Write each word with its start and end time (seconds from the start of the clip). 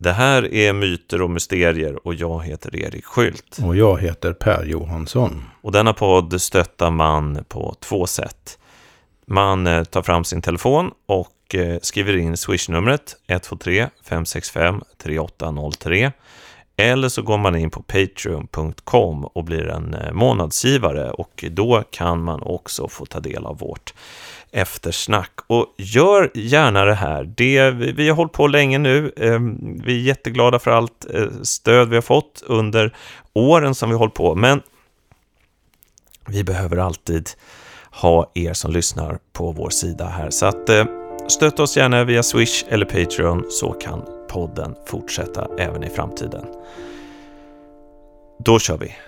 Det 0.00 0.12
här 0.12 0.54
är 0.54 0.72
Myter 0.72 1.22
och 1.22 1.30
Mysterier 1.30 2.06
och 2.06 2.14
jag 2.14 2.44
heter 2.44 2.76
Erik 2.76 3.04
Skylt. 3.04 3.58
Och 3.64 3.76
jag 3.76 4.00
heter 4.00 4.32
Per 4.32 4.64
Johansson. 4.64 5.44
Och 5.60 5.72
denna 5.72 5.92
podd 5.92 6.40
stöttar 6.40 6.90
man 6.90 7.44
på 7.48 7.74
två 7.80 8.06
sätt. 8.06 8.58
Man 9.26 9.66
eh, 9.66 9.84
tar 9.84 10.02
fram 10.02 10.24
sin 10.24 10.42
telefon 10.42 10.90
och 11.06 11.54
eh, 11.54 11.78
skriver 11.82 12.16
in 12.16 12.36
swishnumret 12.36 13.16
123 13.26 13.88
565 14.04 14.82
3803. 15.02 16.12
Eller 16.76 17.08
så 17.08 17.22
går 17.22 17.38
man 17.38 17.56
in 17.56 17.70
på 17.70 17.82
patreon.com 17.82 19.24
och 19.24 19.44
blir 19.44 19.68
en 19.68 19.94
eh, 19.94 20.12
månadsgivare 20.12 21.10
och 21.10 21.44
då 21.50 21.84
kan 21.90 22.22
man 22.22 22.42
också 22.42 22.88
få 22.88 23.06
ta 23.06 23.20
del 23.20 23.46
av 23.46 23.58
vårt 23.58 23.94
eftersnack. 24.52 25.32
Och 25.46 25.74
gör 25.78 26.30
gärna 26.34 26.84
det 26.84 26.94
här. 26.94 27.24
Det, 27.36 27.70
vi 27.70 28.08
har 28.08 28.16
hållit 28.16 28.32
på 28.32 28.46
länge 28.46 28.78
nu. 28.78 29.12
Ehm, 29.16 29.80
vi 29.84 30.00
är 30.00 30.02
jätteglada 30.02 30.58
för 30.58 30.70
allt 30.70 31.06
eh, 31.14 31.26
stöd 31.42 31.88
vi 31.88 31.94
har 31.94 32.02
fått 32.02 32.42
under 32.46 32.96
åren 33.32 33.74
som 33.74 33.88
vi 33.88 33.92
har 33.92 33.98
hållit 33.98 34.14
på. 34.14 34.34
Men 34.34 34.62
vi 36.28 36.44
behöver 36.44 36.76
alltid 36.76 37.30
ha 37.90 38.30
er 38.34 38.52
som 38.52 38.72
lyssnar 38.72 39.18
på 39.32 39.52
vår 39.52 39.70
sida 39.70 40.06
här. 40.06 40.30
Så 40.30 40.46
att 40.46 40.68
eh, 40.68 40.84
stötta 41.28 41.62
oss 41.62 41.76
gärna 41.76 42.04
via 42.04 42.22
Swish 42.22 42.64
eller 42.68 42.86
Patreon 42.86 43.44
så 43.50 43.72
kan 43.72 44.04
podden 44.28 44.74
fortsätta 44.86 45.48
även 45.58 45.84
i 45.84 45.90
framtiden. 45.90 46.44
Då 48.38 48.58
kör 48.58 48.78
vi! 48.78 49.07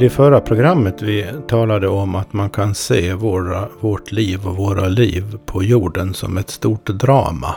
Det 0.00 0.06
i 0.06 0.10
förra 0.10 0.40
programmet 0.40 1.02
vi 1.02 1.26
talade 1.48 1.88
om 1.88 2.14
att 2.14 2.32
man 2.32 2.50
kan 2.50 2.74
se 2.74 3.14
våra, 3.14 3.68
vårt 3.80 4.12
liv 4.12 4.46
och 4.46 4.56
våra 4.56 4.88
liv 4.88 5.38
på 5.46 5.62
jorden 5.62 6.14
som 6.14 6.38
ett 6.38 6.50
stort 6.50 6.86
drama. 6.86 7.56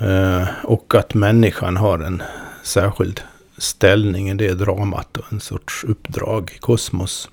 Eh, 0.00 0.46
och 0.64 0.94
att 0.94 1.14
människan 1.14 1.76
har 1.76 1.98
en 1.98 2.22
särskild 2.62 3.20
ställning 3.58 4.30
i 4.30 4.34
det 4.34 4.54
dramat 4.54 5.16
och 5.16 5.32
en 5.32 5.40
sorts 5.40 5.84
uppdrag 5.84 6.52
i 6.56 6.58
kosmos. 6.58 7.30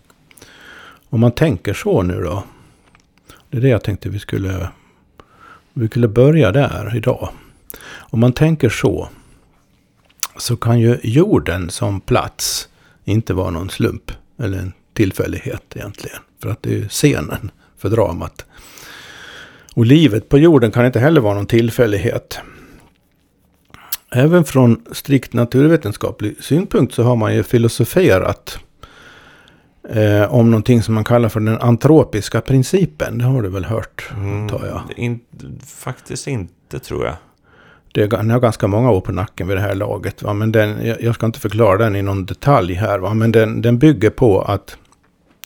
Om 1.10 1.20
man 1.20 1.32
tänker 1.32 1.74
så 1.74 2.02
nu 2.02 2.22
då. 2.22 2.44
Det 3.50 3.58
är 3.58 3.62
det 3.62 3.70
jag 3.70 3.84
tänkte 3.84 4.10
vi 4.10 4.20
skulle, 4.20 4.70
vi 5.74 5.88
skulle 5.88 6.08
börja 6.08 6.52
där 6.52 6.96
idag. 6.96 7.30
Om 7.96 8.20
man 8.20 8.34
tänker 8.34 8.70
så. 8.70 9.10
Så 10.38 10.58
kan 10.58 10.80
ju 10.80 11.00
jorden 11.04 11.70
som 11.70 12.02
plats 12.02 12.70
inte 13.06 13.34
var 13.34 13.52
någon 13.52 13.70
slump 13.70 14.12
eller 14.40 14.58
en 14.58 14.74
tillfällighet 14.94 15.64
egentligen. 15.76 16.20
För 16.42 16.50
att 16.50 16.64
det 16.64 16.78
är 16.78 16.88
scenen 16.88 17.52
för 17.78 17.90
dramat. 17.90 18.46
Och 19.76 19.86
livet 19.86 20.30
på 20.30 20.38
jorden 20.38 20.72
kan 20.72 20.86
inte 20.86 21.00
heller 21.00 21.22
vara 21.22 21.34
någon 21.34 21.46
tillfällighet. 21.46 22.40
Även 24.12 24.44
från 24.44 24.86
strikt 24.92 25.34
naturvetenskaplig 25.34 26.44
synpunkt 26.44 26.94
så 26.94 27.04
har 27.04 27.16
man 27.16 27.36
ju 27.36 27.44
filosoferat 27.44 28.60
eh, 29.90 30.34
om 30.34 30.52
någonting 30.52 30.84
som 30.84 30.94
man 30.96 31.04
kallar 31.04 31.30
för 31.30 31.40
den 31.40 31.58
antropiska 31.58 32.42
principen. 32.42 33.18
Det 33.18 33.24
har 33.24 33.42
du 33.42 33.50
väl 33.50 33.66
hört, 33.66 34.10
mm, 34.14 34.50
tar 34.50 34.66
jag? 34.66 35.00
In, 35.00 35.20
faktiskt 35.66 36.28
inte, 36.28 36.80
tror 36.80 37.06
jag 37.06 37.16
det 37.96 38.16
har 38.32 38.40
ganska 38.40 38.68
många 38.68 38.92
år 38.92 39.02
på 39.02 39.12
nacken 39.12 39.48
vid 39.48 39.58
det 39.58 39.62
här 39.62 39.76
laget. 39.76 40.24
Va? 40.24 40.34
Men 40.34 40.52
den, 40.52 40.96
jag 41.00 41.16
ska 41.16 41.26
inte 41.26 41.40
förklara 41.40 41.78
den 41.78 41.96
i 41.96 42.02
någon 42.02 42.26
detalj 42.26 42.74
här. 42.74 43.00
Va? 43.00 43.14
Men 43.14 43.32
den, 43.32 43.62
den 43.62 43.78
bygger 43.78 44.10
på 44.10 44.42
att 44.42 44.78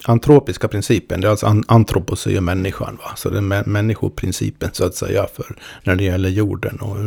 antropiska 0.06 0.68
principen, 0.68 1.22
det 1.22 1.28
är 1.28 1.32
alltså 1.32 1.46
an, 1.46 1.64
antropos 1.68 2.28
är 2.28 2.42
människan. 2.42 2.98
Va? 3.04 3.12
Så 3.16 3.30
det 3.30 3.38
är 3.38 3.70
människoprincipen 3.70 4.70
så 4.74 4.86
att 4.86 4.96
säga 4.96 5.28
för 5.36 5.56
när 5.84 5.96
det 5.96 6.04
gäller 6.04 6.30
jorden 6.30 6.78
och 6.78 6.98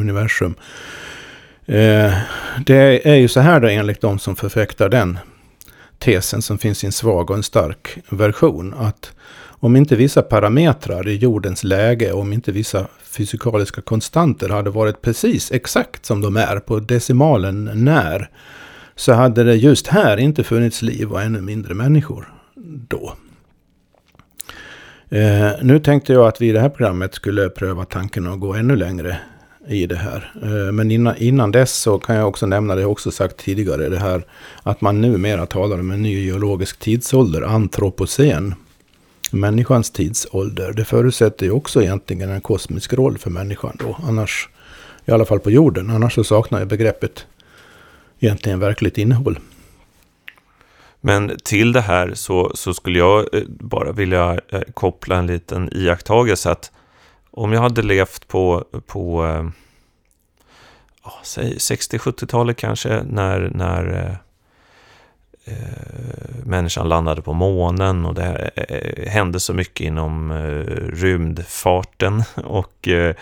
universum. 0.00 0.54
Eh, 1.66 2.12
det 2.66 3.08
är 3.08 3.16
ju 3.16 3.28
så 3.28 3.40
här 3.40 3.60
då 3.60 3.68
enligt 3.68 4.00
de 4.00 4.18
som 4.18 4.36
förfäktar 4.36 4.88
den 4.88 5.18
tesen 5.98 6.42
som 6.42 6.58
finns 6.58 6.84
i 6.84 6.86
en 6.86 6.92
svag 6.92 7.30
och 7.30 7.36
en 7.36 7.42
stark 7.42 7.98
version. 8.08 8.74
Att 8.74 9.12
om 9.60 9.76
inte 9.76 9.96
vissa 9.96 10.22
parametrar 10.22 11.08
i 11.08 11.16
jordens 11.16 11.64
läge, 11.64 12.12
om 12.12 12.32
inte 12.32 12.52
vissa 12.52 12.86
fysikaliska 13.02 13.80
konstanter 13.80 14.48
hade 14.48 14.70
varit 14.70 15.02
precis 15.02 15.52
exakt 15.52 16.06
som 16.06 16.20
de 16.20 16.36
är 16.36 16.58
på 16.58 16.80
decimalen 16.80 17.70
när, 17.74 18.30
så 18.94 19.12
hade 19.12 19.44
det 19.44 19.54
just 19.54 19.86
här 19.86 20.16
inte 20.16 20.44
funnits 20.44 20.82
liv 20.82 21.12
och 21.12 21.22
ännu 21.22 21.40
mindre 21.40 21.74
människor 21.74 22.32
då. 22.88 23.14
Eh, 25.08 25.50
nu 25.62 25.78
tänkte 25.78 26.12
jag 26.12 26.26
att 26.26 26.40
vi 26.40 26.48
i 26.48 26.52
det 26.52 26.60
här 26.60 26.68
programmet 26.68 27.14
skulle 27.14 27.48
pröva 27.48 27.84
tanken 27.84 28.26
att 28.26 28.40
gå 28.40 28.54
ännu 28.54 28.76
längre 28.76 29.16
i 29.68 29.86
det 29.86 29.96
här. 29.96 30.32
Eh, 30.42 30.72
men 30.72 30.90
innan, 30.90 31.16
innan 31.16 31.50
dess 31.50 31.74
så 31.74 31.98
kan 31.98 32.16
jag 32.16 32.28
också 32.28 32.46
nämna, 32.46 32.74
det 32.74 32.80
jag 32.80 32.90
också 32.90 33.10
sagt 33.10 33.36
tidigare, 33.36 33.88
det 33.88 33.98
här 33.98 34.24
att 34.62 34.80
man 34.80 35.00
numera 35.00 35.46
talar 35.46 35.80
om 35.80 35.90
en 35.90 36.02
ny 36.02 36.24
geologisk 36.24 36.78
tidsålder, 36.78 37.42
antropocen 37.42 38.54
människans 39.32 39.90
tidsålder. 39.90 40.72
Det 40.72 40.84
förutsätter 40.84 41.46
ju 41.46 41.52
också 41.52 41.82
egentligen 41.82 42.30
en 42.30 42.40
kosmisk 42.40 42.92
roll 42.92 43.18
för 43.18 43.30
människan 43.30 43.76
då. 43.78 43.96
Annars, 44.02 44.48
i 45.04 45.10
alla 45.10 45.24
fall 45.24 45.40
på 45.40 45.50
jorden, 45.50 45.90
annars 45.90 46.14
så 46.14 46.24
saknar 46.24 46.60
ju 46.60 46.66
begreppet 46.66 47.26
egentligen 48.20 48.60
verkligt 48.60 48.98
innehåll. 48.98 49.38
Men 51.00 51.38
till 51.44 51.72
det 51.72 51.80
här 51.80 52.14
så, 52.14 52.50
så 52.54 52.74
skulle 52.74 52.98
jag 52.98 53.34
eh, 53.34 53.42
bara 53.48 53.92
vilja 53.92 54.40
eh, 54.48 54.60
koppla 54.74 55.16
en 55.16 55.26
liten 55.26 55.68
iakttagelse 55.72 56.50
att 56.50 56.72
om 57.30 57.52
jag 57.52 57.60
hade 57.60 57.82
levt 57.82 58.28
på, 58.28 58.64
på 58.86 59.24
eh, 59.26 59.46
äh, 61.04 61.50
60-70-talet 61.56 62.56
kanske, 62.56 63.02
när, 63.02 63.50
när 63.54 64.16
Eh, 65.44 65.54
människan 66.44 66.88
landade 66.88 67.22
på 67.22 67.32
månen 67.32 68.06
och 68.06 68.14
det 68.14 68.50
eh, 68.56 68.76
eh, 68.76 69.10
hände 69.10 69.40
så 69.40 69.54
mycket 69.54 69.80
inom 69.80 70.30
eh, 70.30 70.36
rymdfarten 70.96 72.22
och 72.44 72.88
eh, 72.88 73.14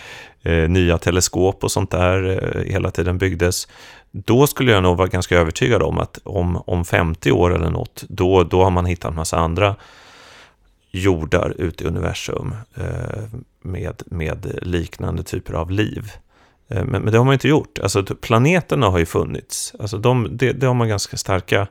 eh, 0.42 0.68
nya 0.68 0.98
teleskop 0.98 1.64
och 1.64 1.72
sånt 1.72 1.90
där 1.90 2.44
eh, 2.56 2.72
hela 2.72 2.90
tiden 2.90 3.18
byggdes. 3.18 3.68
Då 4.10 4.46
skulle 4.46 4.72
jag 4.72 4.82
nog 4.82 4.96
vara 4.96 5.08
ganska 5.08 5.38
övertygad 5.38 5.82
om 5.82 5.98
att 5.98 6.18
om, 6.24 6.62
om 6.66 6.84
50 6.84 7.32
år 7.32 7.54
eller 7.54 7.70
något, 7.70 8.04
då, 8.08 8.44
då 8.44 8.64
har 8.64 8.70
man 8.70 8.86
hittat 8.86 9.10
en 9.10 9.16
massa 9.16 9.38
andra 9.38 9.76
jordar 10.90 11.54
ute 11.58 11.84
i 11.84 11.86
universum 11.86 12.54
eh, 12.74 13.24
med, 13.62 14.02
med 14.06 14.58
liknande 14.62 15.22
typer 15.22 15.54
av 15.54 15.70
liv. 15.70 16.12
Men, 16.70 16.86
men, 16.86 17.12
det 17.12 17.18
har 17.18 17.24
man 17.24 17.32
inte 17.34 17.48
gjort. 17.48 17.78
Alltså, 17.78 18.02
planeterna 18.02 18.88
har 18.88 18.98
ju 18.98 19.06
funnits. 19.06 19.74
Alltså, 19.80 19.98
de, 19.98 20.28
det, 20.36 20.52
det 20.52 20.66
har 20.66 20.74
man 20.74 20.88
ganska 20.88 21.16
starka 21.16 21.68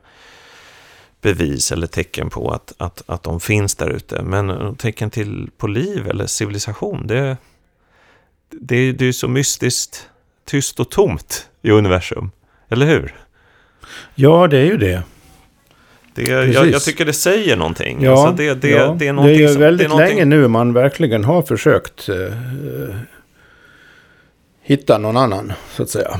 bevis 1.27 1.71
eller 1.71 1.87
tecken 1.87 2.29
på 2.29 2.51
att, 2.51 2.73
att, 2.77 3.03
att 3.05 3.23
de 3.23 3.39
finns 3.39 3.75
där 3.75 3.89
ute. 3.89 4.21
Men 4.23 4.75
tecken 4.75 5.09
till 5.09 5.49
på 5.57 5.67
liv 5.67 6.07
eller 6.07 6.25
civilisation, 6.25 7.07
det, 7.07 7.37
det, 8.49 8.91
det 8.91 9.05
är 9.05 9.11
så 9.11 9.27
mystiskt 9.27 10.09
tyst 10.45 10.79
och 10.79 10.89
tomt 10.89 11.49
i 11.61 11.71
universum. 11.71 12.31
Eller 12.69 12.85
hur? 12.85 13.15
Ja, 14.15 14.47
det 14.47 14.57
är 14.57 14.65
ju 14.65 14.77
det. 14.77 15.03
det 16.15 16.23
jag, 16.23 16.67
jag, 16.69 16.81
tycker 16.81 17.05
det 17.05 17.13
säger 17.13 17.57
någonting. 17.57 18.03
Ja, 18.03 18.11
alltså 18.11 18.35
det, 18.43 18.53
det, 18.53 18.69
ja. 18.69 18.95
det 18.99 19.07
är 19.07 19.13
Det 19.13 19.35
är 19.35 19.39
ju 19.39 19.47
som, 19.47 19.61
väldigt 19.61 19.91
är 19.91 19.97
länge 19.97 20.25
nu 20.25 20.47
man 20.47 20.73
verkligen 20.73 21.23
har 21.23 21.41
försökt 21.41 22.09
uh, 22.09 22.33
hitta 24.61 24.97
någon 24.97 25.17
annan, 25.17 25.53
så 25.75 25.83
att 25.83 25.89
säga. 25.89 26.19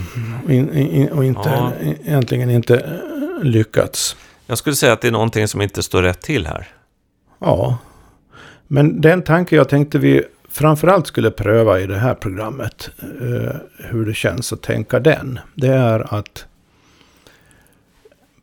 In, 0.50 0.74
in, 0.74 1.10
och 1.10 1.26
inte, 1.26 1.50
ja. 1.50 1.72
egentligen 2.06 2.50
inte 2.50 3.00
lyckats. 3.44 4.16
Jag 4.50 4.58
skulle 4.58 4.76
säga 4.76 4.94
att 4.94 5.02
det 5.02 5.08
är 5.08 5.12
någonting 5.12 5.48
som 5.48 5.62
inte 5.62 5.84
står 5.84 6.04
rätt 6.04 6.22
till 6.22 6.48
här. 6.48 6.68
Ja. 7.40 7.78
Men 8.68 9.02
den 9.02 9.22
tanke 9.22 9.56
jag 9.56 9.70
tänkte 9.70 10.00
vi 10.00 10.24
framförallt 10.50 11.08
skulle 11.08 11.32
pröva 11.32 11.80
i 11.80 11.88
det 11.88 11.98
här 11.98 12.14
programmet. 12.14 12.90
Eh, 13.02 13.56
hur 13.78 14.06
det 14.06 14.14
känns 14.14 14.54
att 14.54 14.62
tänka 14.62 15.00
den. 15.00 15.40
Det 15.56 15.68
är 15.68 16.14
att 16.14 16.46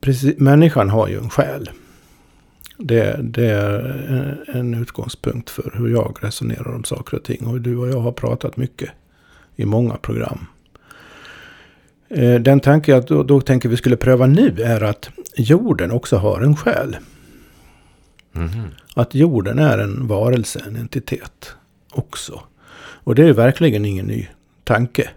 precis, 0.00 0.38
människan 0.38 0.90
har 0.90 1.08
ju 1.08 1.18
en 1.18 1.30
själ. 1.30 1.70
Det, 2.78 3.20
det, 3.22 3.46
är 3.46 4.44
en 4.54 4.74
utgångspunkt 4.74 5.50
för 5.50 5.72
hur 5.74 5.88
jag 5.88 6.18
resonerar 6.20 6.74
om 6.74 6.84
saker 6.84 7.16
och 7.16 7.24
ting. 7.24 7.46
Och 7.46 7.60
du 7.60 7.76
och 7.76 7.88
jag 7.88 8.00
har 8.00 8.12
pratat 8.12 8.56
mycket 8.56 8.90
i 9.56 9.64
många 9.64 9.96
program. 9.96 10.46
Eh, 12.08 12.34
den 12.34 12.60
tanke 12.60 12.90
jag 12.92 13.06
då, 13.06 13.22
då 13.22 13.40
tänker 13.40 13.68
vi 13.68 13.76
skulle 13.76 13.96
pröva 13.96 14.26
nu 14.26 14.62
är 14.62 14.82
att 14.82 15.10
jorden 15.36 15.90
också 15.90 16.16
har 16.16 16.40
en 16.40 16.56
själ. 16.56 16.96
Mhm. 18.32 18.62
Att 18.94 19.14
jorden 19.14 19.58
är 19.58 19.78
en 19.78 20.06
varelse, 20.06 20.62
en 20.66 20.76
entitet 20.76 21.52
också. 21.92 22.40
Och 22.76 23.14
det 23.14 23.28
är 23.28 23.32
verkligen 23.32 23.84
ingen 23.84 24.06
ny 24.06 24.28
tanke 24.64 25.10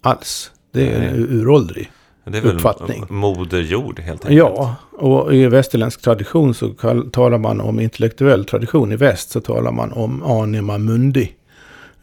alls. 0.00 0.50
Det 0.72 0.92
är 0.92 1.00
en 1.02 1.14
uråldrig. 1.14 1.90
Det 2.24 2.38
är 2.38 2.42
väl 2.42 2.56
Uppfattning. 2.56 3.04
moder 3.08 3.60
jord 3.60 4.00
helt 4.00 4.24
enkelt. 4.24 4.38
Ja, 4.38 4.76
och 4.92 5.34
i 5.34 5.46
västerländsk 5.46 6.00
tradition 6.02 6.54
så 6.54 6.68
talar 7.12 7.38
man 7.38 7.60
om 7.60 7.80
intellektuell 7.80 8.44
tradition. 8.44 8.92
I 8.92 8.96
väst 8.96 9.30
så 9.30 9.40
talar 9.40 9.72
man 9.72 9.92
om 9.92 10.22
anima 10.22 10.78
mundi. 10.78 11.32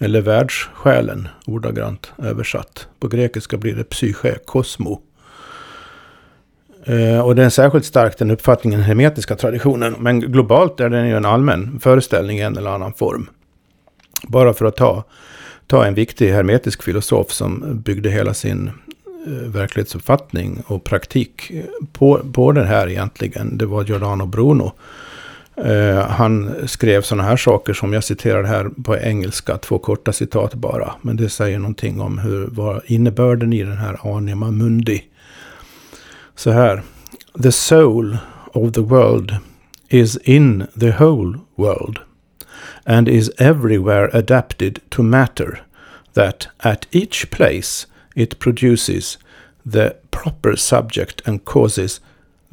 Eller 0.04 0.22
världssjälen, 0.22 1.28
ordagrant 1.46 2.12
översatt. 2.18 2.88
På 3.00 3.08
grekiska 3.08 3.58
blir 3.58 3.76
det 3.76 3.84
psyche, 3.84 4.38
kosmo. 4.46 5.02
Eh, 6.84 7.20
och 7.20 7.36
den 7.36 7.46
är 7.46 7.50
särskilt 7.50 7.86
stark 7.86 8.18
den 8.18 8.32
uppfattningen 8.32 8.80
i 8.80 8.82
den 8.82 8.88
hermetiska 8.88 9.36
traditionen. 9.36 9.96
Men 10.00 10.20
globalt 10.20 10.80
är 10.80 10.90
den 10.90 11.08
ju 11.08 11.18
en 11.18 11.26
allmän 11.26 11.80
föreställning 11.80 12.38
i 12.38 12.42
en 12.42 12.58
eller 12.58 12.70
annan 12.70 12.94
form. 12.94 13.30
Bara 14.28 14.54
för 14.54 14.66
att 14.66 14.76
ta, 14.76 15.04
ta 15.68 15.86
en 15.86 15.94
viktig 15.94 16.32
hermetisk 16.32 16.84
filosof 16.84 17.32
som 17.32 17.82
byggde 17.86 18.10
hela 18.10 18.34
sin 18.34 18.68
eh, 19.28 19.32
verklighetsuppfattning 19.32 20.64
och 20.68 20.84
praktik 20.84 21.52
eh, 21.52 21.64
på, 21.94 22.22
på 22.34 22.52
den 22.52 22.68
här 22.68 22.90
egentligen. 22.90 23.58
Det 23.58 23.66
var 23.66 23.84
Giordano 23.84 24.26
Bruno. 24.26 24.72
Eh, 25.64 26.08
han 26.08 26.56
skrev 26.68 27.02
sådana 27.02 27.24
här 27.24 27.38
saker 27.38 27.74
som 27.74 27.94
jag 27.94 28.04
citerar 28.04 28.44
här 28.44 28.70
på 28.84 28.98
engelska, 28.98 29.58
två 29.58 29.80
korta 29.80 30.14
citat 30.14 30.54
bara. 30.54 30.94
Men 31.02 31.18
det 31.18 31.30
säger 31.30 31.60
någonting 31.60 32.02
om 32.02 32.18
hur, 32.18 32.48
vad 32.52 32.82
innebörden 32.86 33.54
i 33.54 33.64
den 33.64 33.78
här 33.78 34.16
anima 34.18 34.52
mundi. 34.52 35.04
Så 36.36 36.52
här. 36.52 36.82
The 37.44 37.52
soul 37.52 38.18
of 38.54 38.72
the 38.74 38.82
world 38.82 39.36
is 39.90 40.18
in 40.18 40.68
the 40.80 40.92
whole 40.92 41.40
world 41.56 42.00
and 42.86 43.10
is 43.10 43.32
everywhere 43.38 44.10
adapted 44.14 44.80
to 44.90 45.04
matter 45.04 45.64
that 46.14 46.48
at 46.58 46.88
each 46.92 47.30
place 47.30 47.88
it 48.16 48.40
produces 48.40 49.20
the 49.72 49.94
proper 50.10 50.56
subject 50.56 51.28
and 51.28 51.46
causes 51.46 52.02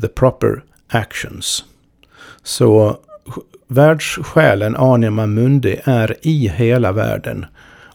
the 0.00 0.08
proper 0.08 0.62
actions. 0.88 1.64
Så 2.48 2.96
världssjälen 3.66 4.76
anima 4.76 5.26
mundi 5.26 5.80
är 5.84 6.16
i 6.22 6.48
hela 6.48 6.92
världen 6.92 7.46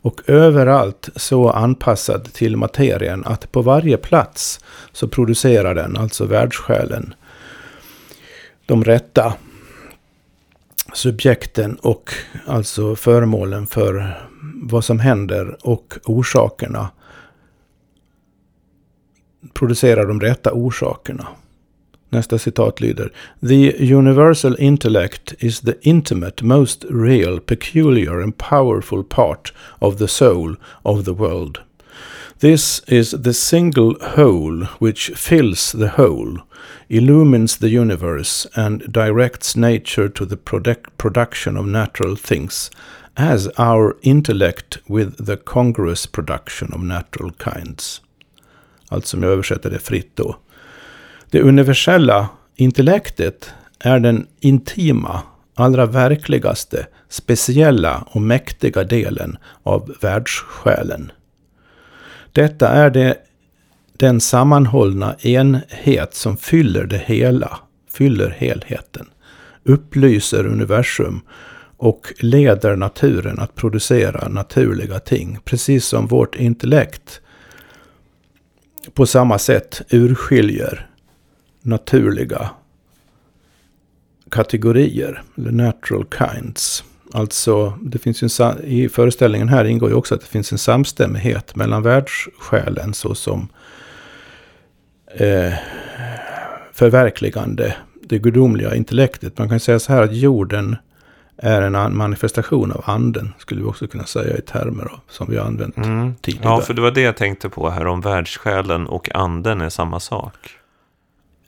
och 0.01 0.21
överallt 0.27 1.09
så 1.15 1.49
anpassad 1.49 2.33
till 2.33 2.57
materien 2.57 3.23
att 3.25 3.51
på 3.51 3.61
varje 3.61 3.97
plats 3.97 4.59
så 4.91 5.07
producerar 5.07 5.75
den, 5.75 5.97
alltså 5.97 6.25
världssjälen, 6.25 7.13
de 8.65 8.83
rätta 8.83 9.33
subjekten 10.93 11.75
och 11.75 12.13
alltså 12.47 12.95
föremålen 12.95 13.67
för 13.67 14.23
vad 14.63 14.85
som 14.85 14.99
händer 14.99 15.57
och 15.67 15.93
orsakerna. 16.05 16.89
Producerar 19.53 20.05
de 20.05 20.21
rätta 20.21 20.53
orsakerna. 20.53 21.27
Nästa 22.13 22.37
citat 22.37 22.81
lyder. 22.81 23.11
The 23.41 23.93
universal 23.95 24.55
intellect 24.59 25.33
is 25.39 25.61
the 25.61 25.75
intimate, 25.81 26.43
most 26.43 26.85
real, 26.89 27.39
peculiar 27.39 28.21
and 28.21 28.37
powerful 28.37 29.03
part 29.03 29.53
of 29.79 29.97
the 29.97 30.07
soul 30.07 30.55
of 30.83 31.05
the 31.05 31.13
world. 31.13 31.59
This 32.39 32.81
is 32.87 33.11
the 33.23 33.33
single 33.33 33.95
whole 34.01 34.65
which 34.79 35.11
fills 35.15 35.71
the 35.71 35.87
whole, 35.87 36.37
illumines 36.89 37.57
the 37.57 37.69
universe, 37.69 38.47
and 38.55 38.93
directs 38.93 39.55
nature 39.55 40.09
to 40.09 40.25
the 40.25 40.37
produc- 40.37 40.97
production 40.97 41.57
of 41.57 41.65
natural 41.65 42.15
things, 42.15 42.69
as 43.17 43.47
our 43.57 43.97
intellect 44.01 44.77
with 44.87 45.25
the 45.25 45.37
congruous 45.37 46.05
production 46.05 46.73
of 46.73 46.83
natural 46.83 47.31
kinds. 47.31 48.01
Alltså 48.89 49.17
om 49.17 49.23
jag 49.23 49.31
översätter 49.31 49.69
det 49.69 49.79
fritt 49.79 50.15
då. 50.15 50.35
Det 51.33 51.41
universella 51.41 52.29
intellektet 52.55 53.53
är 53.79 53.99
den 53.99 54.27
intima, 54.39 55.21
allra 55.55 55.85
verkligaste, 55.85 56.87
speciella 57.09 58.07
och 58.11 58.21
mäktiga 58.21 58.83
delen 58.83 59.37
av 59.63 59.95
världssjälen. 60.01 61.11
Detta 62.31 62.69
är 62.69 62.89
det, 62.89 63.17
den 63.97 64.21
sammanhållna 64.21 65.15
enhet 65.21 66.13
som 66.13 66.37
fyller 66.37 66.85
det 66.85 67.01
hela, 67.05 67.59
fyller 67.91 68.29
helheten, 68.29 69.05
upplyser 69.63 70.47
universum 70.47 71.21
och 71.77 72.13
leder 72.19 72.75
naturen 72.75 73.39
att 73.39 73.55
producera 73.55 74.27
naturliga 74.27 74.99
ting, 74.99 75.37
precis 75.45 75.85
som 75.85 76.07
vårt 76.07 76.35
intellekt 76.35 77.21
på 78.93 79.05
samma 79.05 79.39
sätt 79.39 79.81
urskiljer 79.89 80.89
naturliga 81.63 82.49
kategorier, 84.31 85.23
eller 85.37 85.51
natural 85.51 86.05
kinds. 86.17 86.83
Alltså, 87.13 87.73
det 87.81 87.97
finns 87.97 88.23
ju 88.23 88.29
en, 88.45 88.63
i 88.63 88.89
föreställningen 88.89 89.49
här 89.49 89.65
ingår 89.65 89.89
ju 89.89 89.95
också 89.95 90.15
att 90.15 90.21
det 90.21 90.27
finns 90.27 90.51
en 90.51 90.57
samstämmighet 90.57 91.55
mellan 91.55 91.83
världssjälen 91.83 92.93
såsom 92.93 93.47
eh, 95.15 95.53
förverkligande 96.73 97.75
det 98.03 98.19
gudomliga 98.19 98.75
intellektet. 98.75 99.37
Man 99.37 99.49
kan 99.49 99.59
säga 99.59 99.79
så 99.79 99.93
här 99.93 100.01
att 100.01 100.15
jorden 100.15 100.75
är 101.37 101.61
en 101.61 101.75
an- 101.75 101.97
manifestation 101.97 102.71
av 102.71 102.83
anden, 102.85 103.33
skulle 103.37 103.61
vi 103.61 103.67
också 103.67 103.87
kunna 103.87 104.05
säga 104.05 104.37
i 104.37 104.41
termer 104.41 104.83
av, 104.85 104.99
som 105.09 105.27
vi 105.29 105.37
har 105.37 105.45
använt 105.45 105.77
Mm. 105.77 106.15
tidigare. 106.21 106.47
Ja, 106.47 106.61
för 106.61 106.73
det 106.73 106.81
var 106.81 106.91
det 106.91 107.01
jag 107.01 107.17
tänkte 107.17 107.49
på 107.49 107.69
här, 107.69 107.87
om 107.87 108.01
världssjälen 108.01 108.87
och 108.87 109.15
anden 109.15 109.61
är 109.61 109.69
samma 109.69 109.99
sak. 109.99 110.33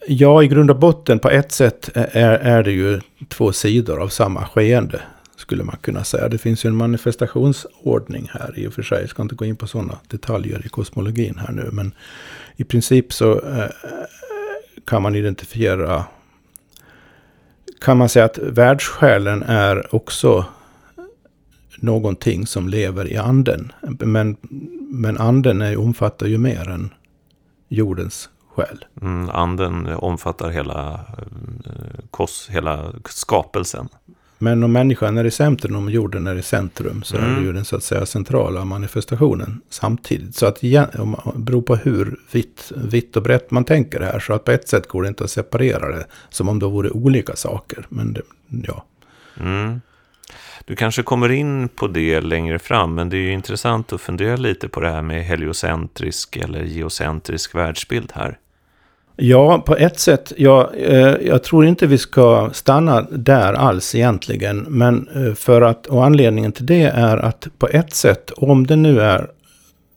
Ja, 0.07 0.44
i 0.44 0.48
grund 0.48 0.72
och 0.72 0.80
botten 0.80 1.19
på 1.19 1.30
ett 1.30 1.52
sätt 1.52 1.90
är, 1.94 2.38
är 2.38 2.63
det 2.63 2.72
ju 2.72 3.02
två 3.28 3.52
sidor 3.52 4.02
av 4.02 4.07
samma 4.07 4.48
skeende. 4.48 5.02
Skulle 5.38 5.63
man 5.63 5.78
kunna 5.81 6.04
säga. 6.04 6.30
Det 6.30 6.38
finns 6.38 6.66
ju 6.66 6.68
en 6.68 6.75
manifestationsordning 6.75 8.30
här 8.34 8.60
i 8.60 8.68
och 8.68 8.74
för 8.74 8.84
sig. 8.84 9.02
Jag 9.02 9.10
ska 9.10 9.22
inte 9.22 9.36
gå 9.36 9.46
in 9.46 9.56
på 9.56 9.68
sådana 9.68 10.00
detaljer 10.07 10.66
i 10.66 10.69
kosmologin 10.69 11.38
här 11.38 11.52
nu. 11.54 11.69
Men 11.72 11.92
i 12.56 12.63
princip 12.63 13.13
så 13.13 13.31
eh, 13.40 13.66
kan 14.86 15.02
man 15.02 15.16
identifiera. 15.16 16.06
Kan 17.81 17.98
man 17.98 18.10
säga 18.10 18.25
att 18.25 18.38
världssjälen 18.38 19.44
är 19.44 19.95
också 19.95 20.45
någonting 21.78 22.47
som 22.47 22.69
lever 22.69 23.12
i 23.12 23.18
anden. 23.18 23.71
Men, 24.00 24.38
men 24.90 25.18
anden 25.18 25.62
är, 25.62 25.78
omfattar 25.78 26.28
ju 26.28 26.38
mer 26.38 26.69
än 26.69 26.94
jordens 27.68 28.30
själ. 28.56 28.85
Mm, 29.02 29.30
anden 29.30 29.88
omfattar 29.88 30.50
hela, 30.50 30.94
eh, 31.66 31.71
kos, 32.12 32.47
hela 32.52 32.85
skapelsen. 33.09 33.90
Men 34.38 34.64
om 34.64 34.71
människan 34.71 35.18
är 35.18 35.26
i 35.26 35.31
centrum 35.31 35.85
och 35.85 35.92
jorden 35.92 36.28
är 36.28 36.35
i 36.35 36.42
centrum 36.42 37.04
så 37.04 37.18
är 37.18 37.21
Mm. 37.21 37.35
det 37.35 37.42
ju 37.42 37.54
den 37.54 37.66
så 37.66 37.76
att 37.76 37.83
säga 37.83 38.06
centrala 38.06 38.66
manifestationen 38.66 39.62
samtidigt. 39.69 40.35
Så 40.35 40.45
att 40.45 40.64
igen, 40.64 40.88
om 40.97 41.09
man 41.12 41.44
beror 41.44 41.62
på 41.62 41.76
hur 41.76 42.19
vitt, 42.31 42.71
vitt 42.76 43.16
och 43.18 43.24
brett 43.24 43.52
man 43.52 43.64
tänker 43.64 44.02
här. 44.02 44.19
Så 44.19 44.33
att 44.33 44.44
på 44.44 44.52
ett 44.52 44.68
sätt 44.69 44.88
går 44.88 45.02
det 45.04 45.07
inte 45.07 45.24
att 45.24 45.31
separera 45.31 45.95
det 45.97 46.06
som 46.30 46.50
om 46.50 46.59
det 46.59 46.66
vore 46.66 46.90
olika 46.90 47.35
saker. 47.35 47.85
Men 47.90 48.14
det, 48.14 48.21
ja. 48.47 48.85
Mm. 49.40 49.81
Du 50.66 50.76
kanske 50.76 51.04
kommer 51.04 51.31
in 51.31 51.69
på 51.69 51.88
det 51.88 52.21
längre 52.21 52.59
fram, 52.59 52.95
men 52.95 53.09
det 53.09 53.18
är 53.18 53.21
ju 53.21 53.31
intressant 53.31 53.94
att 53.94 54.02
fundera 54.02 54.35
lite 54.35 54.69
på 54.69 54.80
det 54.80 54.90
här 54.90 55.02
med 55.02 55.26
heliocentrisk 55.26 56.38
eller 56.38 56.64
geocentrisk 56.64 57.56
världsbild 57.56 58.12
här. 58.16 58.38
Ja, 59.18 59.60
på 59.66 59.76
ett 59.76 60.00
sätt. 60.00 60.34
Ja, 60.38 60.74
eh, 60.74 61.16
jag 61.28 61.44
tror 61.44 61.66
inte 61.66 61.88
vi 61.88 61.98
ska 61.98 62.50
stanna 62.54 63.02
där 63.02 63.54
alls 63.54 63.95
egentligen. 63.95 64.66
Men 64.69 65.07
eh, 65.07 65.34
för 65.34 65.62
att, 65.62 65.88
och 65.88 66.06
anledningen 66.06 66.52
till 66.52 66.66
det 66.66 66.84
är 66.84 67.18
att 67.18 67.48
på 67.57 67.68
ett 67.68 67.94
sätt, 67.94 68.31
om 68.31 68.68
det 68.68 68.76
nu 68.76 69.02
är... 69.02 69.30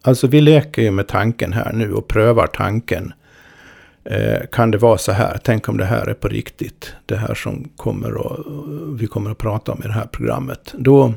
Alltså 0.03 0.27
vi 0.27 0.41
leker 0.41 0.83
ju 0.83 0.91
med 0.91 1.09
tanken 1.09 1.53
här 1.53 1.73
nu 1.73 1.93
och 1.93 2.09
prövar 2.09 2.47
tanken. 2.47 3.13
Eh, 4.05 4.47
kan 4.53 4.71
det 4.71 4.79
vara 4.79 4.99
så 4.99 5.13
här? 5.13 5.41
Tänk 5.45 5.69
om 5.69 5.77
det 5.77 5.85
här 5.85 6.07
är 6.07 6.15
på 6.15 6.29
riktigt. 6.29 6.95
Det 7.07 7.17
här 7.17 7.35
som 7.35 7.69
kommer 7.77 8.15
och, 8.15 8.47
vi 9.01 9.07
kommer 9.07 9.31
att 9.31 9.39
prata 9.39 9.73
om 9.73 9.81
i 9.85 9.87
det 9.87 9.93
här 9.93 10.07
programmet. 10.07 10.75
Då, 10.79 11.15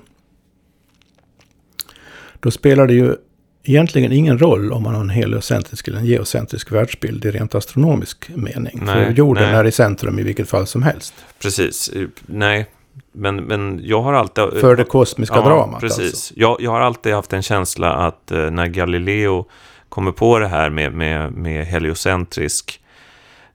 då 2.39 2.51
spelar 2.51 2.87
det 2.87 2.93
ju 2.93 3.15
egentligen 3.63 4.11
ingen 4.11 4.37
roll 4.39 4.71
om 4.71 4.83
man 4.83 4.93
har 4.93 5.01
en 5.01 5.09
heliocentrisk 5.09 5.87
eller 5.87 5.99
en 5.99 6.05
geocentrisk 6.05 6.71
världsbild 6.71 7.25
i 7.25 7.31
rent 7.31 7.55
astronomisk 7.55 8.29
mening. 8.35 8.81
Nej, 8.85 9.05
För 9.05 9.11
jorden 9.11 9.43
nej. 9.43 9.55
är 9.55 9.65
i 9.65 9.71
centrum 9.71 10.19
i 10.19 10.23
vilket 10.23 10.49
fall 10.49 10.67
som 10.67 10.83
helst. 10.83 11.13
Precis, 11.41 11.91
nej, 12.25 12.65
men, 13.11 13.35
men 13.35 13.79
jag 13.83 14.01
har 14.01 14.13
alltid... 14.13 14.43
För 14.43 14.75
det 14.75 14.83
kosmiska 14.83 15.41
dramat 15.41 15.81
precis. 15.81 16.05
alltså. 16.05 16.33
Jag, 16.37 16.57
jag 16.59 16.71
har 16.71 16.81
alltid 16.81 17.13
haft 17.13 17.33
en 17.33 17.41
känsla 17.41 17.93
att 17.93 18.31
eh, 18.31 18.51
när 18.51 18.67
Galileo 18.67 19.45
kommer 19.89 20.11
på 20.11 20.39
det 20.39 20.47
här 20.47 20.69
med, 20.69 20.93
med, 20.93 21.31
med 21.31 21.65
heliocentrisk 21.65 22.81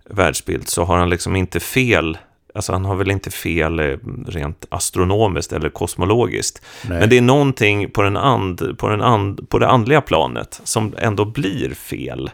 världsbild 0.04 0.68
så 0.68 0.84
har 0.84 0.98
han 0.98 1.10
liksom 1.10 1.36
inte 1.36 1.60
fel 1.60 2.18
alltså 2.56 2.72
han 2.72 2.84
har 2.84 2.96
väl 2.96 3.10
inte 3.10 3.30
fel 3.30 3.80
eh, 3.80 3.96
rent 4.26 4.66
astronomiskt 4.68 5.52
eller 5.52 5.68
kosmologiskt. 5.68 6.62
Nej. 6.88 7.00
Men 7.00 7.08
det 7.08 7.16
är 7.16 7.22
någonting 7.22 7.90
på, 7.90 8.02
den 8.02 8.16
and, 8.16 8.78
på, 8.78 8.88
den 8.88 9.02
and, 9.02 9.48
på 9.48 9.58
det 9.58 9.68
andliga 9.68 10.00
planet 10.00 10.60
som 10.64 10.94
ändå 10.98 11.24
blir 11.24 11.74
fel. 11.74 12.30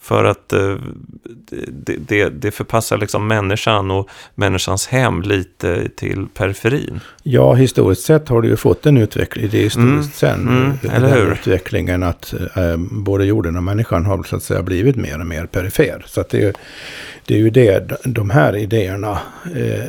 För 0.00 0.24
att 0.24 0.52
eh, 0.52 0.74
det, 1.70 1.96
det, 2.08 2.28
det 2.28 2.50
förpassar 2.50 2.98
liksom 2.98 3.26
människan 3.26 3.90
och 3.90 4.08
människans 4.34 4.86
hem 4.86 5.22
lite 5.22 5.88
till 5.88 6.26
periferin. 6.34 7.00
Ja, 7.22 7.54
historiskt 7.54 8.02
sett 8.02 8.28
har 8.28 8.42
du 8.42 8.48
ju 8.48 8.56
fått 8.56 8.86
en 8.86 8.96
utveckling. 8.96 9.48
Det 9.50 9.58
är 9.58 9.62
historiskt 9.62 10.22
Mm, 10.22 10.36
sen. 10.36 10.48
mm, 10.48 10.72
den 10.82 10.90
eller 10.90 11.14
hur? 11.14 11.32
utvecklingen 11.32 12.02
att 12.02 12.34
eh, 12.56 12.76
både 12.90 13.24
jorden 13.24 13.56
och 13.56 13.62
människan 13.62 14.06
har 14.06 14.22
så 14.22 14.36
att 14.36 14.42
säga 14.42 14.62
blivit 14.62 14.96
mer 14.96 15.20
och 15.20 15.26
mer 15.26 15.46
perifer. 15.46 16.04
Så 16.06 16.20
att 16.20 16.28
det, 16.28 16.38
är, 16.38 16.42
ju- 16.46 16.52
det 17.26 17.34
är 17.34 17.38
ju 17.38 17.50
det 17.50 17.92
de 18.04 18.30
här 18.30 18.56
idéerna 18.56 19.18
eh, 19.56 19.84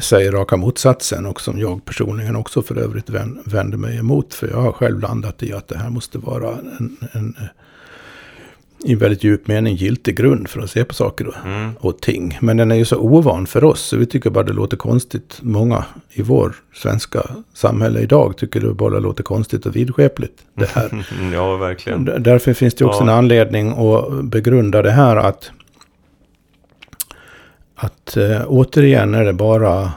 säger 0.00 0.32
raka 0.32 0.56
motsatsen 0.56 1.26
och 1.26 1.40
som 1.40 1.58
jag 1.58 1.84
personligen 1.84 2.36
också 2.36 2.62
för 2.62 2.78
övrigt 2.78 3.10
vän- 3.10 3.42
vänder 3.44 3.78
mig 3.78 3.98
emot. 3.98 4.34
För 4.34 4.48
jag 4.48 4.60
har 4.60 4.72
själv 4.72 5.00
landat 5.00 5.42
i 5.42 5.52
att 5.52 5.68
det 5.68 5.78
här 5.78 5.90
måste 5.90 6.18
vara 6.18 6.50
en, 6.50 6.96
en 7.12 7.34
i 8.86 8.94
väldigt 8.94 9.24
djup 9.24 9.46
mening 9.46 9.74
giltig 9.76 10.16
grund 10.16 10.48
för 10.48 10.60
att 10.60 10.70
se 10.70 10.84
på 10.84 10.94
saker 10.94 11.26
och, 11.26 11.34
Mm. 11.44 11.70
och 11.80 12.00
ting. 12.00 12.38
Men 12.40 12.56
den 12.56 12.70
är 12.70 12.76
ju 12.76 12.84
så 12.84 12.96
ovan 12.98 13.46
för 13.46 13.64
oss, 13.64 13.80
så 13.80 13.96
vi 13.96 14.06
tycker 14.06 14.30
bara 14.30 14.44
det 14.44 14.52
låter 14.52 14.76
konstigt. 14.76 15.38
Många 15.42 15.84
i 16.10 16.22
vår 16.22 16.54
svenska 16.74 17.22
samhälle 17.54 18.00
idag 18.00 18.36
tycker 18.36 18.60
det 18.60 18.74
bara 18.74 18.98
låter 18.98 19.22
konstigt 19.22 19.66
och 19.66 19.76
vidskepligt. 19.76 20.34
Det 20.54 20.68
här. 20.70 21.06
Ja, 21.32 21.56
verkligen. 21.56 22.04
D- 22.04 22.12
Därför 22.18 22.52
finns 22.54 22.74
det 22.74 22.84
också 22.84 22.98
Ja. 22.98 23.02
en 23.02 23.08
anledning 23.18 23.68
att 23.78 24.24
begrunda 24.24 24.82
det 24.82 24.90
här 24.92 25.16
att, 25.16 25.50
att 27.74 28.16
eh, 28.16 28.42
återigen 28.46 29.14
är 29.14 29.24
det 29.24 29.32
bara 29.32 29.92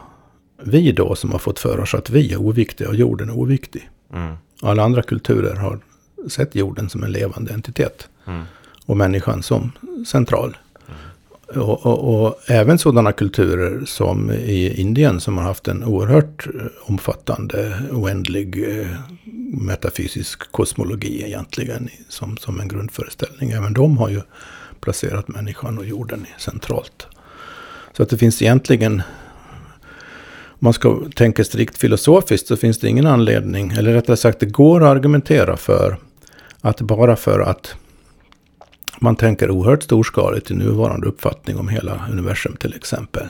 vi 0.63 0.91
då 0.91 1.15
som 1.15 1.31
har 1.31 1.39
fått 1.39 1.59
för 1.59 1.79
oss 1.79 1.93
att 1.93 2.09
vi 2.09 2.33
är 2.33 2.41
oviktiga 2.41 2.87
och 2.89 2.95
jorden 2.95 3.29
är 3.29 3.37
oviktig. 3.39 3.89
Mm. 4.13 4.33
Alla 4.61 4.83
andra 4.83 5.01
kulturer 5.01 5.55
har 5.55 5.79
sett 6.27 6.55
jorden 6.55 6.89
som 6.89 7.03
en 7.03 7.11
levande 7.11 7.53
entitet 7.53 8.07
Mm 8.27 8.43
och 8.89 8.97
människan 8.97 9.43
som 9.43 9.71
central. 10.07 10.57
Och, 11.55 11.85
och, 11.85 12.25
och 12.25 12.39
även 12.47 12.77
sådana 12.77 13.11
kulturer 13.11 13.85
som 13.85 14.31
i 14.31 14.81
Indien 14.81 15.19
som 15.19 15.37
har 15.37 15.43
haft 15.43 15.67
en 15.67 15.83
oerhört 15.83 16.47
eh, 16.47 16.61
omfattande, 16.81 17.73
oändlig 17.91 18.79
eh, 18.79 18.87
metafysisk 19.53 20.51
kosmologi 20.51 21.23
egentligen 21.25 21.89
som, 22.07 22.37
som 22.37 22.59
en 22.59 22.67
grundföreställning. 22.67 23.51
Även 23.51 23.73
de 23.73 23.97
har 23.97 24.09
ju 24.09 24.21
placerat 24.79 25.27
människan 25.27 25.77
och 25.77 25.85
jorden 25.85 26.25
centralt. 26.37 27.07
Så 27.97 28.03
att 28.03 28.09
det 28.09 28.17
finns 28.17 28.41
egentligen, 28.41 29.01
om 30.45 30.59
man 30.59 30.73
ska 30.73 31.01
tänka 31.15 31.43
strikt 31.43 31.77
filosofiskt 31.77 32.47
så 32.47 32.57
finns 32.57 32.79
det 32.79 32.87
ingen 32.89 33.07
anledning, 33.07 33.71
eller 33.71 33.93
rättare 33.93 34.17
sagt 34.17 34.39
det 34.39 34.45
går 34.45 34.83
att 34.83 34.89
argumentera 34.89 35.57
för 35.57 35.97
att 36.61 36.81
bara 36.81 37.15
för 37.15 37.39
att 37.39 37.75
man 38.99 39.15
tänker 39.15 39.51
oerhört 39.51 39.83
storskaligt 39.83 40.51
i 40.51 40.53
nuvarande 40.53 41.07
uppfattning 41.07 41.57
om 41.57 41.67
hela 41.67 42.07
universum 42.11 42.55
till 42.55 42.73
exempel. 42.73 43.27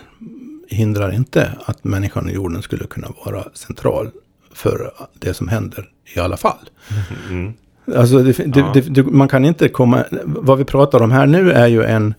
Hindrar 0.68 1.14
inte 1.14 1.52
att 1.66 1.84
människan 1.84 2.26
och 2.26 2.32
jorden 2.32 2.62
skulle 2.62 2.86
kunna 2.86 3.08
vara 3.26 3.44
central 3.54 4.12
för 4.54 4.92
det 5.14 5.34
som 5.34 5.48
händer 5.48 5.90
i 6.16 6.20
alla 6.20 6.38
fall. 6.38 6.70
Mm. 7.30 7.54
Alltså 7.96 8.24
det, 8.24 8.74
det, 8.74 8.82
det, 8.82 9.04
man 9.04 9.28
kan 9.28 9.46
inte 9.46 9.70
komma... 9.70 10.06
Vad 10.24 10.58
vi 10.58 10.66
pratar 10.66 11.02
om 11.02 11.12
här 11.12 11.26
nu 11.26 11.52
är 11.52 11.68
ju 11.68 11.84
en 11.84 12.14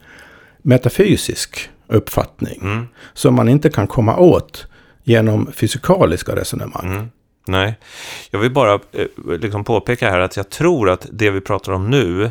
metafysisk 0.62 1.70
uppfattning. 1.86 2.60
Mm. 2.62 2.86
Som 3.12 3.34
man 3.34 3.48
inte 3.48 3.70
kan 3.70 3.86
komma 3.86 4.16
åt 4.16 4.66
genom 5.04 5.52
fysikaliska 5.52 6.36
resonemang. 6.36 6.92
Mm. 6.92 7.08
Nej, 7.46 7.78
jag 8.30 8.40
vill 8.40 8.52
bara 8.52 8.74
eh, 8.74 9.06
liksom 9.40 9.64
påpeka 9.64 10.10
här 10.10 10.20
att 10.20 10.36
jag 10.36 10.50
tror 10.50 10.90
att 10.90 11.06
det 11.12 11.30
vi 11.30 11.40
pratar 11.40 11.72
om 11.72 11.90
nu 11.90 12.30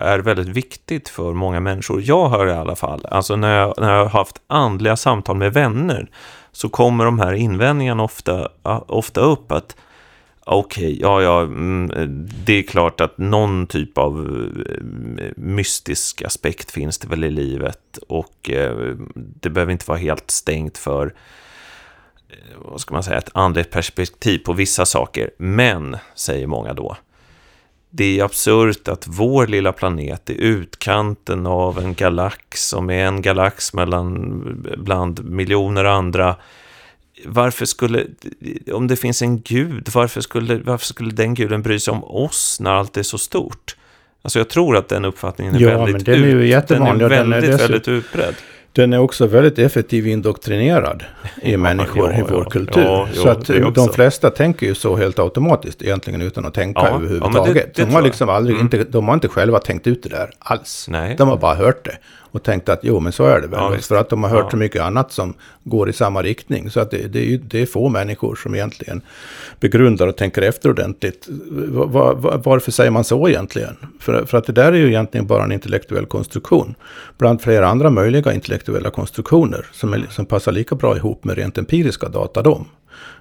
är 0.00 0.18
väldigt 0.18 0.48
viktigt 0.48 1.08
för 1.08 1.32
många 1.32 1.60
människor. 1.60 2.02
Jag 2.04 2.28
hör 2.28 2.46
i 2.46 2.52
alla 2.52 2.76
fall, 2.76 3.06
alltså 3.10 3.36
när 3.36 3.58
jag, 3.58 3.74
när 3.78 3.92
jag 3.92 4.04
har 4.04 4.18
haft 4.18 4.42
andliga 4.46 4.96
samtal 4.96 5.36
med 5.36 5.52
vänner 5.52 6.10
så 6.52 6.68
kommer 6.68 7.04
de 7.04 7.18
här 7.18 7.32
invändningarna 7.32 8.02
ofta, 8.02 8.48
ofta 8.86 9.20
upp 9.20 9.52
att 9.52 9.76
Okej, 10.48 10.98
ja, 11.00 11.22
ja, 11.22 11.42
mm, 11.42 11.90
det 12.44 12.52
är 12.52 12.62
klart 12.62 13.00
att 13.00 13.18
någon 13.18 13.66
typ 13.66 13.98
av 13.98 14.20
eh, 15.18 15.32
mystisk 15.36 16.22
aspekt 16.22 16.70
finns 16.70 16.98
det 16.98 17.08
väl 17.08 17.24
i 17.24 17.30
livet 17.30 17.98
och 18.08 18.50
eh, 18.50 18.96
det 19.14 19.50
behöver 19.50 19.72
inte 19.72 19.84
vara 19.88 19.98
helt 19.98 20.30
stängt 20.30 20.78
för 20.78 21.14
eh, 22.28 22.56
vad 22.58 22.80
ska 22.80 22.94
man 22.94 23.02
säga, 23.02 23.18
ett 23.18 23.30
andligt 23.34 23.70
perspektiv 23.70 24.38
på 24.38 24.52
vissa 24.52 24.86
saker. 24.86 25.30
Men, 25.38 25.96
säger 26.14 26.46
många 26.46 26.72
då, 26.72 26.96
det 27.96 28.18
är 28.18 28.24
absurt 28.24 28.88
att 28.88 29.06
vår 29.06 29.46
lilla 29.46 29.72
planet 29.72 30.30
är 30.30 30.34
utkanten 30.34 31.46
av 31.46 31.78
en 31.78 31.94
galax 31.94 32.68
som 32.68 32.90
är 32.90 33.04
en 33.04 33.22
galax 33.22 33.72
mellan, 33.74 34.42
bland 34.76 35.24
miljoner 35.24 35.84
andra. 35.84 36.36
Varför 37.24 37.66
skulle, 37.66 38.04
om 38.72 38.86
det 38.88 38.96
finns 38.96 39.22
en 39.22 39.40
gud, 39.40 39.88
varför 39.94 40.20
skulle, 40.20 40.56
varför 40.56 40.86
skulle 40.86 41.10
den 41.10 41.34
guden 41.34 41.62
bry 41.62 41.80
sig 41.80 41.92
om 41.92 42.04
oss 42.04 42.60
när 42.60 42.70
allt 42.70 42.96
är 42.96 43.02
så 43.02 43.18
stort? 43.18 43.76
Alltså 44.22 44.38
jag 44.38 44.48
tror 44.48 44.76
att 44.76 44.88
den 44.88 45.04
uppfattningen 45.04 45.54
är 45.54 45.60
Ja, 45.60 45.68
väldigt 45.84 46.06
men 46.06 46.14
den 46.14 46.24
är 46.24 46.28
ju 46.28 46.58
ut- 46.58 46.68
Den 46.68 46.82
är 46.82 46.92
den 46.92 47.00
är 47.00 47.08
väldigt, 47.08 47.60
väldigt 47.60 47.88
utbredd. 47.88 48.34
Den 48.76 48.92
är 48.92 48.98
också 48.98 49.26
väldigt 49.26 49.58
effektiv 49.58 50.06
indoktrinerad 50.06 51.04
i 51.42 51.52
Ja, 51.52 51.58
människor 51.58 52.10
ja, 52.12 52.18
i 52.18 52.22
vår 52.22 52.42
ja. 52.44 52.50
kultur. 52.50 53.08
Så 53.14 53.28
att 53.28 53.74
de 53.74 53.88
flesta 53.88 54.30
tänker 54.30 54.66
ju 54.66 54.74
så 54.74 54.96
helt 54.96 55.18
automatiskt 55.18 55.82
egentligen 55.82 56.22
utan 56.22 56.46
att 56.46 56.54
tänka 56.54 56.80
Ja, 56.80 56.96
överhuvudtaget. 56.96 57.54
det- 57.54 57.82
det 57.82 57.88
de, 57.88 57.94
har 57.94 58.02
liksom 58.02 58.28
aldrig, 58.28 58.56
Mm. 58.56 58.64
inte, 58.66 58.84
de 58.90 59.06
har 59.08 59.14
inte 59.14 59.28
själva 59.28 59.58
tänkt 59.58 59.86
ut 59.86 60.02
det 60.02 60.08
där 60.08 60.30
alls. 60.38 60.86
Nej. 60.90 61.14
De 61.18 61.28
har 61.28 61.36
bara 61.36 61.54
hört 61.54 61.84
det 61.84 61.96
och 62.36 62.42
tänkt 62.42 62.68
att 62.68 62.80
jo 62.82 63.00
men 63.00 63.12
så 63.12 63.24
är 63.24 63.40
det 63.40 63.46
väl. 63.46 63.60
Ja, 63.60 63.78
för 63.80 63.96
att 63.96 64.08
de 64.08 64.22
har 64.22 64.30
hört 64.30 64.44
Ja. 64.44 64.50
så 64.50 64.56
mycket 64.56 64.82
annat 64.82 65.12
som 65.12 65.34
går 65.64 65.88
i 65.88 65.92
samma 65.92 66.22
riktning. 66.22 66.70
Så 66.70 66.80
att 66.80 66.90
det, 66.90 67.12
det, 67.12 67.34
är, 67.34 67.38
det 67.38 67.62
är 67.62 67.66
få 67.66 67.88
människor 67.88 68.34
som 68.36 68.54
egentligen 68.54 69.00
begrundar 69.60 70.06
och 70.06 70.16
tänker 70.16 70.42
efter 70.42 70.70
ordentligt. 70.70 71.26
Va- 71.50 71.84
va- 71.86 72.12
va- 72.12 72.40
varför 72.44 72.70
säger 72.72 72.90
man 72.90 73.04
så 73.04 73.28
egentligen? 73.28 73.76
För, 74.00 74.24
för 74.26 74.38
att 74.38 74.46
det 74.46 74.52
där 74.52 74.72
är 74.72 74.76
ju 74.76 74.86
egentligen 74.86 75.26
bara 75.26 75.44
en 75.44 75.52
intellektuell 75.52 76.06
konstruktion. 76.06 76.74
Bland 77.18 77.42
flera 77.42 77.68
andra 77.68 77.90
möjliga 77.90 78.32
intellektuella 78.32 78.90
konstruktioner 78.90 79.66
som, 79.72 79.92
är, 79.92 80.06
som 80.10 80.26
passar 80.26 80.52
lika 80.52 80.74
bra 80.74 80.96
ihop 80.96 81.24
med 81.24 81.36
rent 81.36 81.58
empiriska 81.58 82.08
data 82.08 82.42
de. 82.42 82.64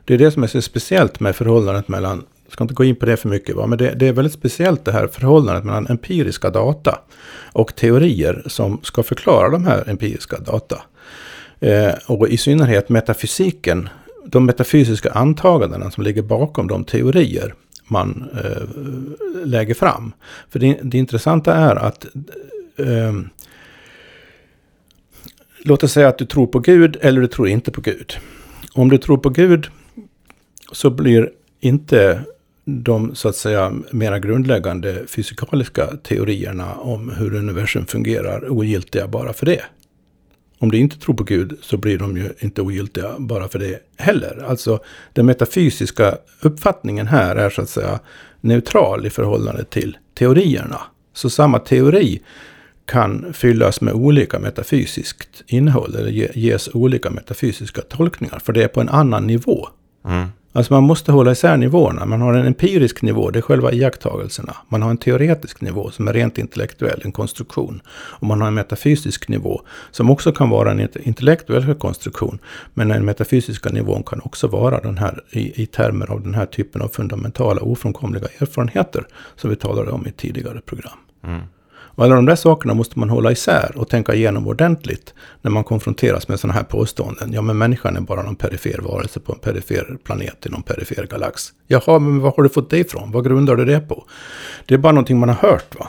Det 0.05 0.13
är 0.13 0.17
det 0.17 0.31
som 0.31 0.43
är 0.43 0.47
så 0.47 0.61
speciellt 0.61 1.19
med 1.19 1.35
förhållandet 1.35 1.87
mellan, 1.87 2.23
jag 2.45 2.53
ska 2.53 2.63
inte 2.63 2.73
gå 2.73 2.83
in 2.83 2.95
på 2.95 3.05
det 3.05 3.17
för 3.17 3.29
mycket, 3.29 3.55
va? 3.55 3.67
men 3.67 3.77
det, 3.77 3.91
det 3.91 4.07
är 4.07 4.13
väldigt 4.13 4.33
speciellt 4.33 4.85
det 4.85 4.91
här 4.91 5.07
förhållandet 5.07 5.63
mellan 5.63 5.87
empiriska 5.87 6.49
data 6.49 6.99
och 7.53 7.75
teorier 7.75 8.43
som 8.45 8.79
ska 8.83 9.03
förklara 9.03 9.49
de 9.49 9.65
här 9.65 9.89
empiriska 9.89 10.39
data. 10.39 10.81
Eh, 11.59 11.93
och 12.07 12.29
i 12.29 12.37
synnerhet 12.37 12.89
metafysiken, 12.89 13.89
de 14.25 14.45
metafysiska 14.45 15.11
antagandena 15.11 15.91
som 15.91 16.03
ligger 16.03 16.21
bakom 16.21 16.67
de 16.67 16.83
teorier 16.83 17.53
man 17.87 18.29
eh, 18.43 19.45
lägger 19.45 19.73
fram. 19.73 20.13
För 20.49 20.59
det, 20.59 20.79
det 20.83 20.97
intressanta 20.97 21.53
är 21.53 21.75
att 21.75 22.05
eh, 22.77 23.13
Låt 25.67 25.83
oss 25.83 25.91
säga 25.91 26.07
att 26.07 26.17
du 26.17 26.25
tror 26.25 26.47
på 26.47 26.59
Gud 26.59 26.97
eller 27.01 27.21
du 27.21 27.27
tror 27.27 27.47
inte 27.47 27.71
på 27.71 27.81
Gud. 27.81 28.13
Om 28.73 28.89
du 28.89 28.97
tror 28.97 29.17
på 29.17 29.29
Gud 29.29 29.67
så 30.71 30.89
blir 30.89 31.29
inte 31.59 32.21
de 32.65 33.15
så 33.15 33.29
att 33.29 33.35
säga 33.35 33.73
mera 33.91 34.19
grundläggande 34.19 35.07
fysikaliska 35.07 35.87
teorierna 36.03 36.73
om 36.73 37.09
hur 37.09 37.33
universum 37.33 37.85
fungerar 37.85 38.51
ogiltiga 38.51 39.07
bara 39.07 39.33
för 39.33 39.45
det. 39.45 39.61
Om 40.59 40.71
du 40.71 40.77
inte 40.77 40.99
tror 40.99 41.15
på 41.15 41.23
Gud 41.23 41.57
så 41.61 41.77
blir 41.77 41.97
de 41.97 42.17
ju 42.17 42.29
inte 42.39 42.61
ogiltiga 42.61 43.15
bara 43.19 43.47
för 43.47 43.59
det 43.59 43.79
heller. 43.97 44.45
Alltså 44.47 44.79
den 45.13 45.25
metafysiska 45.25 46.17
uppfattningen 46.41 47.07
här 47.07 47.35
är 47.35 47.49
så 47.49 47.61
att 47.61 47.69
säga 47.69 47.99
neutral 48.41 49.05
i 49.05 49.09
förhållande 49.09 49.63
till 49.63 49.97
teorierna. 50.13 50.81
Så 51.13 51.29
samma 51.29 51.59
teori 51.59 52.21
kan 52.85 53.33
fyllas 53.33 53.81
med 53.81 53.93
olika 53.93 54.39
metafysiskt 54.39 55.43
innehåll 55.47 55.95
eller 55.95 56.37
ges 56.37 56.69
olika 56.73 57.09
metafysiska 57.09 57.81
tolkningar. 57.81 58.39
För 58.39 58.53
det 58.53 58.63
är 58.63 58.67
på 58.67 58.81
en 58.81 58.89
annan 58.89 59.27
nivå. 59.27 59.67
Mm. 60.05 60.27
Alltså 60.55 60.73
man 60.73 60.83
måste 60.83 61.11
hålla 61.11 61.31
isär 61.31 61.57
nivåerna. 61.57 62.05
Man 62.05 62.21
har 62.21 62.33
en 62.33 62.45
empirisk 62.45 63.01
nivå, 63.01 63.29
det 63.29 63.39
är 63.39 63.41
själva 63.41 63.71
iakttagelserna. 63.71 64.55
Man 64.69 64.81
har 64.81 64.89
en 64.89 64.97
teoretisk 64.97 65.61
nivå 65.61 65.91
som 65.91 66.07
är 66.07 66.13
rent 66.13 66.37
intellektuell, 66.37 67.01
en 67.03 67.11
konstruktion. 67.11 67.81
Och 67.89 68.27
man 68.27 68.41
har 68.41 68.47
en 68.47 68.53
metafysisk 68.53 69.27
nivå 69.27 69.61
som 69.91 70.09
också 70.09 70.31
kan 70.31 70.49
vara 70.49 70.71
en 70.71 70.87
intellektuell 71.03 71.75
konstruktion. 71.75 72.39
Men 72.73 72.87
den 72.87 73.05
metafysiska 73.05 73.69
nivån 73.69 74.03
kan 74.03 74.21
också 74.23 74.47
vara 74.47 74.79
den 74.79 74.97
här 74.97 75.23
i, 75.31 75.63
i 75.63 75.65
termer 75.65 76.11
av 76.11 76.21
den 76.21 76.33
här 76.33 76.45
typen 76.45 76.81
av 76.81 76.87
fundamentala 76.87 77.61
ofrånkomliga 77.61 78.27
erfarenheter 78.39 79.07
som 79.35 79.49
vi 79.49 79.55
talade 79.55 79.91
om 79.91 80.07
i 80.07 80.11
tidigare 80.11 80.61
program. 80.61 80.97
Mm. 81.23 81.41
Och 81.95 82.03
alla 82.03 82.15
de 82.15 82.25
där 82.25 82.35
sakerna 82.35 82.73
måste 82.73 82.99
man 82.99 83.09
hålla 83.09 83.31
isär 83.31 83.71
och 83.75 83.89
tänka 83.89 84.13
igenom 84.13 84.47
ordentligt 84.47 85.13
när 85.41 85.51
man 85.51 85.63
konfronteras 85.63 86.27
med 86.27 86.39
sådana 86.39 86.53
här 86.53 86.63
påståenden. 86.63 87.33
Ja, 87.33 87.41
men 87.41 87.57
människan 87.57 87.97
är 87.97 88.01
bara 88.01 88.23
någon 88.23 88.35
perifer 88.35 88.79
varelse 88.81 89.19
på 89.19 89.33
en 89.33 89.39
perifer 89.39 89.97
planet 90.03 90.45
i 90.45 90.49
någon 90.49 90.63
perifer 90.63 91.07
galax. 91.07 91.43
Jaha, 91.67 91.99
men 91.99 92.19
var 92.19 92.33
har 92.37 92.43
du 92.43 92.49
fått 92.49 92.69
det 92.69 92.77
ifrån? 92.77 93.11
Vad 93.11 93.23
grundar 93.23 93.55
du 93.55 93.65
det 93.65 93.79
på? 93.79 94.03
Det 94.65 94.73
är 94.73 94.77
bara 94.77 94.93
någonting 94.93 95.19
man 95.19 95.29
har 95.29 95.49
hört, 95.49 95.79
va? 95.79 95.87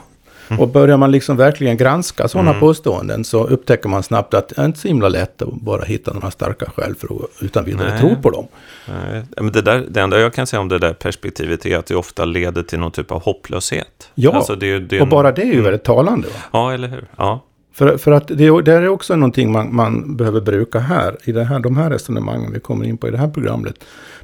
Mm. 0.49 0.61
Och 0.63 0.69
börjar 0.69 0.97
man 0.97 1.11
liksom 1.11 1.37
verkligen 1.37 1.77
granska 1.77 2.29
sådana 2.29 2.51
mm. 2.51 2.61
påståenden 2.61 3.25
så 3.25 3.47
upptäcker 3.47 3.89
man 3.89 4.03
snabbt 4.03 4.35
att 4.35 4.49
det 4.49 4.59
är 4.59 4.67
inte 4.67 4.79
så 4.79 4.89
himla 4.89 5.09
lätt 5.09 5.43
att 5.43 5.53
bara 5.53 5.85
hitta 5.85 6.13
några 6.13 6.31
starka 6.31 6.71
skäl 6.77 6.95
för 6.95 7.07
att 7.07 7.43
utan 7.43 7.65
vidare 7.65 7.91
Nej. 7.91 8.01
tro 8.01 8.23
på 8.23 8.31
dem. 8.31 8.47
Nej. 8.89 9.23
Men 9.37 9.53
det, 9.53 9.63
där, 9.63 9.85
det 9.89 10.01
enda 10.01 10.21
jag 10.21 10.35
kan 10.35 10.47
säga 10.47 10.61
om 10.61 10.69
det 10.69 10.79
där 10.79 10.93
perspektivet 10.93 11.67
är 11.67 11.79
att 11.79 11.87
det 11.87 11.97
ofta 11.97 12.25
leder 12.25 12.63
till 12.63 12.79
någon 12.79 12.93
typ 12.93 13.13
av 13.13 13.23
hopplöshet. 13.23 14.11
Ja, 14.15 14.33
alltså 14.33 14.57
det, 14.57 14.79
det 14.79 15.01
och 15.01 15.09
bara 15.09 15.33
det 15.33 15.43
är 15.43 15.47
ju 15.47 15.53
mm. 15.53 15.65
väldigt 15.65 15.85
talande. 15.85 16.29
Va? 16.29 16.41
Ja, 16.53 16.73
eller 16.73 16.89
hur? 16.89 17.05
Ja. 17.17 17.45
För, 17.77 17.97
för 17.97 18.13
att 18.13 18.29
det, 18.29 18.63
det 18.63 18.73
är 18.73 18.89
också 18.89 19.17
någonting 19.17 19.53
man, 19.53 19.75
man 19.75 20.17
behöver 20.17 20.41
bruka 20.41 20.79
här, 20.79 21.17
i 21.25 21.33
det 21.33 21.45
här, 21.45 21.59
de 21.59 21.77
här 21.77 21.91
resonemangen 21.91 22.53
vi 22.53 22.61
kommer 22.61 22.85
in 22.85 22.97
på 22.97 23.09
i 23.09 23.11
det 23.11 23.19
här 23.19 23.29
programmet. 23.29 23.75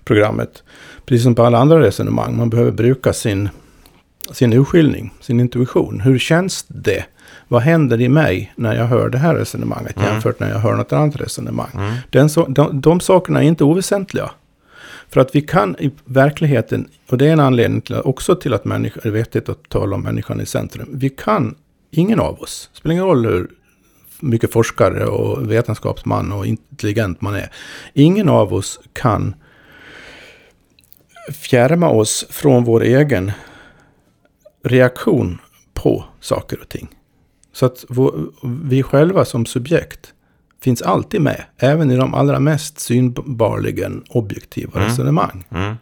programmet. 0.05 0.63
Precis 1.07 1.25
som 1.25 1.35
på 1.35 1.43
alla 1.43 1.59
andra 1.59 1.81
resonemang, 1.81 2.37
man 2.37 2.51
behöver 2.51 2.71
bruka 2.71 3.13
sin 3.13 3.49
sin 4.31 4.53
urskiljning, 4.53 5.15
sin 5.21 5.41
intuition. 5.41 6.01
Hur 6.01 6.19
känns 6.19 6.65
det? 6.69 7.05
Vad 7.49 7.63
händer 7.63 8.01
i 8.01 8.09
mig 8.09 8.53
när 8.57 8.75
jag 8.75 8.85
hör 8.85 9.09
det 9.09 9.19
här 9.19 9.35
resonemanget 9.35 9.97
mm. 9.97 10.09
jämfört 10.09 10.41
när 10.41 10.51
jag 10.51 10.59
hör 10.59 10.75
något 10.75 10.93
annat 10.93 11.17
resonemang? 11.17 11.71
Mm. 11.75 11.95
Den 12.11 12.31
så, 12.31 12.47
de, 12.47 12.81
de 12.81 13.01
sakerna 13.01 13.43
är 13.43 13.47
inte 13.47 13.65
oväsentliga. 13.65 14.31
För 15.09 15.21
att 15.21 15.35
vi 15.35 15.41
kan 15.41 15.77
i 15.79 15.91
verkligheten, 16.05 16.89
och 17.09 17.19
det 17.19 17.29
är 17.29 17.33
en 17.33 17.41
anledning 17.41 17.81
till, 17.81 17.97
också 17.97 18.37
till 18.37 18.55
att 18.55 18.65
människa, 18.65 19.01
det 19.03 19.09
är 19.09 19.13
vettigt 19.13 19.49
att 19.49 19.69
tala 19.69 19.97
om 19.97 20.03
människan 20.03 20.41
i 20.41 20.47
centrum. 20.47 20.89
Vi 20.93 21.11
kan, 21.11 21.55
ingen 21.91 22.21
av 22.21 22.41
oss, 22.41 22.71
spelar 22.73 22.93
ingen 22.93 23.05
roll 23.05 23.27
hur 23.27 23.49
mycket 24.21 24.53
forskare 24.53 25.07
och 25.07 25.51
vetenskapsman 25.51 26.33
och 26.33 26.47
intelligent 26.47 27.21
man 27.21 27.35
är. 27.35 27.51
Ingen 27.93 28.29
av 28.29 28.55
oss 28.55 28.81
kan 28.93 29.35
fjärma 31.33 31.89
oss 31.89 32.27
från 32.31 32.65
vår 32.65 32.83
egen 32.83 33.33
reaktion 34.65 35.39
på 35.75 36.05
saker 36.21 36.61
och 36.61 36.69
ting. 36.69 36.89
Så 37.53 37.67
att 37.67 37.85
vi 38.63 38.83
själva 38.83 39.25
som 39.25 39.47
subjekt 39.47 40.15
finns 40.61 40.83
alltid 40.83 41.21
med, 41.21 41.45
även 41.57 41.91
i 41.91 41.97
de 41.97 42.15
allra 42.15 42.41
mest 42.41 42.81
synbarligen 42.81 44.05
objektiva 44.09 44.73
mm. 44.77 44.89
resonemang. 44.89 45.45
Mm. 45.51 45.77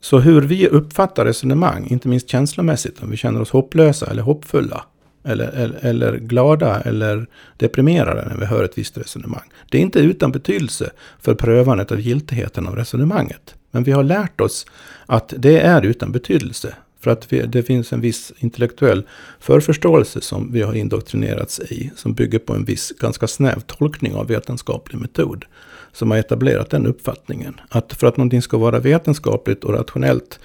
Så 0.00 0.18
hur 0.18 0.40
vi 0.40 0.68
uppfattar 0.68 1.24
resonemang, 1.24 1.86
inte 1.86 2.08
minst 2.08 2.28
känslomässigt, 2.28 3.02
om 3.02 3.10
vi 3.10 3.16
känner 3.16 3.40
oss 3.40 3.50
hopplösa 3.50 4.06
eller 4.06 4.22
hoppfulla, 4.22 4.84
eller, 5.24 5.48
eller, 5.48 5.78
eller, 5.84 6.16
glada 6.16 6.80
eller 6.80 7.26
deprimerade 7.56 8.28
när 8.28 8.36
vi 8.36 8.46
hör 8.46 8.64
ett 8.64 8.78
visst 8.78 8.98
resonemang. 8.98 9.50
Det 9.70 9.78
är 9.78 9.82
inte 9.82 9.98
utan 9.98 10.32
betydelse 10.32 10.90
för 11.20 11.34
prövandet 11.34 11.92
av 11.92 12.00
giltigheten 12.00 12.66
av 12.66 12.76
resonemanget. 12.76 13.54
Men 13.70 13.84
vi 13.84 13.92
har 13.92 14.02
lärt 14.02 14.40
oss 14.40 14.66
att 15.06 15.34
det 15.36 15.60
är 15.60 15.82
utan 15.82 16.12
betydelse. 16.12 16.74
För 17.04 17.10
att 17.10 17.32
vi, 17.32 17.40
det 17.46 17.62
finns 17.62 17.92
en 17.92 18.00
viss 18.00 18.32
intellektuell 18.38 19.06
förförståelse 19.40 20.20
som 20.20 20.52
vi 20.52 20.62
har 20.62 20.74
indoktrinerats 20.74 21.60
i. 21.60 21.90
Som 21.96 22.14
bygger 22.14 22.38
på 22.38 22.54
en 22.54 22.64
viss 22.64 22.92
ganska 23.00 23.26
snäv 23.26 23.60
tolkning 23.60 24.14
av 24.14 24.26
vetenskaplig 24.26 25.00
metod. 25.00 25.44
Som 25.92 26.10
har 26.10 26.18
etablerat 26.18 26.70
den 26.70 26.86
uppfattningen. 26.86 27.60
Att 27.68 27.92
för 27.92 28.06
att 28.06 28.16
någonting 28.16 28.42
ska 28.42 28.58
vara 28.58 28.78
vetenskapligt 28.78 29.64
och 29.64 29.74
rationellt 29.74 30.40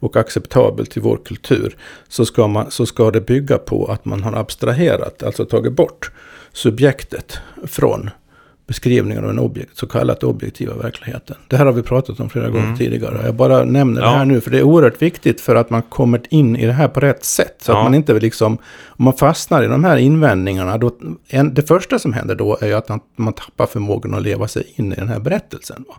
och 0.00 0.16
acceptabelt 0.16 0.96
i 0.96 1.00
vår 1.00 1.20
kultur. 1.24 1.76
Så 2.08 2.26
ska, 2.26 2.48
man, 2.48 2.70
så 2.70 2.86
ska 2.86 3.10
det 3.10 3.20
bygga 3.20 3.58
på 3.58 3.86
att 3.86 4.04
man 4.04 4.22
har 4.22 4.32
abstraherat, 4.32 5.22
alltså 5.22 5.44
tagit 5.44 5.72
bort 5.72 6.10
subjektet 6.52 7.38
från 7.66 8.10
beskrivningar 8.70 9.22
av 9.22 9.28
den 9.28 9.38
objekt, 9.38 9.78
så 9.78 9.86
kallat 9.86 10.24
objektiva 10.24 10.74
verkligheten. 10.74 11.36
Det 11.48 11.56
här 11.56 11.66
har 11.66 11.72
vi 11.72 11.82
pratat 11.82 12.20
om 12.20 12.30
flera 12.30 12.46
mm. 12.46 12.60
gånger 12.60 12.76
tidigare. 12.76 13.20
Jag 13.24 13.34
bara 13.34 13.64
nämner 13.64 14.00
ja. 14.00 14.10
det 14.10 14.16
här 14.16 14.24
nu, 14.24 14.40
för 14.40 14.50
det 14.50 14.58
är 14.58 14.62
oerhört 14.62 15.02
viktigt 15.02 15.40
för 15.40 15.54
att 15.54 15.70
man 15.70 15.82
kommer 15.82 16.20
in 16.30 16.56
i 16.56 16.66
det 16.66 16.72
här 16.72 16.88
på 16.88 17.00
rätt 17.00 17.24
sätt. 17.24 17.56
Så 17.58 17.72
ja. 17.72 17.78
att 17.78 17.84
man 17.84 17.94
inte 17.94 18.12
liksom, 18.12 18.58
om 18.86 19.04
man 19.04 19.14
fastnar 19.14 19.62
i 19.62 19.66
de 19.66 19.84
här 19.84 19.96
invändningarna, 19.96 20.78
då, 20.78 20.90
en, 21.28 21.54
det 21.54 21.62
första 21.62 21.98
som 21.98 22.12
händer 22.12 22.34
då 22.34 22.58
är 22.60 22.66
ju 22.66 22.74
att 22.74 22.88
man, 22.88 23.00
man 23.16 23.32
tappar 23.32 23.66
förmågan 23.66 24.14
att 24.14 24.22
leva 24.22 24.48
sig 24.48 24.72
in 24.76 24.92
i 24.92 24.96
den 24.96 25.08
här 25.08 25.18
berättelsen. 25.18 25.84
Va? 25.88 25.94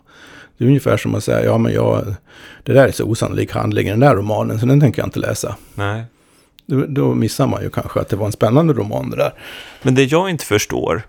Det 0.58 0.64
är 0.64 0.68
ungefär 0.68 0.98
som 0.98 1.16
att 1.16 1.24
säga, 1.24 1.46
ja 1.46 1.58
men 1.58 1.74
jag, 1.74 2.16
det 2.64 2.74
där 2.74 2.88
är 2.88 2.92
så 2.92 3.06
osannolik 3.06 3.52
handling 3.52 3.88
i 3.88 3.90
den 3.90 4.00
där 4.00 4.16
romanen, 4.16 4.60
så 4.60 4.66
den 4.66 4.80
tänker 4.80 5.02
jag 5.02 5.08
inte 5.08 5.20
läsa. 5.20 5.56
Nej. 5.74 6.04
Då, 6.66 6.86
då 6.88 7.14
missar 7.14 7.48
man 7.48 7.64
ju 7.64 7.70
kanske 7.70 8.00
att 8.00 8.10
det 8.10 8.16
var 8.16 8.26
en 8.26 8.32
spännande 8.32 8.74
roman 8.74 9.10
det 9.10 9.18
där. 9.18 9.34
Men 9.82 9.96
det 9.96 10.04
jag 10.04 10.30
inte 10.30 10.46
förstår, 10.46 11.02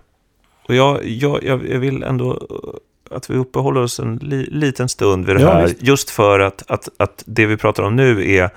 och 0.67 0.75
jag, 0.75 1.05
jag, 1.05 1.43
jag 1.43 1.79
vill 1.79 2.03
ändå 2.03 2.47
att 3.11 3.29
vi 3.29 3.35
uppehåller 3.35 3.81
oss 3.81 3.99
en 3.99 4.15
li, 4.15 4.45
liten 4.51 4.89
stund 4.89 5.25
vid 5.25 5.35
det 5.35 5.41
ja, 5.41 5.53
här. 5.53 5.67
Visst. 5.67 5.83
Just 5.83 6.09
för 6.09 6.39
att, 6.39 6.71
att, 6.71 6.89
att 6.97 7.23
det 7.25 7.45
vi 7.45 7.57
pratar 7.57 7.83
om 7.83 7.95
nu 7.95 8.31
är, 8.31 8.49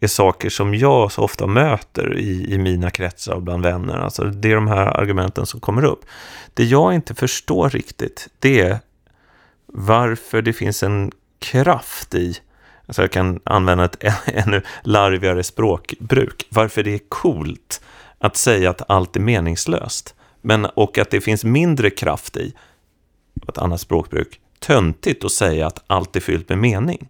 är 0.00 0.06
saker 0.06 0.50
som 0.50 0.74
jag 0.74 1.12
så 1.12 1.22
ofta 1.22 1.46
möter 1.46 2.18
i, 2.18 2.54
i 2.54 2.58
mina 2.58 2.90
kretsar 2.90 3.34
och 3.34 3.42
bland 3.42 3.62
vänner. 3.62 3.98
Alltså 3.98 4.24
det 4.24 4.50
är 4.50 4.54
de 4.54 4.68
här 4.68 5.00
argumenten 5.00 5.46
som 5.46 5.60
kommer 5.60 5.84
upp. 5.84 6.04
Det 6.54 6.64
jag 6.64 6.94
inte 6.94 7.14
förstår 7.14 7.70
riktigt, 7.70 8.28
det 8.38 8.60
är 8.60 8.78
varför 9.66 10.42
det 10.42 10.52
finns 10.52 10.82
en 10.82 11.12
kraft 11.38 12.14
i, 12.14 12.36
alltså 12.86 13.02
jag 13.02 13.10
kan 13.10 13.40
använda 13.44 13.84
ett 13.84 14.04
ännu 14.24 14.62
larvigare 14.82 15.42
språkbruk, 15.42 16.46
varför 16.50 16.82
det 16.82 16.94
är 16.94 17.00
coolt 17.08 17.80
att 18.18 18.36
säga 18.36 18.70
att 18.70 18.90
allt 18.90 19.16
är 19.16 19.20
meningslöst. 19.20 20.14
Men, 20.40 20.64
och 20.64 20.98
att 20.98 21.10
det 21.10 21.20
finns 21.20 21.44
mindre 21.44 21.90
kraft 21.90 22.36
i, 22.36 22.54
ett 23.48 23.58
annat 23.58 23.80
språkbruk, 23.80 24.40
töntigt 24.58 25.24
att 25.24 25.32
säga 25.32 25.66
att 25.66 25.84
allt 25.86 26.16
är 26.16 26.20
fyllt 26.20 26.48
med 26.48 26.58
mening. 26.58 27.08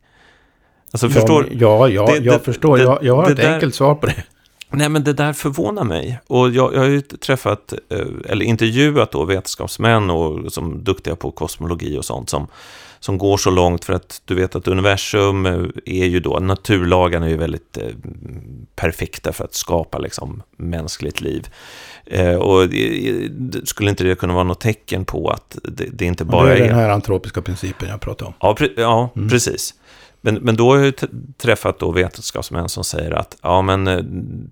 Alltså, 0.93 1.07
ja, 1.07 1.13
förstår, 1.13 1.49
ja, 1.53 1.89
ja, 1.89 2.07
det, 2.07 2.17
jag 2.17 2.35
det, 2.35 2.45
förstår. 2.45 2.77
Det, 2.77 2.83
jag, 2.83 2.99
jag 3.03 3.17
har 3.17 3.31
ett 3.31 3.37
där, 3.37 3.55
enkelt 3.55 3.75
svar 3.75 3.95
på 3.95 4.07
det. 4.07 4.25
Nej, 4.71 4.89
men 4.89 5.05
det 5.05 5.13
där 5.13 5.33
förvånar 5.33 5.85
mig. 5.85 6.21
Och 6.27 6.51
jag, 6.51 6.75
jag 6.75 6.81
har 6.81 6.87
ju 6.87 7.01
träffat, 7.01 7.73
eh, 7.89 8.07
eller 8.29 8.45
intervjuat 8.45 9.13
då 9.13 9.25
vetenskapsmän 9.25 10.11
och 10.11 10.53
som 10.53 10.85
duktiga 10.85 11.17
på 11.17 11.31
kosmologi 11.31 11.99
och 11.99 12.05
sånt 12.05 12.31
som, 12.31 12.47
som 13.01 13.19
går 13.19 13.37
så 13.37 13.51
långt 13.51 13.85
för 13.85 13.93
att 13.93 14.23
du 14.25 14.35
vet 14.35 14.57
att 14.57 14.69
universum 14.69 15.47
är 15.87 16.07
ju 16.07 16.21
då, 16.21 16.39
naturlagarna 16.39 17.27
är 17.27 17.31
ju 17.31 17.37
väldigt 17.37 17.77
eh, 17.77 17.85
perfekta 18.77 19.33
för 19.33 19.45
att 19.45 19.55
skapa 19.55 19.99
liksom 19.99 20.43
mänskligt 20.57 21.21
liv. 21.21 21.49
Eh, 22.07 22.35
och 22.35 22.69
skulle 23.65 23.91
inte 23.91 24.05
det 24.05 24.15
kunna 24.15 24.35
vara 24.35 24.45
något 24.45 24.61
tecken 24.61 25.05
på 25.05 25.31
att 25.31 25.59
det, 25.65 25.87
det 25.93 26.05
inte 26.05 26.25
bara 26.25 26.53
är... 26.53 26.57
Det 26.57 26.65
är 26.65 26.69
den 26.69 26.79
här 26.79 26.89
antropiska 26.89 27.43
principen 27.43 27.89
jag 27.89 28.01
pratar 28.01 28.27
om. 28.27 28.33
Ja, 28.41 28.55
pre 28.55 28.69
ja 28.77 29.11
mm. 29.17 29.29
precis. 29.29 29.75
Men, 30.21 30.35
men 30.35 30.57
då 30.57 30.71
har 30.71 30.79
jag 30.79 30.95
träffat 31.39 31.79
då 31.79 31.93
vetenskapsmän 31.93 32.69
som 32.69 32.85
säger 32.85 33.11
att 33.11 33.37
ja, 33.43 33.63
men 33.63 33.87
eh, 33.87 33.99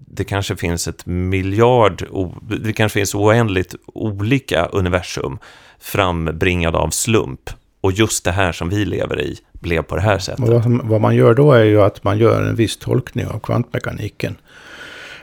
det 0.07 0.25
kanske 0.25 0.57
finns 0.57 0.89
ett 0.89 1.07
miljard, 1.07 2.05
det 2.61 2.73
kanske 2.73 2.99
finns 2.99 3.15
oändligt 3.15 3.75
olika 3.87 4.67
universum 4.67 5.39
frambringade 5.79 6.79
av 6.79 6.91
slump. 6.91 7.51
Och 7.81 7.93
just 7.93 8.25
det 8.25 8.33
här 8.33 8.53
som 8.53 8.69
vi 8.69 8.85
lever 8.85 9.21
i 9.21 9.39
blev 9.53 9.83
på 9.83 9.97
det 9.97 10.03
här 10.03 10.19
sättet. 10.19 10.49
Vad, 10.49 10.81
vad, 10.85 11.01
man 11.01 11.17
gör 11.17 11.35
då 11.35 11.53
är 11.53 11.65
ju 11.65 11.83
att 11.83 12.05
man 12.05 12.19
gör 12.19 12.43
en 12.43 12.55
viss 12.55 12.77
tolkning 12.77 13.27
av 13.27 13.39
kvantmekaniken. 13.39 14.37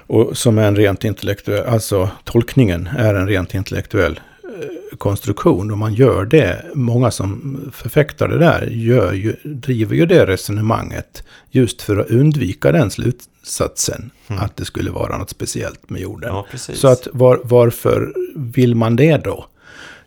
Och 0.07 0.37
som 0.37 0.57
är 0.57 0.67
en 0.67 0.75
rent 0.75 1.03
intellektuell, 1.03 1.65
alltså 1.65 2.09
tolkningen 2.23 2.89
är 2.97 3.13
en 3.13 3.27
rent 3.27 3.53
intellektuell 3.53 4.19
eh, 4.43 4.97
konstruktion. 4.97 5.71
Och 5.71 5.77
man 5.77 5.93
gör 5.93 6.25
det, 6.25 6.65
många 6.73 7.11
som 7.11 7.57
förfäktar 7.73 8.27
det 8.27 8.37
där, 8.37 8.67
gör 8.71 9.13
ju, 9.13 9.35
driver 9.43 9.95
ju 9.95 10.05
det 10.05 10.25
resonemanget 10.25 11.23
just 11.51 11.81
för 11.81 11.97
att 11.97 12.09
undvika 12.09 12.71
den 12.71 12.91
slutsatsen. 12.91 14.11
Mm. 14.27 14.41
Att 14.41 14.57
det 14.57 14.65
skulle 14.65 14.91
vara 14.91 15.17
något 15.17 15.29
speciellt 15.29 15.89
med 15.89 16.01
jorden. 16.01 16.29
Ja, 16.33 16.45
Så 16.57 16.87
att 16.87 17.07
var, 17.11 17.41
varför 17.43 18.13
vill 18.35 18.75
man 18.75 18.95
det 18.95 19.17
då? 19.17 19.45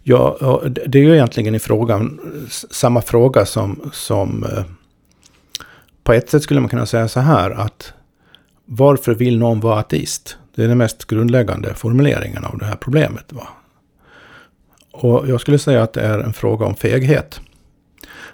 Ja, 0.03 0.63
det 0.87 0.99
är 0.99 1.03
ju 1.03 1.15
egentligen 1.15 1.55
i 1.55 1.59
frågan, 1.59 2.21
samma 2.71 3.03
fråga 3.03 3.47
som, 3.47 3.91
som 3.93 4.45
eh, 4.45 4.65
på 6.03 6.13
ett 6.13 6.31
sätt 6.31 6.43
skulle 6.43 6.61
man 6.61 6.69
kunna 6.69 6.87
säga 6.87 7.09
så 7.09 7.21
här 7.21 7.51
att 7.51 7.93
varför 8.65 9.15
vill 9.15 9.39
någon 9.39 9.61
vara 9.61 9.81
ateist? 9.81 10.37
Det 10.55 10.65
är 10.65 10.69
den 10.69 10.79
mest 10.79 11.05
grundläggande 11.05 11.75
formuleringen 11.75 12.45
av 12.45 12.59
det 12.59 12.65
här 12.65 12.77
problemet. 12.77 13.33
Va? 13.33 13.49
Och 14.93 15.29
jag 15.29 15.41
skulle 15.41 15.59
säga 15.59 15.83
att 15.83 15.93
det 15.93 16.01
är 16.01 16.19
en 16.19 16.33
fråga 16.33 16.67
om 16.67 16.75
feghet. 16.75 17.41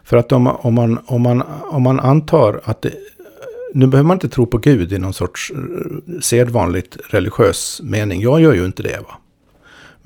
För 0.03 0.16
att 0.16 0.33
om, 0.33 0.46
om, 0.46 0.74
man, 0.74 0.98
om, 1.07 1.22
man, 1.22 1.42
om 1.70 1.83
man 1.83 2.00
antar 2.00 2.61
att 2.64 2.83
det, 2.83 2.92
nu 3.74 3.87
behöver 3.87 4.07
man 4.07 4.16
inte 4.16 4.29
tro 4.29 4.46
på 4.46 4.59
Gud 4.59 4.92
i 4.92 4.98
någon 4.98 5.14
sorts 5.14 5.50
eh, 5.50 6.20
sedvanligt 6.20 6.96
religiös 7.11 7.81
mening. 7.85 8.20
Jag 8.20 8.40
gör 8.40 8.55
ju 8.55 8.64
inte 8.64 8.83
det. 8.83 9.00
va. 9.00 9.18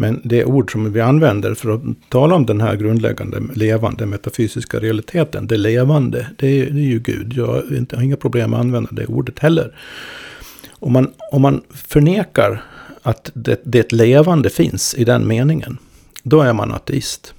Men 0.01 0.21
det 0.25 0.45
ord 0.45 0.73
som 0.73 0.93
vi 0.93 1.01
använder 1.01 1.55
för 1.55 1.71
att 1.71 1.83
tala 2.09 2.35
om 2.35 2.47
den 2.47 2.61
här 2.61 2.77
grundläggande 2.77 3.41
levande 3.55 4.07
metafysiska 4.07 4.79
realiteten, 4.81 5.47
det 5.47 5.57
levande, 5.57 6.27
det 6.37 6.47
är, 6.47 6.71
det 6.71 6.81
är 6.81 6.85
ju 6.85 6.99
Gud. 6.99 7.33
Jag 7.33 7.47
har, 7.47 8.03
inga 8.03 8.17
problem 8.17 8.51
med 8.51 8.59
att 8.59 8.65
använda 8.65 8.91
det 8.93 9.07
ordet 9.07 9.39
heller. 9.39 9.75
Om 10.71 10.93
man, 10.93 11.13
om 11.33 11.43
man 11.43 11.61
förnekar 11.71 12.65
att 13.03 13.31
det, 13.35 13.61
det 13.65 13.93
levande 13.93 14.51
finns 14.51 14.95
i 14.95 15.05
den 15.05 15.29
meningen, 15.29 15.79
då 16.23 16.41
är 16.41 16.53
man 16.53 16.73
ateist. 16.73 17.35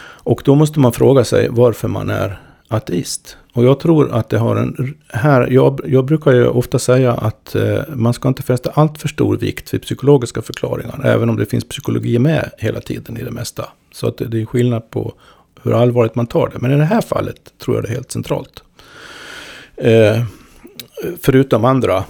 Och 0.00 0.42
då 0.44 0.54
måste 0.54 0.80
man 0.80 0.92
fråga 0.92 1.24
sig 1.24 1.48
varför 1.50 1.88
man 1.88 2.10
är 2.10 2.40
ateist. 2.68 3.36
Och 3.58 3.64
jag 3.64 3.80
tror 3.80 4.12
att 4.12 4.28
det 4.28 4.38
har 4.38 4.56
en... 4.56 4.94
Här, 5.08 5.48
jag, 5.50 5.80
jag 5.84 6.04
brukar 6.04 6.32
ju 6.32 6.46
ofta 6.46 6.78
säga 6.78 7.12
att 7.12 7.54
eh, 7.54 7.80
man 7.88 8.14
ska 8.14 8.28
inte 8.28 8.42
fästa 8.42 8.70
allt 8.74 8.98
för 8.98 9.08
stor 9.08 9.36
vikt 9.36 9.74
vid 9.74 9.82
psykologiska 9.82 10.42
förklaringar. 10.42 11.00
Även 11.04 11.30
om 11.30 11.36
det 11.36 11.46
finns 11.46 11.64
psykologi 11.64 12.18
med 12.18 12.50
hela 12.58 12.80
tiden 12.80 13.16
i 13.16 13.22
det 13.22 13.30
mesta. 13.30 13.68
Så 13.92 14.08
att 14.08 14.18
det, 14.18 14.24
det 14.24 14.40
är 14.40 14.46
skillnad 14.46 14.90
på 14.90 15.12
hur 15.62 15.72
allvarligt 15.82 16.14
man 16.14 16.26
tar 16.26 16.48
det. 16.48 16.58
Men 16.58 16.70
i 16.70 16.76
det 16.76 16.84
här 16.84 17.00
fallet 17.00 17.52
tror 17.58 17.76
jag 17.76 17.84
det 17.84 17.88
är 17.88 17.94
helt 17.94 18.12
centralt. 18.12 18.62
Eh, 19.76 20.22
förutom 21.20 21.64
andra 21.64 22.04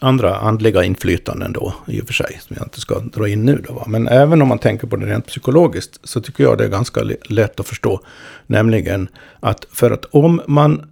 andra 0.00 0.36
andliga 0.36 0.84
inflytanden 0.84 1.52
då, 1.52 1.74
i 1.86 2.00
och 2.00 2.06
för 2.06 2.14
sig, 2.14 2.40
som 2.40 2.56
jag 2.58 2.66
inte 2.66 2.80
ska 2.80 2.98
dra 2.98 3.28
in 3.28 3.44
nu. 3.44 3.64
Då, 3.68 3.74
va? 3.74 3.84
Men 3.86 4.08
även 4.08 4.42
om 4.42 4.48
man 4.48 4.58
tänker 4.58 4.86
på 4.86 4.96
det 4.96 5.06
rent 5.06 5.26
psykologiskt, 5.26 6.00
så 6.04 6.20
tycker 6.20 6.44
jag 6.44 6.58
det 6.58 6.64
är 6.64 6.68
ganska 6.68 7.00
lätt 7.28 7.60
att 7.60 7.68
förstå. 7.68 8.00
Nämligen 8.46 9.08
att 9.40 9.66
för 9.72 9.90
att 9.90 10.04
om 10.04 10.40
man 10.46 10.90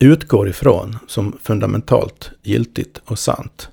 utgår 0.00 0.48
ifrån 0.48 0.98
som 1.06 1.38
fundamentalt 1.42 2.30
giltigt 2.42 3.00
och 3.04 3.18
sant, 3.18 3.68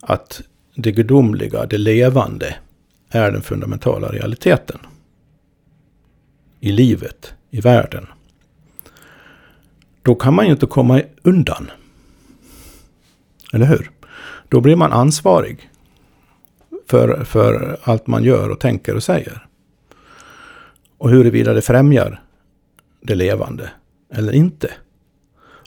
att 0.00 0.42
det 0.74 0.92
gudomliga, 0.92 1.66
det 1.66 1.78
levande, 1.78 2.56
är 3.10 3.30
den 3.30 3.42
fundamentala 3.42 4.08
realiteten. 4.08 4.78
I 6.60 6.72
livet, 6.72 7.34
i 7.50 7.60
världen. 7.60 8.06
Då 10.02 10.14
kan 10.14 10.34
man 10.34 10.46
ju 10.46 10.52
inte 10.52 10.66
komma 10.66 11.02
undan 11.22 11.70
eller 13.52 13.66
hur? 13.66 13.90
Då 14.48 14.60
blir 14.60 14.76
man 14.76 14.92
ansvarig 14.92 15.70
för, 16.88 17.24
för 17.24 17.78
allt 17.82 18.06
man 18.06 18.24
gör 18.24 18.50
och 18.50 18.60
tänker 18.60 18.94
och 18.94 19.02
säger. 19.02 19.46
Och 20.98 21.10
huruvida 21.10 21.52
det 21.52 21.62
främjar 21.62 22.22
det 23.00 23.14
levande 23.14 23.70
eller 24.14 24.32
inte. 24.32 24.70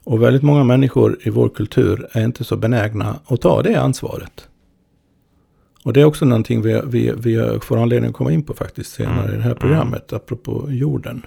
Och 0.03 0.23
väldigt 0.23 0.43
många 0.43 0.63
människor 0.63 1.17
i 1.21 1.29
vår 1.29 1.49
kultur 1.49 2.07
är 2.11 2.25
inte 2.25 2.43
så 2.43 2.57
benägna 2.57 3.19
att 3.25 3.41
ta 3.41 3.61
det 3.61 3.75
ansvaret. 3.75 4.47
Och 5.83 5.93
det 5.93 6.01
är 6.01 6.05
också 6.05 6.25
någonting 6.25 6.61
vi, 6.61 6.81
vi, 6.85 7.13
vi 7.17 7.59
får 7.61 7.77
anledning 7.77 8.09
att 8.09 8.15
komma 8.15 8.31
in 8.31 8.43
på 8.43 8.53
faktiskt 8.53 8.91
senare 8.91 9.23
mm. 9.23 9.33
i 9.33 9.37
det 9.37 9.43
här 9.43 9.53
programmet, 9.53 10.11
mm. 10.11 10.21
apropå 10.23 10.65
jorden. 10.69 11.25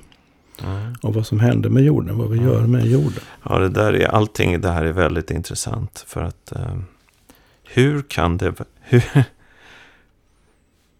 Mm. 0.64 0.94
Och 1.02 1.14
vad 1.14 1.26
som 1.26 1.40
händer 1.40 1.70
med 1.70 1.84
jorden, 1.84 2.18
vad 2.18 2.30
vi 2.30 2.38
mm. 2.38 2.50
gör 2.50 2.60
med 2.60 2.86
jorden. 2.86 3.20
Ja, 3.48 3.58
det 3.58 3.68
där 3.68 3.92
är, 3.92 4.08
allting 4.08 4.60
det 4.60 4.70
här 4.70 4.84
är 4.84 4.92
väldigt 4.92 5.30
intressant. 5.30 6.04
För 6.06 6.22
att 6.22 6.52
eh, 6.52 6.76
hur 7.64 8.02
kan 8.02 8.38
det... 8.38 8.54
Hur, 8.80 9.02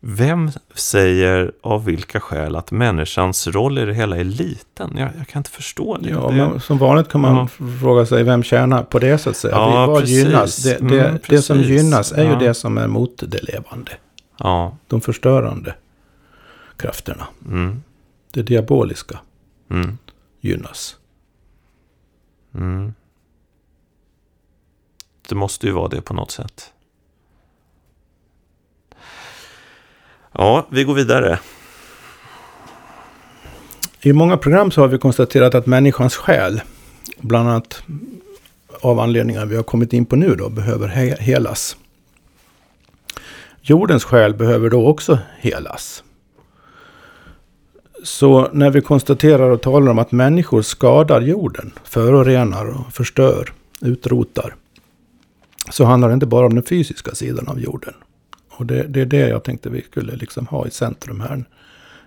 vem 0.05 0.51
säger 0.75 1.53
av 1.61 1.85
vilka 1.85 2.21
skäl 2.21 2.57
att 2.57 2.71
människans 2.71 3.47
roll 3.47 3.79
i 3.79 3.85
det 3.85 3.95
hela 3.95 4.17
är 4.17 4.25
liten? 4.25 4.97
Jag, 4.97 5.11
jag 5.19 5.29
kan 5.29 5.41
inte 5.41 5.51
förstå 5.51 5.97
det. 5.97 6.11
Ja, 6.11 6.31
det... 6.31 6.61
som 6.61 6.79
vanligt 6.79 7.09
kan 7.09 7.21
man 7.21 7.37
ja. 7.37 7.67
fråga 7.81 8.07
sig 8.07 8.23
vem 8.23 8.43
tjänar 8.43 8.83
på 8.83 8.99
det 8.99 9.19
så 9.19 9.31
att 9.31 9.37
säga. 9.37 9.55
Ja, 9.55 9.87
Vad 9.87 10.01
precis. 10.01 10.17
gynnas? 10.17 10.57
Det, 10.57 10.79
det, 10.89 11.07
mm, 11.09 11.21
det 11.29 11.43
som 11.43 11.63
gynnas 11.63 12.13
är 12.13 12.25
ja. 12.25 12.31
ju 12.31 12.47
det 12.47 12.55
som 12.55 12.79
är 12.79 12.87
mot 12.87 13.23
det 13.27 13.43
levande. 13.43 13.93
Ja. 14.39 14.77
De 14.87 15.01
förstörande 15.01 15.75
krafterna. 16.77 17.27
Mm. 17.47 17.83
Det 18.31 18.43
diaboliska 18.43 19.19
mm. 19.73 19.99
gynnas. 20.41 20.97
Mm. 22.55 22.95
Det 25.29 25.35
måste 25.35 25.67
ju 25.67 25.73
vara 25.73 25.89
det 25.89 26.03
på 26.03 26.15
något 26.15 26.31
sätt. 26.31 26.73
Ja, 30.33 30.67
vi 30.71 30.85
går 30.85 30.95
vidare. 30.95 31.39
I 34.01 34.13
många 34.13 34.37
program 34.37 34.71
så 34.71 34.81
har 34.81 34.89
vi 34.89 34.99
konstaterat 34.99 35.55
att 35.55 35.67
människans 35.67 36.17
själ, 36.17 36.61
bland 37.21 37.49
annat 37.49 37.83
av 38.81 39.01
anledningar 39.01 39.47
vi 39.47 39.57
har 39.57 39.63
kommit 39.63 39.93
in 39.93 40.07
på 40.07 40.17
nu 40.17 40.35
då, 40.35 40.49
behöver 40.49 40.89
helas. 41.21 41.77
Jordens 43.61 44.05
själ 44.05 44.35
behöver 44.35 44.71
då 44.71 44.87
också 44.87 45.19
helas. 45.39 46.05
Så 48.03 48.49
när 48.53 48.71
vi 48.71 48.81
konstaterar 48.81 49.51
och 49.51 49.61
talar 49.61 49.91
om 49.91 49.99
att 49.99 50.13
människor 50.13 50.63
skadar 50.63 51.21
jorden, 51.21 51.73
förorenar 51.85 52.67
och 52.67 52.93
förstör, 52.93 53.53
utrotar. 53.81 54.55
Så 55.71 55.85
handlar 55.85 56.09
det 56.09 56.15
inte 56.15 56.27
bara 56.27 56.47
om 56.47 56.55
den 56.55 56.63
fysiska 56.63 57.15
sidan 57.15 57.49
av 57.49 57.61
jorden. 57.61 57.95
Och 58.51 58.67
det, 58.67 58.83
det 58.83 59.01
är 59.01 59.07
det 59.07 59.29
jag 59.29 59.45
tänkte 59.45 59.71
vi 59.71 59.83
skulle 59.83 60.17
liksom 60.17 60.47
ha 60.47 60.67
i 60.67 60.71
centrum 60.71 61.21
här 61.21 61.45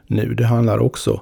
nu. 0.08 0.34
Det 0.34 0.46
handlar 0.46 0.80
också 0.80 1.22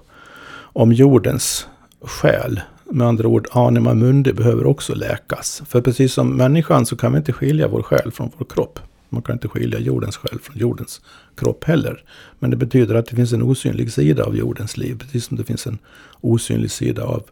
om 0.55 0.93
jordens 0.93 1.67
själ. 2.01 2.61
Med 2.85 3.07
andra 3.07 3.27
ord, 3.27 3.47
anima 3.51 3.93
mundi 3.93 4.33
behöver 4.33 4.65
också 4.65 4.95
läkas. 4.95 5.63
För 5.67 5.81
precis 5.81 6.13
som 6.13 6.37
människan 6.37 6.85
så 6.85 6.95
kan 6.95 7.11
vi 7.11 7.17
inte 7.17 7.33
skilja 7.33 7.67
vår 7.67 7.81
själ 7.81 8.11
från 8.11 8.31
vår 8.37 8.45
kropp. 8.45 8.79
Man 9.13 9.21
kan 9.23 9.35
inte 9.35 9.47
skilja 9.47 9.79
jordens 9.79 10.17
själ 10.17 10.39
från 10.39 10.57
jordens 10.57 11.01
kropp 11.35 11.63
heller. 11.63 12.03
Men 12.39 12.49
det 12.49 12.57
betyder 12.57 12.95
att 12.95 13.05
det 13.05 13.15
finns 13.15 13.33
en 13.33 13.41
osynlig 13.41 13.91
sida 13.91 14.23
av 14.23 14.37
jordens 14.37 14.77
liv. 14.77 14.97
Precis 14.99 15.25
som 15.25 15.37
det 15.37 15.43
finns 15.43 15.67
en 15.67 15.77
osynlig 16.21 16.71
sida 16.71 17.03
av 17.03 17.23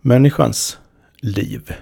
människans 0.00 0.78
liv. 1.20 1.72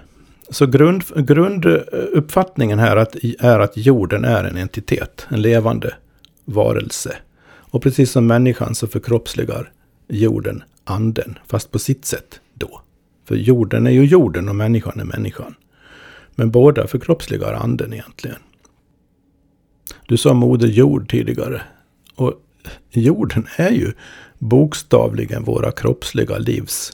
Så 0.50 0.66
grund, 0.66 1.26
grunduppfattningen 1.26 2.78
här 2.78 2.96
att, 2.96 3.16
är 3.38 3.58
att 3.60 3.76
jorden 3.76 4.24
är 4.24 4.44
en 4.44 4.56
entitet, 4.56 5.26
en 5.28 5.42
levande 5.42 5.94
varelse. 6.44 7.16
Och 7.70 7.82
precis 7.82 8.10
som 8.10 8.26
människan 8.26 8.74
så 8.74 8.86
förkroppsligar 8.86 9.72
jorden 10.08 10.62
anden, 10.84 11.38
fast 11.46 11.70
på 11.70 11.78
sitt 11.78 12.04
sätt 12.04 12.40
då. 12.54 12.80
För 13.24 13.34
jorden 13.34 13.86
är 13.86 13.90
ju 13.90 14.04
jorden 14.04 14.48
och 14.48 14.56
människan 14.56 15.00
är 15.00 15.04
människan. 15.04 15.54
Men 16.38 16.50
båda 16.50 16.86
förkroppsligar 16.86 17.52
anden 17.52 17.92
egentligen. 17.92 18.38
Du 20.06 20.16
sa 20.16 20.34
moder 20.34 20.68
jord 20.68 21.10
tidigare. 21.10 21.62
Och 22.14 22.34
jorden 22.90 23.46
är 23.56 23.70
ju 23.70 23.92
bokstavligen 24.38 25.44
våra 25.44 25.72
kroppsliga 25.72 26.38
livs 26.38 26.92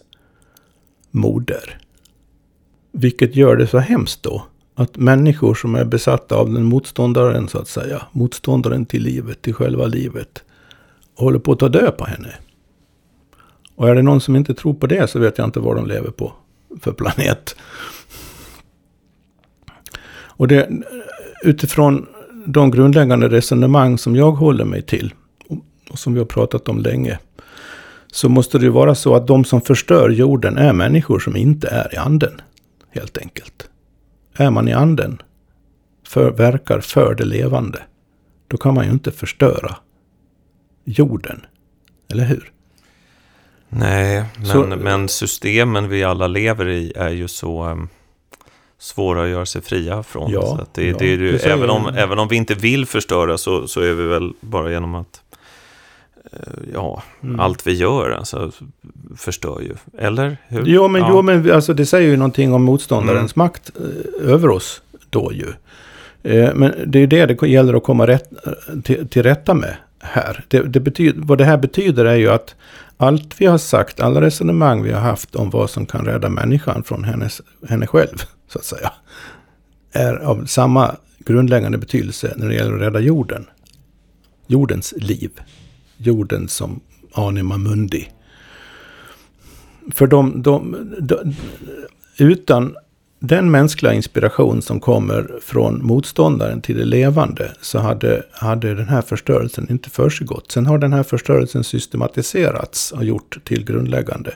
moder. 1.10 1.78
Vilket 2.92 3.36
gör 3.36 3.56
det 3.56 3.66
så 3.66 3.78
hemskt 3.78 4.22
då. 4.22 4.44
Att 4.74 4.96
människor 4.96 5.54
som 5.54 5.74
är 5.74 5.84
besatta 5.84 6.36
av 6.36 6.52
den 6.52 6.64
motståndaren 6.64 7.48
så 7.48 7.58
att 7.58 7.68
säga. 7.68 8.02
Motståndaren 8.12 8.86
till 8.86 9.02
livet, 9.02 9.42
till 9.42 9.54
själva 9.54 9.86
livet. 9.86 10.44
Håller 11.14 11.38
på 11.38 11.52
att 11.52 11.58
ta 11.58 11.68
död 11.68 11.96
på 11.96 12.04
henne. 12.04 12.34
Och 13.74 13.88
är 13.88 13.94
det 13.94 14.02
någon 14.02 14.20
som 14.20 14.36
inte 14.36 14.54
tror 14.54 14.74
på 14.74 14.86
det 14.86 15.10
så 15.10 15.18
vet 15.18 15.38
jag 15.38 15.46
inte 15.46 15.60
vad 15.60 15.76
de 15.76 15.86
lever 15.86 16.10
på 16.10 16.32
för 16.80 16.92
planet. 16.92 17.56
Och 20.36 20.48
det, 20.48 20.68
utifrån 21.42 22.06
de 22.46 22.70
grundläggande 22.70 23.28
resonemang 23.28 23.98
som 23.98 24.16
jag 24.16 24.32
håller 24.32 24.64
mig 24.64 24.82
till, 24.82 25.14
och 25.90 25.98
som 25.98 26.12
vi 26.12 26.18
har 26.18 26.26
pratat 26.26 26.68
om 26.68 26.78
länge, 26.78 27.18
så 28.12 28.28
måste 28.28 28.58
det 28.58 28.64
ju 28.64 28.70
vara 28.70 28.94
så 28.94 29.14
att 29.14 29.26
de 29.26 29.44
som 29.44 29.60
förstör 29.60 30.10
jorden 30.10 30.58
är 30.58 30.72
människor 30.72 31.18
som 31.18 31.36
inte 31.36 31.68
är 31.68 31.94
i 31.94 31.96
anden. 31.96 32.40
Helt 32.90 33.18
enkelt. 33.18 33.68
Är 34.36 34.50
man 34.50 34.68
i 34.68 34.72
anden, 34.72 35.22
för, 36.08 36.30
verkar 36.30 36.80
för 36.80 37.14
det 37.14 37.24
levande, 37.24 37.82
då 38.48 38.56
kan 38.56 38.74
man 38.74 38.84
ju 38.84 38.90
inte 38.90 39.12
förstöra 39.12 39.76
jorden. 40.84 41.46
Eller 42.08 42.24
hur? 42.24 42.52
Nej, 43.68 44.24
men, 44.36 44.46
så, 44.46 44.66
men 44.66 45.08
systemen 45.08 45.88
vi 45.88 46.04
alla 46.04 46.26
lever 46.26 46.68
i 46.68 46.92
är 46.96 47.10
ju 47.10 47.28
så... 47.28 47.86
Svåra 48.78 49.22
att 49.22 49.28
göra 49.28 49.46
sig 49.46 49.62
fria 49.62 50.02
från. 50.02 50.30
Ja, 50.30 50.42
så 50.42 50.66
det, 50.72 50.86
ja, 50.86 50.96
det 50.98 51.04
är 51.04 51.18
ju, 51.18 51.36
även, 51.36 51.70
om, 51.70 51.86
även 51.96 52.18
om 52.18 52.28
vi 52.28 52.36
inte 52.36 52.54
vill 52.54 52.86
förstöra 52.86 53.38
så, 53.38 53.68
så 53.68 53.80
är 53.80 53.92
vi 53.92 54.04
väl 54.04 54.32
bara 54.40 54.70
genom 54.70 54.94
att 54.94 55.22
eh, 56.32 56.38
ja, 56.74 57.02
mm. 57.22 57.40
allt 57.40 57.66
vi 57.66 57.72
gör 57.72 58.10
alltså, 58.10 58.52
förstör 59.16 59.60
ju. 59.60 59.74
Eller 59.98 60.36
hur? 60.48 60.62
Jo, 60.66 60.88
men, 60.88 61.02
ja. 61.02 61.08
jo, 61.10 61.22
men 61.22 61.52
alltså, 61.52 61.74
det 61.74 61.86
säger 61.86 62.08
ju 62.08 62.16
någonting 62.16 62.52
om 62.52 62.62
motståndarens 62.62 63.36
mm. 63.36 63.44
makt 63.44 63.70
eh, 63.76 64.30
över 64.30 64.50
oss 64.50 64.82
då 65.10 65.32
ju. 65.32 65.52
Eh, 66.22 66.54
men 66.54 66.74
det 66.86 66.98
är 66.98 67.06
det 67.06 67.26
det 67.26 67.48
gäller 67.48 67.74
att 67.74 67.84
komma 67.84 68.06
rätt, 68.06 68.28
till, 68.84 69.08
till 69.08 69.22
rätta 69.22 69.54
med 69.54 69.76
här. 70.00 70.44
Det, 70.48 70.62
det 70.62 70.80
betyder, 70.80 71.20
vad 71.24 71.38
det 71.38 71.44
här 71.44 71.56
betyder 71.56 72.04
är 72.04 72.16
ju 72.16 72.30
att 72.30 72.54
allt 72.96 73.40
vi 73.40 73.46
har 73.46 73.58
sagt, 73.58 74.00
alla 74.00 74.20
resonemang 74.20 74.82
vi 74.82 74.92
har 74.92 75.00
haft 75.00 75.34
om 75.34 75.50
vad 75.50 75.70
som 75.70 75.86
kan 75.86 76.04
rädda 76.04 76.28
människan 76.28 76.84
från 76.84 77.04
hennes, 77.04 77.42
henne 77.68 77.86
själv, 77.86 78.22
så 78.48 78.58
att 78.58 78.64
säga, 78.64 78.92
är 79.92 80.14
av 80.14 80.46
samma 80.46 80.96
grundläggande 81.18 81.78
betydelse 81.78 82.34
när 82.36 82.48
det 82.48 82.54
gäller 82.54 82.74
att 82.74 82.80
rädda 82.80 83.00
jorden. 83.00 83.46
Jordens 84.46 84.94
liv. 84.96 85.30
Jorden 85.96 86.48
som 86.48 86.80
anima 87.12 87.56
mundi. 87.58 88.08
För 89.92 90.06
de, 90.06 90.42
de, 90.42 90.92
de, 91.00 91.34
utan 92.18 92.76
den 93.26 93.50
mänskliga 93.50 93.92
inspiration 93.92 94.62
som 94.62 94.80
kommer 94.80 95.38
från 95.42 95.86
motståndaren 95.86 96.60
till 96.60 96.78
det 96.78 96.84
levande 96.84 97.52
så 97.60 97.78
hade, 97.78 98.22
hade 98.32 98.74
den 98.74 98.88
här 98.88 99.02
förstörelsen 99.02 99.66
inte 99.70 99.90
försiggått. 99.90 100.52
Sen 100.52 100.66
har 100.66 100.78
den 100.78 100.92
här 100.92 101.02
förstörelsen 101.02 101.64
systematiserats 101.64 102.92
och 102.92 103.04
gjort 103.04 103.44
till 103.44 103.64
grundläggande 103.64 104.34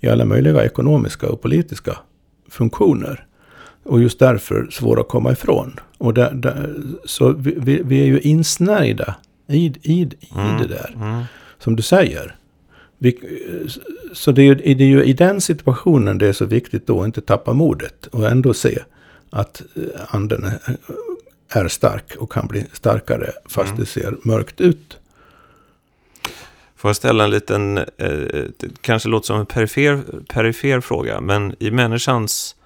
i 0.00 0.08
alla 0.08 0.24
möjliga 0.24 0.64
ekonomiska 0.64 1.28
och 1.28 1.42
politiska 1.42 1.98
funktioner. 2.50 3.26
Och 3.84 4.02
just 4.02 4.18
därför 4.18 4.68
svåra 4.70 5.00
att 5.00 5.08
komma 5.08 5.32
ifrån. 5.32 5.80
Och 5.98 6.14
där, 6.14 6.34
där, 6.34 6.74
så 7.04 7.32
vi, 7.32 7.82
vi, 7.84 8.00
är 8.00 8.06
ju 8.06 8.20
insnärjda 8.20 9.14
i, 9.48 9.66
i, 9.66 10.00
i 10.02 10.08
mm. 10.36 10.62
det 10.62 10.66
där. 10.66 10.94
Mm. 10.96 11.22
Som 11.58 11.76
du 11.76 11.82
säger. 11.82 12.36
Vi, 13.04 13.18
så 14.12 14.32
det 14.32 14.42
är, 14.42 14.44
ju, 14.44 14.54
det 14.54 14.84
är 14.84 14.88
ju 14.88 15.04
i 15.04 15.12
den 15.12 15.40
situationen 15.40 16.18
det 16.18 16.28
är 16.28 16.32
så 16.32 16.44
viktigt 16.44 16.86
då 16.86 17.00
att 17.00 17.06
inte 17.06 17.20
tappa 17.20 17.52
modet. 17.52 18.06
Och 18.06 18.28
ändå 18.28 18.54
se 18.54 18.78
att 19.30 19.62
eh, 19.76 20.00
anden 20.08 20.50
är 21.48 21.68
stark 21.68 22.16
och 22.18 22.32
kan 22.32 22.46
bli 22.46 22.66
starkare 22.72 23.32
fast 23.46 23.68
mm. 23.68 23.80
det 23.80 23.86
ser 23.86 24.16
mörkt 24.22 24.60
ut. 24.60 24.98
Får 26.76 26.88
jag 26.88 26.96
ställa 26.96 27.24
en 27.24 27.30
liten, 27.30 27.78
eh, 27.78 28.44
kanske 28.80 29.08
låter 29.08 29.26
som 29.26 29.40
en 29.40 29.46
perifer, 29.46 30.02
perifer 30.28 30.80
fråga, 30.80 31.20
men 31.20 31.54
i 31.58 31.70
människans 31.70 32.56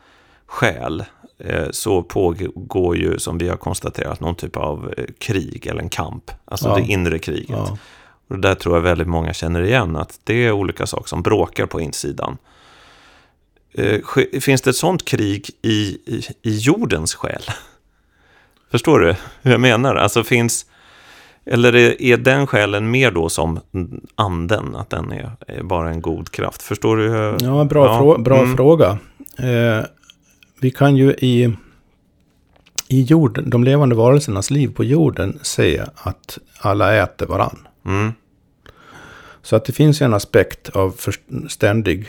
själ 0.46 1.05
eh, 1.38 1.70
så 1.70 2.03
pågår 2.03 2.96
ju, 2.96 3.18
som 3.18 3.38
vi 3.38 3.48
har 3.48 3.57
konstaterat, 3.57 4.20
någon 4.20 4.35
typ 4.35 4.57
av 4.57 4.94
eh, 4.96 5.05
krig 5.18 5.66
eller 5.66 5.83
en 5.83 5.88
kamp. 5.88 6.31
Alltså 6.44 6.68
ja. 6.68 6.77
det 6.77 6.83
inre 6.83 7.18
kriget. 7.18 7.48
Ja. 7.48 7.79
Och 8.28 8.38
där 8.38 8.54
tror 8.54 8.74
jag 8.74 8.82
väldigt 8.82 9.08
många 9.08 9.32
känner 9.32 9.62
igen 9.62 9.96
att 9.96 10.20
det 10.24 10.46
är 10.46 10.52
olika 10.52 10.86
saker 10.86 11.08
som 11.08 11.22
bråkar 11.22 11.66
på 11.66 11.80
insidan. 11.80 12.36
Eh, 13.74 14.00
finns 14.40 14.62
det 14.62 14.70
ett 14.70 14.76
sånt 14.76 15.04
krig 15.04 15.50
i, 15.62 15.98
i, 16.06 16.22
i 16.42 16.58
jordens 16.58 17.14
själ? 17.14 17.42
Förstår 18.70 18.98
du 18.98 19.14
hur 19.42 19.50
jag 19.50 19.60
menar? 19.60 19.94
Alltså 19.94 20.24
finns... 20.24 20.66
Eller 21.50 21.76
är, 21.76 22.02
är 22.02 22.16
den 22.16 22.46
själen 22.46 22.90
mer 22.90 23.10
då 23.10 23.28
som 23.28 23.60
anden, 24.14 24.76
att 24.76 24.90
den 24.90 25.12
är, 25.12 25.32
är 25.46 25.62
bara 25.62 25.90
en 25.90 26.00
god 26.00 26.30
kraft? 26.30 26.62
Förstår 26.62 26.96
du? 26.96 27.08
Hur... 27.08 27.36
Ja, 27.40 27.64
bra, 27.64 27.86
ja. 27.86 27.98
Frå 27.98 28.18
bra 28.18 28.38
mm. 28.38 28.56
fråga. 28.56 28.98
Eh, 29.38 29.84
vi 30.60 30.70
kan 30.70 30.96
ju 30.96 31.12
i, 31.12 31.56
i 32.88 33.02
jorden, 33.02 33.50
de 33.50 33.64
levande 33.64 33.94
varelsernas 33.94 34.50
liv 34.50 34.74
på 34.74 34.84
jorden 34.84 35.38
se 35.42 35.82
att 35.96 36.38
alla 36.60 36.96
äter 36.96 37.26
varann. 37.26 37.67
Mm. 37.88 38.12
Så 39.42 39.57
att 39.57 39.64
det 39.64 39.72
finns 39.72 40.03
en 40.03 40.14
aspekt 40.14 40.68
av 40.68 41.01
ständig, 41.48 42.07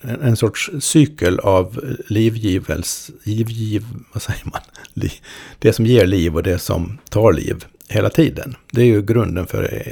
en, 0.00 0.20
en 0.20 0.36
sorts 0.36 0.70
cykel 0.80 1.38
av 1.38 1.96
livgivels, 2.06 3.10
livgiv, 3.22 3.84
vad 4.12 4.22
säger 4.22 4.44
man? 4.44 4.60
Det 5.58 5.72
som 5.72 5.86
ger 5.86 6.06
liv 6.06 6.36
och 6.36 6.42
det 6.42 6.58
som 6.58 6.98
tar 7.08 7.32
liv 7.32 7.64
hela 7.88 8.10
tiden. 8.10 8.56
Det 8.72 8.80
är 8.80 8.86
ju 8.86 9.02
grunden 9.02 9.46
för 9.46 9.86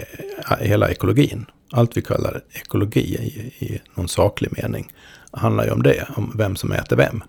eh, 0.50 0.66
hela 0.66 0.90
ekologin. 0.90 1.46
Allt 1.72 1.96
vi 1.96 2.02
kallar 2.02 2.42
ekologi 2.52 3.00
i, 3.00 3.64
i 3.66 3.80
någon 3.94 4.08
saklig 4.08 4.52
mening 4.52 4.92
handlar 5.32 5.64
ju 5.64 5.70
om 5.70 5.82
det, 5.82 6.08
om 6.16 6.32
vem 6.36 6.56
som 6.56 6.72
äter 6.72 6.96
vem. 6.96 7.22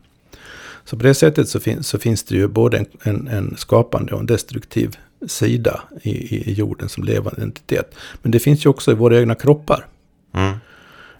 Så 0.86 0.98
på 0.98 1.04
det 1.04 1.13
sättet 1.13 1.50
så, 1.50 1.60
fin 1.60 1.84
så 1.84 2.00
finns 2.00 2.24
det 2.24 2.36
ju 2.36 2.48
både 2.48 2.78
en, 2.78 2.86
en, 3.04 3.28
en, 3.28 3.56
skapande 3.58 4.13
och 4.13 4.20
en 4.20 4.26
destruktiv 4.26 4.98
sida 5.27 5.81
i, 6.01 6.12
i 6.51 6.53
jorden 6.53 6.89
som 6.89 7.03
levande 7.03 7.41
entitet. 7.41 7.95
Men 8.21 8.31
det 8.31 8.39
finns 8.39 8.65
ju 8.65 8.69
också 8.69 8.91
i 8.91 8.95
våra 8.95 9.19
egna 9.19 9.36
kroppar. 9.36 9.88
Mm. 10.34 10.53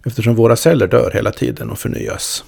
Eftersom 0.06 0.36
våra 0.36 0.56
celler 0.56 0.88
dör 0.88 1.12
hela 1.14 1.32
tiden 1.32 1.70
och 1.70 1.80
förnyas 1.80 2.44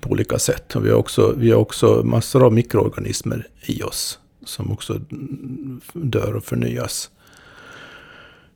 på 0.00 0.10
olika 0.10 0.38
sätt. 0.38 0.76
Och 0.76 0.86
vi 0.86 0.90
har 0.90 0.98
också, 0.98 1.34
vi 1.36 1.50
har 1.50 1.58
också 1.58 2.02
massor 2.04 2.46
av 2.46 2.52
mikroorganismer 2.52 3.46
i 3.62 3.82
oss 3.82 4.18
som 4.44 4.72
också 4.72 5.00
dör 5.92 6.36
och 6.36 6.44
förnyas 6.44 7.10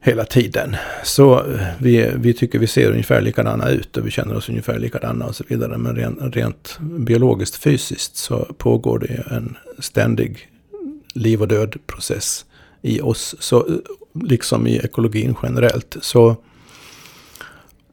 hela 0.01 0.25
tiden. 0.25 0.77
Så 1.05 1.39
eh, 1.39 1.67
vi, 1.79 2.11
vi 2.17 2.35
tycker 2.35 2.59
vi 2.59 2.67
ser 2.67 2.91
ungefär 2.91 3.21
likadana 3.21 3.71
ut 3.71 3.97
och 3.97 4.07
vi 4.07 4.11
känner 4.11 4.37
oss 4.37 4.49
ungefär 4.49 4.79
likadana 4.79 5.27
och 5.27 5.37
så 5.37 5.45
vidare. 5.49 5.79
Men 5.79 5.97
rent, 5.97 6.37
rent 6.37 6.79
biologiskt 6.81 7.57
fysiskt 7.57 8.17
så 8.17 8.39
pågår 8.59 8.99
det 8.99 9.37
en 9.37 9.57
ständig 9.79 10.49
liv 11.19 11.43
och 11.43 11.49
död 11.49 11.77
process 11.87 12.45
i 12.83 13.01
oss. 13.01 13.35
Så, 13.39 13.81
liksom 14.25 14.67
i 14.67 14.77
ekologin 14.79 15.35
generellt. 15.43 15.97
Så, 16.01 16.37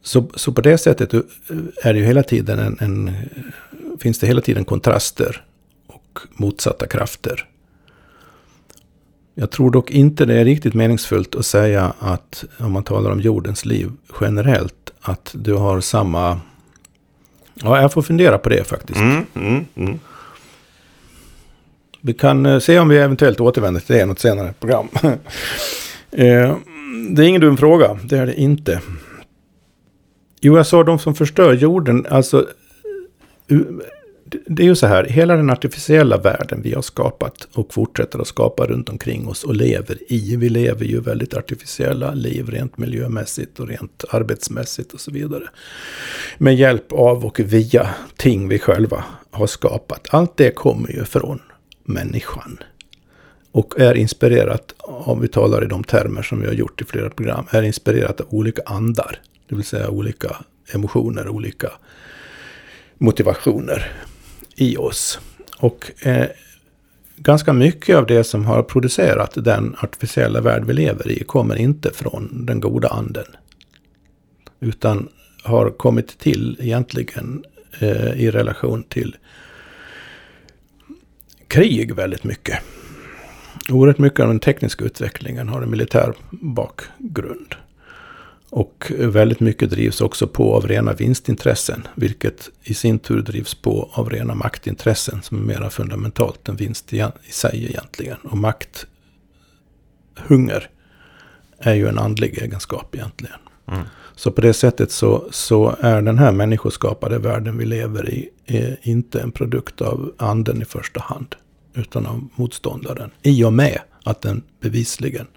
så, 0.02 0.30
så 0.36 0.52
på 0.52 0.62
det 0.62 0.78
sättet 0.78 1.14
eh, 1.14 1.22
är 1.84 1.94
det 1.94 2.00
ju 2.00 2.06
hela 2.06 2.24
tiden 2.24 2.60
en, 2.60 2.78
en 2.80 3.16
finns 4.00 4.20
det 4.20 4.28
hela 4.28 4.42
tiden 4.42 4.66
kontraster 4.66 5.44
och 5.88 6.20
motsatta 6.30 6.88
krafter. 6.88 7.48
Jag 9.34 9.52
tror 9.52 9.72
dock 9.72 9.92
inte 9.92 10.26
det 10.26 10.34
är 10.34 10.46
riktigt 10.46 10.74
meningsfullt 10.74 11.36
att 11.36 11.46
säga 11.46 11.94
att 12.00 12.46
om 12.58 12.72
man 12.72 12.84
talar 12.84 13.12
om 13.12 13.22
jordens 13.22 13.66
liv 13.66 13.92
generellt 14.22 14.92
att 15.02 15.36
du 15.38 15.54
har 15.54 15.82
samma... 15.82 16.40
Ja, 17.54 17.82
jag 17.82 17.94
får 17.94 18.02
fundera 18.02 18.38
på 18.38 18.50
det 18.50 18.64
faktiskt. 18.64 19.00
Mm, 19.00 19.26
mm, 19.34 19.66
mm. 19.76 20.00
Vi 22.06 22.14
kan 22.14 22.46
eh, 22.46 22.60
se 22.60 22.80
om 22.80 22.90
vi 22.90 22.98
eventuellt 22.98 23.40
återvänder 23.40 23.82
till 23.82 23.96
det 23.96 24.02
i 24.02 24.06
något 24.06 24.20
senare 24.20 24.54
program. 24.60 24.88
Eh, 26.18 26.58
det 27.10 27.24
är 27.24 27.28
ingen 27.28 27.42
dum 27.42 27.58
fråga, 27.58 28.00
det 28.04 28.18
är 28.18 28.26
det 28.26 28.42
inte. 28.42 28.82
Jo, 30.42 30.58
jag 30.58 30.68
sa 30.68 30.84
de 30.84 31.00
som 31.00 31.16
förstör 31.16 31.54
jorden, 31.54 32.06
alltså 32.10 32.48
eh, 33.48 33.60
det 34.46 34.64
är 34.64 34.68
ju 34.68 34.76
så 34.76 34.88
här, 34.88 35.04
hela 35.04 35.36
den 35.36 35.50
artificiella 35.50 36.18
världen 36.18 36.62
vi 36.62 36.74
har 36.74 36.82
skapat 36.82 37.48
och 37.54 37.74
fortsätter 37.74 38.20
att 38.20 38.28
skapa 38.28 38.66
runt 38.66 38.90
omkring 38.90 39.28
oss 39.28 39.44
och 39.44 39.56
lever 39.56 39.98
i. 40.08 40.36
Vi 40.36 40.50
lever 40.50 40.86
ju 40.86 41.02
väldigt 41.02 41.34
artificiella 41.34 42.14
liv 42.14 42.50
rent 42.50 42.78
miljömässigt 42.78 43.60
och 43.60 43.68
rent 43.68 44.04
arbetsmässigt 44.10 44.94
och 44.94 45.00
så 45.00 45.12
vidare. 45.12 45.44
Med 46.38 46.56
hjälp 46.56 46.92
av 46.92 47.26
och 47.26 47.40
via 47.40 47.90
ting 48.16 48.48
vi 48.48 48.60
själva 48.60 49.04
har 49.32 49.48
skapat. 49.48 50.08
Allt 50.10 50.38
det 50.38 50.52
kommer 50.52 50.92
ju 50.92 51.06
från 51.06 51.40
människan. 51.86 52.58
Och 53.52 53.80
är 53.80 53.96
inspirerat, 53.98 54.74
om 54.80 55.22
vi 55.22 55.28
talar 55.28 55.64
i 55.64 55.68
de 55.68 55.84
termer 55.84 56.22
som 56.22 56.42
vi 56.42 56.48
har 56.48 56.54
gjort 56.54 56.82
i 56.82 56.86
flera 56.86 57.10
program, 57.10 57.46
är 57.50 57.64
inspirerat 57.64 58.22
av 58.22 58.28
olika 58.30 58.62
andar. 58.66 59.20
Det 59.50 59.56
vill 59.56 59.66
säga 59.66 59.90
olika 59.90 60.36
emotioner, 60.74 61.28
olika 61.28 61.72
motivationer 62.98 63.92
i 64.56 64.78
oss. 64.78 65.20
Och 65.58 66.06
eh, 66.06 66.28
ganska 67.16 67.54
mycket 67.54 67.96
av 67.96 68.06
det 68.06 68.24
som 68.24 68.46
har 68.46 68.64
producerat 68.64 69.32
den 69.36 69.76
artificiella 69.80 70.42
värld 70.42 70.66
vi 70.66 70.74
lever 70.74 71.12
i 71.12 71.24
kommer 71.24 71.56
inte 71.56 71.92
från 71.94 72.46
den 72.46 72.60
goda 72.60 72.88
anden. 72.88 73.26
Utan 74.60 75.10
har 75.44 75.70
kommit 75.70 76.18
till 76.20 76.58
egentligen 76.60 77.44
eh, 77.80 78.22
i 78.22 78.32
relation 78.32 78.84
till 78.84 79.16
krig 81.48 81.96
väldigt 81.96 82.24
mycket. 82.24 82.60
Oerhört 83.70 83.98
mycket 83.98 84.20
av 84.20 84.28
den 84.28 84.40
tekniska 84.40 84.86
utvecklingen 84.86 85.50
har 85.50 85.62
en 85.62 85.70
militär 85.70 86.14
bakgrund. 86.32 87.56
Och 88.50 88.92
väldigt 88.98 89.40
mycket 89.40 89.70
drivs 89.70 90.02
också 90.02 90.28
på 90.28 90.56
av 90.56 90.68
rena 90.68 90.94
vinstintressen, 90.94 91.88
vilket 91.96 92.50
i 92.64 92.74
sin 92.74 93.00
tur 93.00 93.22
drivs 93.22 93.56
på 93.56 93.90
av 93.94 94.10
rena 94.10 94.36
maktintressen 94.36 95.22
som 95.22 95.38
är 95.38 95.42
mera 95.42 95.70
fundamentalt 95.70 96.50
än 96.50 96.56
vinst 96.56 96.94
i, 96.94 97.06
sig 97.32 97.66
egentligen. 97.70 98.18
Och 98.18 98.38
makthunger 98.38 98.90
är 101.60 101.74
ju 101.74 101.88
en 101.88 102.00
andlig 102.00 102.38
egenskap 102.38 102.96
egentligen. 102.96 103.40
Mm. 103.68 103.84
Så 104.16 104.32
på 104.32 104.42
det 104.42 104.54
sättet 104.54 104.92
så, 104.92 105.28
så 105.32 105.76
är 105.80 106.02
den 106.02 106.18
här 106.18 106.32
människoskapade 106.32 107.20
världen 107.20 107.58
vi 107.58 107.66
lever 107.66 108.10
i 108.10 108.30
inte 108.82 109.20
en 109.22 109.32
produkt 109.32 109.82
av 109.82 110.14
anden 110.18 110.62
i 110.62 110.66
första 110.66 111.00
hand, 111.00 111.36
utan 111.74 112.06
av 112.06 112.28
motståndaren. 112.36 113.12
I 113.22 113.44
och 113.44 113.54
med 113.54 113.80
att 114.04 114.22
den 114.22 114.44
bevisligen 114.62 115.28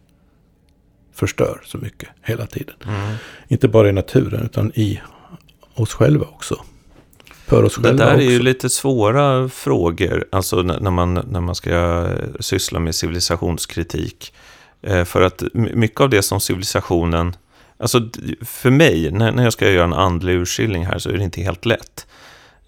förstör 1.14 1.60
så 1.64 1.78
mycket 1.78 2.08
hela 2.22 2.46
tiden. 2.46 2.74
Mm. 2.86 3.14
Inte 3.48 3.68
bara 3.68 3.88
i 3.88 3.92
naturen 3.92 4.42
utan 4.44 4.72
i 4.74 5.00
oss 5.74 5.92
själva 5.94 6.26
också. 6.26 6.64
För 7.46 7.62
oss 7.64 7.74
själva 7.74 7.90
Det 7.90 7.96
där 7.96 8.14
också. 8.14 8.26
är 8.26 8.30
ju 8.30 8.38
lite 8.38 8.70
svåra 8.70 9.48
frågor, 9.48 10.24
alltså 10.32 10.62
när 10.62 10.90
man, 10.90 11.14
när 11.14 11.40
man 11.40 11.54
ska 11.54 12.08
syssla 12.40 12.78
med 12.80 12.94
civilisationskritik. 12.94 14.34
Eh, 14.82 15.04
för 15.04 15.22
att 15.22 15.42
mycket 15.52 16.00
av 16.00 16.10
det 16.10 16.22
som 16.22 16.40
civilisationen, 16.40 17.36
alltså 17.78 18.08
för 18.40 18.70
mig, 18.70 19.10
när 19.10 19.44
jag 19.44 19.52
ska 19.52 19.70
göra 19.70 19.84
en 19.84 19.92
andlig 19.92 20.34
urskiljning 20.34 20.86
här 20.86 20.98
så 20.98 21.10
är 21.10 21.18
det 21.18 21.24
inte 21.24 21.40
helt 21.40 21.66
lätt. 21.66 22.06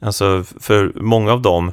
Alltså 0.00 0.44
för 0.60 0.92
många 0.94 1.32
av 1.32 1.42
de 1.42 1.72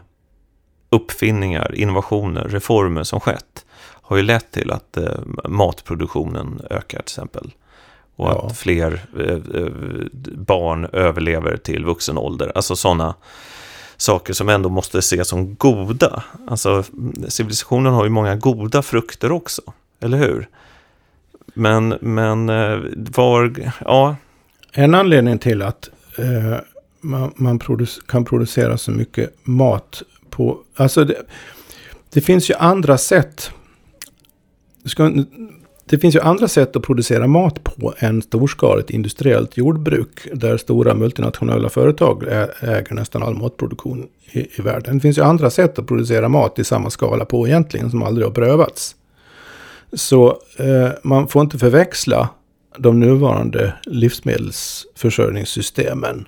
uppfinningar, 0.90 1.76
innovationer, 1.76 2.44
reformer 2.44 3.04
som 3.04 3.20
skett 3.20 3.66
har 4.02 4.18
ju 4.18 4.24
lett 4.24 4.52
till 4.52 4.72
att 4.72 4.98
eh, 4.98 5.20
matproduktionen 5.50 6.62
ökar 6.70 6.98
till 6.98 7.00
exempel. 7.00 7.54
Och 8.16 8.28
ja. 8.28 8.46
att 8.48 8.58
fler 8.58 9.06
eh, 9.20 9.62
eh, 9.62 9.72
barn 10.36 10.86
överlever 10.94 11.58
till 11.58 11.86
vuxen 11.86 12.18
ålder. 12.18 12.52
Alltså 12.56 12.76
sådana 12.76 13.16
saker 13.98 14.34
som 14.34 14.50
ändå 14.50 14.70
måste 14.70 14.98
ses 14.98 15.28
som 15.28 15.56
goda. 15.56 16.24
Alltså 16.48 16.84
civilisationen 17.28 17.94
har 17.94 18.04
ju 18.04 18.10
många 18.10 18.36
goda 18.36 18.82
frukter 18.82 19.32
också, 19.32 19.62
eller 20.00 20.18
hur? 20.18 20.50
Men, 21.58 21.98
men 22.02 22.50
eh, 22.50 22.80
var, 22.96 23.54
ja. 23.86 24.16
En 24.72 24.96
anledning 24.96 25.38
till 25.38 25.62
att 25.62 25.90
eh, 26.18 26.58
man, 27.02 27.34
man 27.36 27.60
produce, 27.60 28.02
kan 28.08 28.26
producera 28.26 28.78
så 28.78 28.92
mycket 28.92 29.34
mat 29.44 30.04
på, 30.30 30.58
alltså 30.76 31.04
det, 31.04 31.16
det 32.14 32.22
finns 32.22 32.50
ju 32.50 32.54
andra 32.54 32.98
sätt. 32.98 33.52
Ska, 34.86 35.12
det 35.86 36.00
finns 36.00 36.16
ju 36.16 36.20
andra 36.20 36.48
sätt 36.48 36.76
att 36.76 36.84
producera 36.84 37.28
mat 37.28 37.64
på 37.64 37.94
än 37.98 38.22
storskaligt 38.22 38.90
industriellt 38.90 39.58
jordbruk. 39.58 40.28
Där 40.34 40.58
stora 40.58 40.96
multinationella 40.96 41.70
företag 41.70 42.24
äger 42.62 42.94
nästan 42.94 43.24
all 43.24 43.36
matproduktion 43.36 44.08
i, 44.32 44.40
i 44.40 44.62
världen. 44.62 44.96
Det 44.96 45.02
finns 45.02 45.18
ju 45.18 45.22
andra 45.22 45.50
sätt 45.50 45.80
att 45.80 45.88
producera 45.88 46.30
mat 46.30 46.60
i 46.60 46.64
samma 46.64 46.90
skala 46.90 47.26
på 47.26 47.48
egentligen 47.48 47.92
som 47.92 48.04
aldrig 48.04 48.28
har 48.28 48.32
prövats. 48.32 48.96
Så 49.94 50.38
eh, 50.58 50.90
man 51.04 51.28
får 51.28 51.42
inte 51.42 51.58
förväxla 51.58 52.30
de 52.78 53.00
nuvarande 53.00 53.74
livsmedelsförsörjningssystemen 53.86 56.28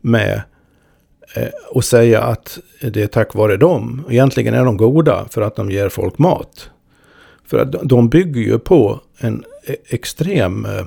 med 0.00 0.42
eh, 1.36 1.48
och 1.70 1.84
säga 1.84 2.22
att 2.22 2.58
det 2.80 3.02
är 3.02 3.06
tack 3.06 3.34
vare 3.34 3.56
dem. 3.56 4.04
Egentligen 4.10 4.54
är 4.54 4.64
de 4.64 4.76
goda 4.76 5.26
för 5.30 5.42
att 5.42 5.56
de 5.56 5.70
ger 5.70 5.88
folk 5.88 6.18
mat. 6.18 6.70
För 7.46 7.58
att 7.58 7.72
de 7.82 8.08
bygger 8.08 8.40
ju 8.40 8.58
på 8.58 9.00
en 9.18 9.44
e-, 9.66 9.76
extrem 9.86 10.64
eh, 10.64 10.84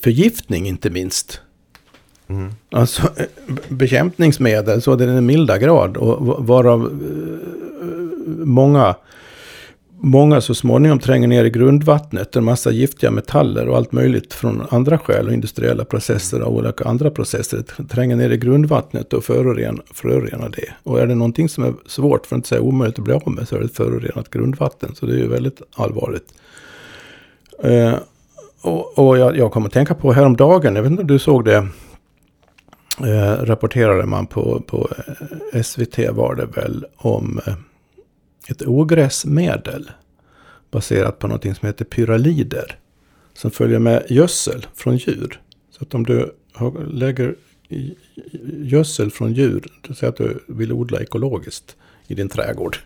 förgiftning 0.00 0.66
inte 0.66 0.90
minst. 0.90 1.40
Mm. 2.28 2.50
Alltså 2.70 3.02
eh, 3.02 3.26
bekämpningsmedel 3.68 4.82
så 4.82 4.96
det 4.96 5.04
är 5.04 5.08
en 5.08 5.26
milda 5.26 5.58
grad 5.58 5.96
och 5.96 6.46
varav 6.46 6.80
eh, 6.80 6.88
många 8.46 8.94
många 10.02 10.40
så 10.40 10.54
småningom 10.54 10.98
tränger 10.98 11.28
ner 11.28 11.44
i 11.44 11.50
grundvattnet. 11.50 12.36
En 12.36 12.44
massa 12.44 12.70
giftiga 12.70 13.10
metaller 13.10 13.68
och 13.68 13.76
allt 13.76 13.92
möjligt 13.92 14.34
från 14.34 14.66
andra 14.70 14.98
skäl 14.98 15.26
och 15.26 15.32
industriella 15.32 15.84
processer 15.84 16.42
och 16.42 16.54
olika 16.54 16.84
andra 16.84 17.10
processer 17.10 17.62
tränger 17.88 18.16
ner 18.16 18.30
i 18.30 18.36
grundvattnet 18.36 19.12
och 19.12 19.24
förorenar, 19.24 19.84
förorenar 19.94 20.48
det. 20.48 20.68
Och 20.82 21.00
är 21.00 21.06
det 21.06 21.14
någonting 21.14 21.48
som 21.48 21.64
är 21.64 21.74
svårt, 21.86 22.26
för 22.26 22.36
att 22.36 22.38
inte 22.38 22.48
säga 22.48 22.60
omöjligt 22.60 22.98
att 22.98 23.04
bli 23.04 23.14
av 23.14 23.30
med, 23.30 23.48
så 23.48 23.56
är 23.56 23.60
det 23.60 23.64
ett 23.64 23.76
förorenat 23.76 24.30
grundvatten. 24.30 24.94
Så 24.94 25.06
det 25.06 25.12
är 25.12 25.18
ju 25.18 25.28
väldigt 25.28 25.62
allvarligt. 25.74 26.34
Eh, 27.62 27.94
och, 28.62 28.98
och 28.98 29.18
jag, 29.18 29.36
jag 29.36 29.52
kommer 29.52 29.66
att 29.66 29.72
tänka 29.72 29.94
på 29.94 30.12
häromdagen, 30.12 30.76
jag 30.76 30.82
vet 30.82 30.90
inte 30.90 31.02
om 31.02 31.08
du 31.08 31.18
såg 31.18 31.44
det, 31.44 31.68
eh, 33.00 33.44
rapporterade 33.44 34.06
man 34.06 34.26
på, 34.26 34.62
på 34.66 34.88
eh, 35.52 35.62
SVT 35.62 35.98
var 36.10 36.34
det 36.34 36.46
väl 36.46 36.84
om 36.96 37.40
eh, 37.46 37.54
ett 38.48 38.62
ogräsmedel 38.62 39.90
baserat 40.70 41.18
på 41.18 41.26
något 41.26 41.42
som 41.42 41.66
heter 41.66 41.84
pyralider. 41.84 42.78
Som 43.34 43.50
följer 43.50 43.78
med 43.78 44.06
gödsel 44.08 44.66
från 44.74 44.96
djur. 44.96 45.40
Så 45.70 45.84
att 45.84 45.94
om 45.94 46.06
du 46.06 46.34
lägger 46.88 47.34
gödsel 48.62 49.10
från 49.10 49.32
djur, 49.32 49.66
säg 49.94 50.08
att 50.08 50.16
du 50.16 50.44
vill 50.46 50.72
odla 50.72 51.00
ekologiskt 51.00 51.76
i 52.06 52.14
din 52.14 52.28
trädgård. 52.28 52.76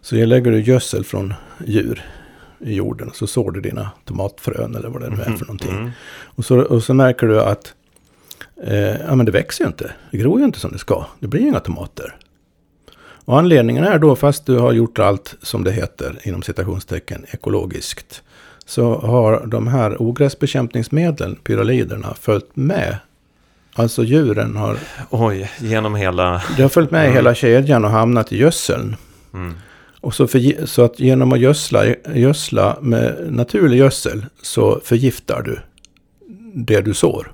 Så 0.00 0.14
lägger 0.14 0.50
du 0.50 0.60
gödsel 0.60 1.04
från 1.04 1.34
djur 1.66 2.04
i 2.58 2.74
jorden. 2.74 3.10
Så 3.14 3.26
sår 3.26 3.50
du 3.50 3.60
dina 3.60 3.90
tomatfrön 4.04 4.74
eller 4.74 4.88
vad 4.88 5.02
det 5.02 5.10
nu 5.10 5.16
är 5.16 5.24
för 5.24 5.30
mhm, 5.30 5.40
någonting. 5.40 5.70
Mm. 5.70 5.90
Och, 6.22 6.44
så, 6.44 6.60
och 6.60 6.82
så 6.82 6.94
märker 6.94 7.26
du 7.26 7.40
att 7.40 7.74
eh, 8.62 9.00
ja, 9.00 9.14
men 9.14 9.26
det 9.26 9.32
växer 9.32 9.64
ju 9.64 9.68
inte. 9.68 9.92
Det 10.10 10.18
gror 10.18 10.38
ju 10.38 10.44
inte 10.44 10.58
som 10.58 10.72
det 10.72 10.78
ska. 10.78 11.06
Det 11.20 11.26
blir 11.26 11.40
inga 11.40 11.60
tomater. 11.60 12.16
Och 13.24 13.38
anledningen 13.38 13.84
är 13.84 13.98
då, 13.98 14.16
fast 14.16 14.46
du 14.46 14.58
har 14.58 14.72
gjort 14.72 14.98
allt 14.98 15.34
som 15.42 15.64
det 15.64 15.72
heter 15.72 16.18
inom 16.22 16.42
citationstecken 16.42 17.24
ekologiskt, 17.30 18.22
så 18.66 18.94
har 18.94 19.46
de 19.46 19.66
här 19.68 20.02
ogräsbekämpningsmedlen, 20.02 21.36
pyraliderna, 21.36 22.14
följt 22.20 22.56
med. 22.56 22.98
Alltså 23.74 24.04
djuren 24.04 24.56
har... 24.56 24.76
Oj, 25.10 25.50
genom 25.58 25.94
hela... 25.94 26.42
Det 26.56 26.62
har 26.62 26.68
följt 26.68 26.90
med 26.90 27.04
mm. 27.04 27.14
hela 27.14 27.34
kedjan 27.34 27.84
och 27.84 27.90
hamnat 27.90 28.32
i 28.32 28.38
gödseln. 28.38 28.96
Mm. 29.34 29.54
Och 30.00 30.14
så, 30.14 30.26
för, 30.26 30.66
så 30.66 30.82
att 30.82 31.00
genom 31.00 31.32
att 31.32 31.40
gödsla, 31.40 31.84
gödsla 32.14 32.78
med 32.80 33.26
naturlig 33.30 33.78
gödsel 33.78 34.26
så 34.42 34.80
förgiftar 34.84 35.42
du 35.42 35.58
det 36.54 36.80
du 36.80 36.94
sår. 36.94 37.32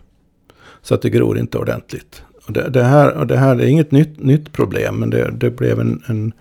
Så 0.83 0.95
att 0.95 1.03
det 1.03 1.11
gror 1.11 1.39
inte 1.39 1.59
ordentligt. 1.59 2.23
Och 2.51 2.55
det, 2.55 2.69
det, 2.69 2.85
här, 2.85 3.13
och 3.13 3.27
det 3.27 3.37
här 3.37 3.57
är 3.57 3.67
inget 3.67 3.91
nytt, 3.91 4.23
nytt 4.23 4.53
problem, 4.53 4.97
men 4.97 5.11
det, 5.11 5.31
det 5.31 5.51
blev 5.51 5.81
en, 5.81 6.03
en 6.07 6.33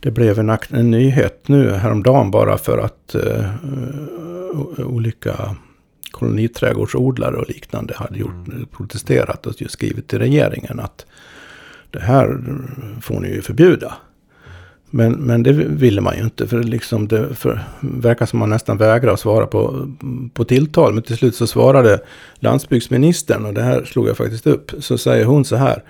det 0.00 0.10
blev 0.10 0.38
en, 0.38 0.56
en 0.70 0.90
nyhet 0.90 1.48
nu 1.48 1.70
häromdagen 1.70 2.30
bara 2.30 2.58
för 2.58 2.78
att 2.78 3.16
uh, 3.26 4.86
olika 4.86 5.56
koloniträdgårdsodlare 6.10 7.36
och 7.36 7.48
liknande 7.48 7.94
hade 7.96 8.18
gjort, 8.18 8.48
mm. 8.48 8.66
protesterat 8.76 9.46
och 9.46 9.54
skrivit 9.68 10.08
till 10.08 10.18
regeringen 10.18 10.80
att 10.80 11.06
det 11.90 12.00
här 12.00 12.38
får 13.00 13.20
ni 13.20 13.28
ju 13.28 13.42
förbjuda. 13.42 13.94
Men, 14.96 15.12
men 15.12 15.42
det 15.42 15.52
ville 15.52 16.00
man 16.00 16.16
ju 16.16 16.22
inte, 16.22 16.46
för, 16.46 16.62
liksom 16.62 17.08
det 17.08 17.34
för, 17.34 17.60
verkar 17.80 18.26
som 18.26 18.38
man 18.38 18.50
nästan 18.50 18.76
vägrar 18.76 19.12
att 19.12 19.20
svara 19.20 19.46
på, 19.46 19.92
på 20.34 20.44
tilltal. 20.44 20.94
Men 20.94 21.02
till 21.02 21.16
slut 21.16 21.34
så 21.34 21.46
svarade 21.46 22.00
landsbygdsministern, 22.34 23.44
och 23.44 23.54
det 23.54 23.62
här 23.62 23.84
slog 23.84 24.08
jag 24.08 24.16
faktiskt 24.16 24.46
upp, 24.46 24.72
så 24.78 24.98
säger 24.98 25.24
hon 25.24 25.44
så 25.44 25.56
här. 25.56 25.82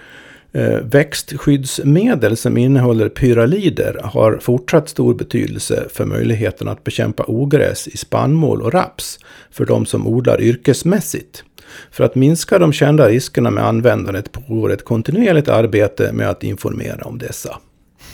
Eh, 0.52 0.78
växtskyddsmedel 0.80 2.36
som 2.36 2.56
innehåller 2.56 3.08
pyralider 3.08 4.00
har 4.04 4.38
fortsatt 4.42 4.88
stor 4.88 5.14
betydelse 5.14 5.84
för 5.92 6.04
möjligheten 6.04 6.68
att 6.68 6.84
bekämpa 6.84 7.24
ogräs 7.26 7.88
i 7.88 7.96
spannmål 7.96 8.62
och 8.62 8.72
raps 8.72 9.18
för 9.50 9.66
de 9.66 9.86
som 9.86 10.06
odlar 10.06 10.40
yrkesmässigt. 10.40 11.44
För 11.90 12.04
att 12.04 12.14
minska 12.14 12.58
de 12.58 12.72
kända 12.72 13.08
riskerna 13.08 13.50
med 13.50 13.64
användandet 13.64 14.32
pågår 14.32 14.72
ett 14.72 14.84
kontinuerligt 14.84 15.48
arbete 15.48 16.12
med 16.12 16.30
att 16.30 16.44
informera 16.44 17.04
om 17.04 17.18
dessa. 17.18 17.58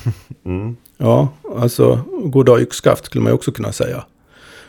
Mm. 0.44 0.76
Ja, 0.96 1.28
alltså 1.56 2.00
goddag 2.24 2.60
yxskaft 2.60 3.04
skulle 3.04 3.22
man 3.22 3.30
ju 3.30 3.34
också 3.34 3.52
kunna 3.52 3.72
säga. 3.72 4.04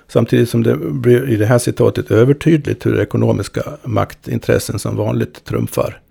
Samtidigt 0.07 0.49
som 0.49 0.63
det 0.63 0.77
blir 0.77 1.29
i 1.29 1.35
det 1.35 1.45
här 1.45 1.59
citatet 1.59 2.11
övertydligt 2.11 2.85
hur 2.85 2.99
ekonomiska 2.99 3.63
maktintressen 3.83 4.79
som 4.79 4.95
vanligt 4.95 5.45
trumfar 5.45 6.01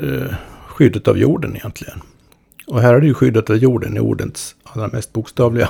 eh, 0.00 0.34
skyddet 0.66 1.08
av 1.08 1.18
jorden 1.18 1.56
egentligen. 1.56 2.02
Och 2.66 2.80
här 2.80 2.94
är 2.94 3.00
det 3.00 3.06
ju 3.06 3.14
skyddet 3.14 3.50
av 3.50 3.56
jorden 3.56 3.96
i 3.96 4.00
ordens 4.00 4.54
allra 4.62 4.88
mest 4.88 5.12
bokstavliga 5.12 5.68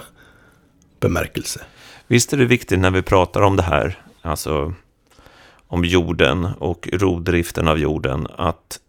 bemärkelse. 1.01 1.61
Visst 2.07 2.33
är 2.33 2.37
det 2.37 2.45
viktigt 2.45 2.79
när 2.79 2.91
vi 2.91 3.03
pratar 3.03 3.41
om 3.41 3.57
det 3.57 3.63
här, 3.63 3.99
alltså 4.23 4.75
om 5.67 5.85
jorden 5.85 6.49
och 6.59 6.89
rovdriften 6.93 7.69
av 7.69 7.79
jorden, 7.79 8.27
att 8.37 8.81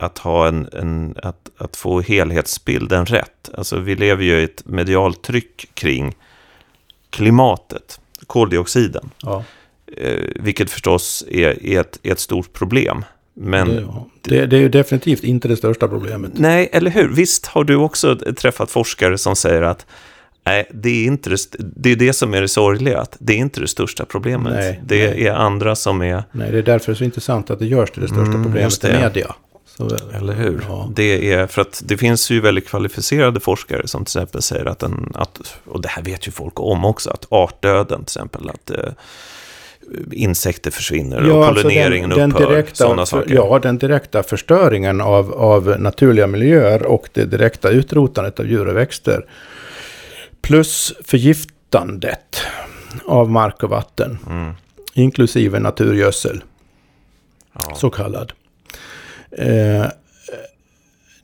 att, 0.00 0.18
ha 0.18 0.48
en, 0.48 0.68
en, 0.72 1.14
att, 1.22 1.50
att 1.58 1.76
få 1.76 2.00
helhetsbilden 2.00 3.06
rätt. 3.06 3.50
Alltså 3.54 3.76
vi 3.76 3.96
lever 3.96 4.24
ju 4.24 4.40
i 4.40 4.44
ett 4.44 4.62
medialt 4.66 5.22
tryck 5.22 5.70
kring 5.74 6.16
klimatet, 7.10 8.00
koldioxiden. 8.26 9.10
Ja. 9.22 9.44
Eh, 9.96 10.24
vilket 10.34 10.70
förstås 10.70 11.24
är, 11.30 11.66
är, 11.66 11.80
ett, 11.80 11.98
är 12.02 12.12
ett 12.12 12.20
stort 12.20 12.52
problem. 12.52 13.04
Men 13.34 13.68
det, 13.68 13.80
ja. 13.80 14.06
det, 14.20 14.46
det, 14.46 14.56
är 14.56 14.60
ju 14.60 14.68
definitivt 14.68 15.24
inte 15.24 15.48
det 15.48 15.56
största 15.56 15.88
problemet. 15.88 16.30
Nej, 16.34 16.68
eller 16.72 16.90
hur? 16.90 17.08
Visst 17.08 17.46
har 17.46 17.64
du 17.64 17.76
också 17.76 18.16
träffat 18.16 18.70
forskare 18.70 19.18
som 19.18 19.36
säger 19.36 19.62
att 19.62 19.86
Nej, 20.44 20.66
det 20.74 20.88
är 20.88 21.04
inte 21.04 21.30
det, 21.30 21.36
det, 21.58 21.90
är 21.90 21.96
det 21.96 22.12
som 22.12 22.34
är 22.34 22.40
det 22.40 22.48
sorgliga, 22.48 23.00
att 23.00 23.16
det 23.20 23.32
är 23.32 23.36
inte 23.36 23.60
det 23.60 23.68
största 23.68 24.04
problemet. 24.04 24.52
Nej, 24.52 24.80
det 24.84 25.10
nej. 25.10 25.26
är 25.26 25.32
andra 25.32 25.76
som 25.76 26.02
är... 26.02 26.24
Nej, 26.32 26.52
det 26.52 26.58
är 26.58 26.62
därför 26.62 26.92
det 26.92 26.94
är 26.94 26.98
så 26.98 27.04
intressant 27.04 27.50
att 27.50 27.58
det 27.58 27.66
görs 27.66 27.90
till 27.90 28.02
det 28.02 28.08
största 28.08 28.24
mm, 28.24 28.42
problemet 28.44 28.84
i 28.84 28.88
media. 28.88 29.34
Eller 30.14 30.32
hur? 30.32 30.64
Ja. 30.68 30.90
Det 30.94 31.32
är 31.32 31.46
för 31.46 31.62
att 31.62 31.82
det 31.84 31.96
finns 31.96 32.30
ju 32.30 32.40
väldigt 32.40 32.68
kvalificerade 32.68 33.40
forskare 33.40 33.88
som 33.88 34.04
till 34.04 34.18
exempel 34.18 34.42
säger 34.42 34.66
att, 34.66 34.82
en, 34.82 35.12
att 35.14 35.58
och 35.64 35.80
det 35.80 35.88
här 35.88 36.02
vet 36.02 36.28
ju 36.28 36.32
folk 36.32 36.60
om 36.60 36.84
också, 36.84 37.10
att 37.10 37.26
artdöden 37.28 37.98
till 37.98 38.02
exempel, 38.18 38.50
att 38.50 38.70
eh, 38.70 38.92
insekter 40.12 40.70
försvinner 40.70 41.22
ja, 41.22 41.34
och 41.34 41.46
alltså 41.46 41.62
pollineringen 41.62 42.12
alltså 42.12 42.20
den, 42.20 42.30
den 42.30 42.42
upphör. 42.42 42.54
Direkta, 42.54 42.74
sådana 42.74 43.06
saker. 43.06 43.34
Ja, 43.34 43.58
den 43.62 43.78
direkta 43.78 44.22
förstöringen 44.22 45.00
av, 45.00 45.32
av 45.32 45.80
naturliga 45.80 46.26
miljöer 46.26 46.86
och 46.86 47.08
det 47.12 47.24
direkta 47.24 47.70
utrotandet 47.70 48.40
av 48.40 48.46
djur 48.46 48.68
och 48.68 48.76
växter. 48.76 49.26
Plus 50.42 50.92
förgiftandet 51.04 52.40
av 53.06 53.30
mark 53.30 53.62
och 53.62 53.70
vatten. 53.70 54.18
Mm. 54.30 54.52
Inklusive 54.94 55.58
naturgödsel. 55.58 56.42
Ja. 57.52 57.74
Så 57.74 57.90
kallad. 57.90 58.32
Eh, 59.30 59.86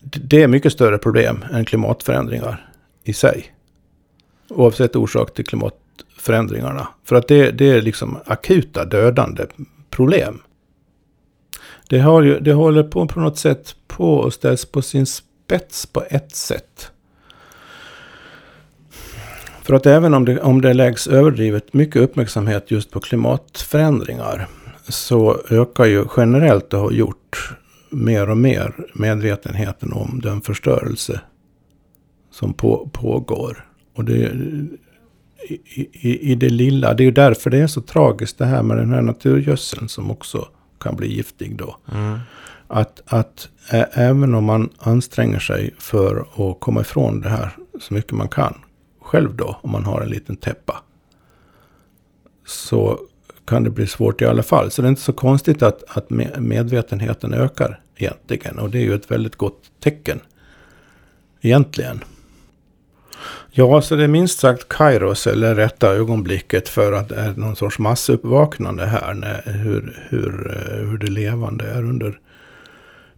det 0.01 0.43
är 0.43 0.49
mycket 0.49 0.73
större 0.73 0.99
problem 0.99 1.45
än 1.53 1.65
klimatförändringar 1.65 2.69
i 3.05 3.13
sig. 3.13 3.53
Oavsett 4.49 4.97
orsak 4.97 5.35
till 5.35 5.47
klimatförändringarna. 5.47 6.89
För 7.05 7.17
att 7.17 7.29
det, 7.29 7.51
det 7.51 7.71
är 7.71 7.83
liksom 7.83 8.19
akuta 8.27 8.85
dödande 8.85 9.47
problem. 9.91 10.43
Det, 11.89 11.99
har 11.99 12.23
ju, 12.23 12.41
det 12.41 12.53
håller 12.53 12.83
på 12.83 13.07
på 13.07 13.21
något 13.21 13.39
sätt 13.39 13.77
på 13.87 14.15
och 14.15 14.35
ställs 14.35 14.65
på 14.65 14.83
sin 14.83 15.07
spets 15.07 15.87
på 15.87 16.05
ett 16.11 16.35
sätt. 16.35 16.91
För 19.63 19.75
att 19.75 19.87
även 19.87 20.15
om 20.15 20.25
det, 20.25 20.41
om 20.41 20.61
det 20.61 20.75
läggs 20.75 21.09
överdrivet 21.09 21.73
mycket 21.73 22.03
uppmärksamhet 22.03 22.71
just 22.71 22.91
på 22.91 23.01
klimatförändringar 23.01 24.49
så 24.89 25.41
ökar 25.51 25.85
ju 25.85 26.05
generellt 26.17 26.71
det 26.71 26.77
har 26.77 26.91
gjort 26.91 27.57
mer 27.97 28.31
och 28.31 28.37
mer 28.37 28.75
medvetenheten 28.95 29.93
om 29.93 30.21
den 30.23 30.41
förstörelse 30.41 31.21
som 32.31 32.55
på, 32.55 32.91
pågår. 32.93 33.69
Och 33.95 34.05
det, 34.05 34.33
i, 35.49 35.89
i, 35.93 36.33
i, 36.33 36.35
det 36.35 36.49
lilla, 36.49 36.95
det 36.95 37.03
är 37.03 37.05
ju 37.05 37.11
därför 37.11 37.51
det 37.51 37.59
är 37.59 37.67
så 37.67 37.81
tragiskt 37.81 38.39
det 38.39 38.45
här 38.45 38.63
med 38.63 38.77
den 38.77 38.93
här 38.93 39.03
naturgödseln 39.03 39.89
som 39.89 40.11
också 40.11 40.49
kan 40.81 40.97
bli 40.97 41.15
giftig 41.15 41.57
då. 41.57 41.77
Mm. 41.93 42.19
Att, 42.69 43.03
att 43.07 43.49
ä, 43.71 43.89
även 43.93 44.35
om 44.35 44.45
man 44.45 44.71
anstränger 44.79 45.39
sig 45.39 45.75
för 45.79 46.27
att 46.37 46.61
komma 46.61 46.81
ifrån 46.81 47.21
det 47.21 47.29
här 47.29 47.57
så 47.81 47.95
mycket 47.95 48.13
man 48.13 48.29
kan 48.29 48.55
själv 49.01 49.37
då, 49.37 49.57
om 49.63 49.71
man 49.71 49.85
har 49.85 50.01
en 50.01 50.09
liten 50.09 50.37
täppa. 50.37 50.83
Så 52.47 52.99
kan 53.47 53.65
det 53.65 53.71
bli 53.71 53.87
svårt 53.87 54.23
i 54.23 54.25
alla 54.25 54.43
fall. 54.43 54.71
Så 54.71 54.83
det 54.83 54.89
är 54.89 54.91
inte 54.91 55.03
så 55.03 55.13
konstigt 55.13 55.63
att, 55.63 55.97
att 55.97 56.11
medvetenheten 56.39 57.35
ökar 57.35 57.81
egentligen. 57.97 58.59
Och 58.59 58.71
det 58.71 58.79
är 58.79 58.83
ju 58.83 58.95
ett 58.95 59.11
väldigt 59.11 59.37
gott 59.37 59.63
tecken. 59.81 60.21
Egentligen. 61.41 62.05
Ja, 63.51 63.83
så 63.83 63.97
det 63.97 64.05
är 64.05 64.09
minst 64.09 64.39
sagt 64.39 64.69
Kairos, 64.69 65.27
eller 65.27 65.55
rätta 65.55 65.89
ögonblicket 65.89 66.69
för 66.69 66.93
att 66.93 67.09
det 67.09 67.15
är 67.15 67.33
någon 67.33 67.57
sorts 67.57 67.79
massuppvaknande 67.79 68.87
här. 68.87 69.15
När, 69.15 69.43
hur, 69.53 70.07
hur, 70.09 70.57
eh, 70.57 70.89
hur 70.89 70.99
det 70.99 71.11
levande 71.11 71.65
är 71.65 71.85
under, 71.85 72.21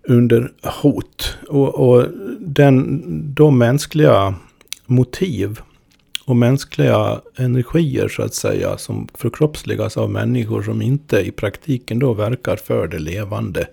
under 0.02 0.52
hot. 0.82 1.36
Och, 1.48 1.88
och 1.88 2.06
den, 2.38 3.02
de 3.34 3.58
mänskliga 3.58 4.34
motiv 4.86 5.60
och 6.24 6.36
mänskliga 6.36 7.20
energier 7.36 8.08
så 8.08 8.22
att 8.22 8.34
säga 8.34 8.78
som 8.78 9.08
förkroppsligas 9.14 9.96
av 9.96 10.10
människor 10.10 10.62
som 10.62 10.82
inte 10.82 11.20
i 11.20 11.30
praktiken 11.30 11.98
då 11.98 12.12
verkar 12.12 12.56
för 12.56 12.88
det 12.88 12.98
levande. 12.98 13.66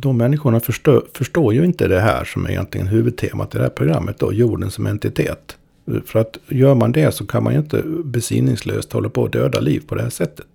De 0.00 0.16
människorna 0.16 0.60
förstår, 0.60 1.04
förstår 1.14 1.54
ju 1.54 1.64
inte 1.64 1.88
det 1.88 2.00
här 2.00 2.24
som 2.24 2.44
är 2.44 2.50
egentligen 2.50 2.86
huvudtemat 2.86 3.54
i 3.54 3.58
det 3.58 3.64
här 3.64 3.70
programmet 3.70 4.18
då, 4.18 4.32
jorden 4.32 4.70
som 4.70 4.86
entitet. 4.86 5.56
För 6.04 6.18
att 6.18 6.38
gör 6.48 6.74
man 6.74 6.92
det 6.92 7.12
så 7.12 7.26
kan 7.26 7.44
man 7.44 7.52
ju 7.52 7.58
inte 7.58 7.82
besinningslöst 8.04 8.92
hålla 8.92 9.08
på 9.08 9.24
att 9.24 9.32
döda 9.32 9.60
liv 9.60 9.82
på 9.86 9.94
det 9.94 10.02
här 10.02 10.10
sättet. 10.10 10.46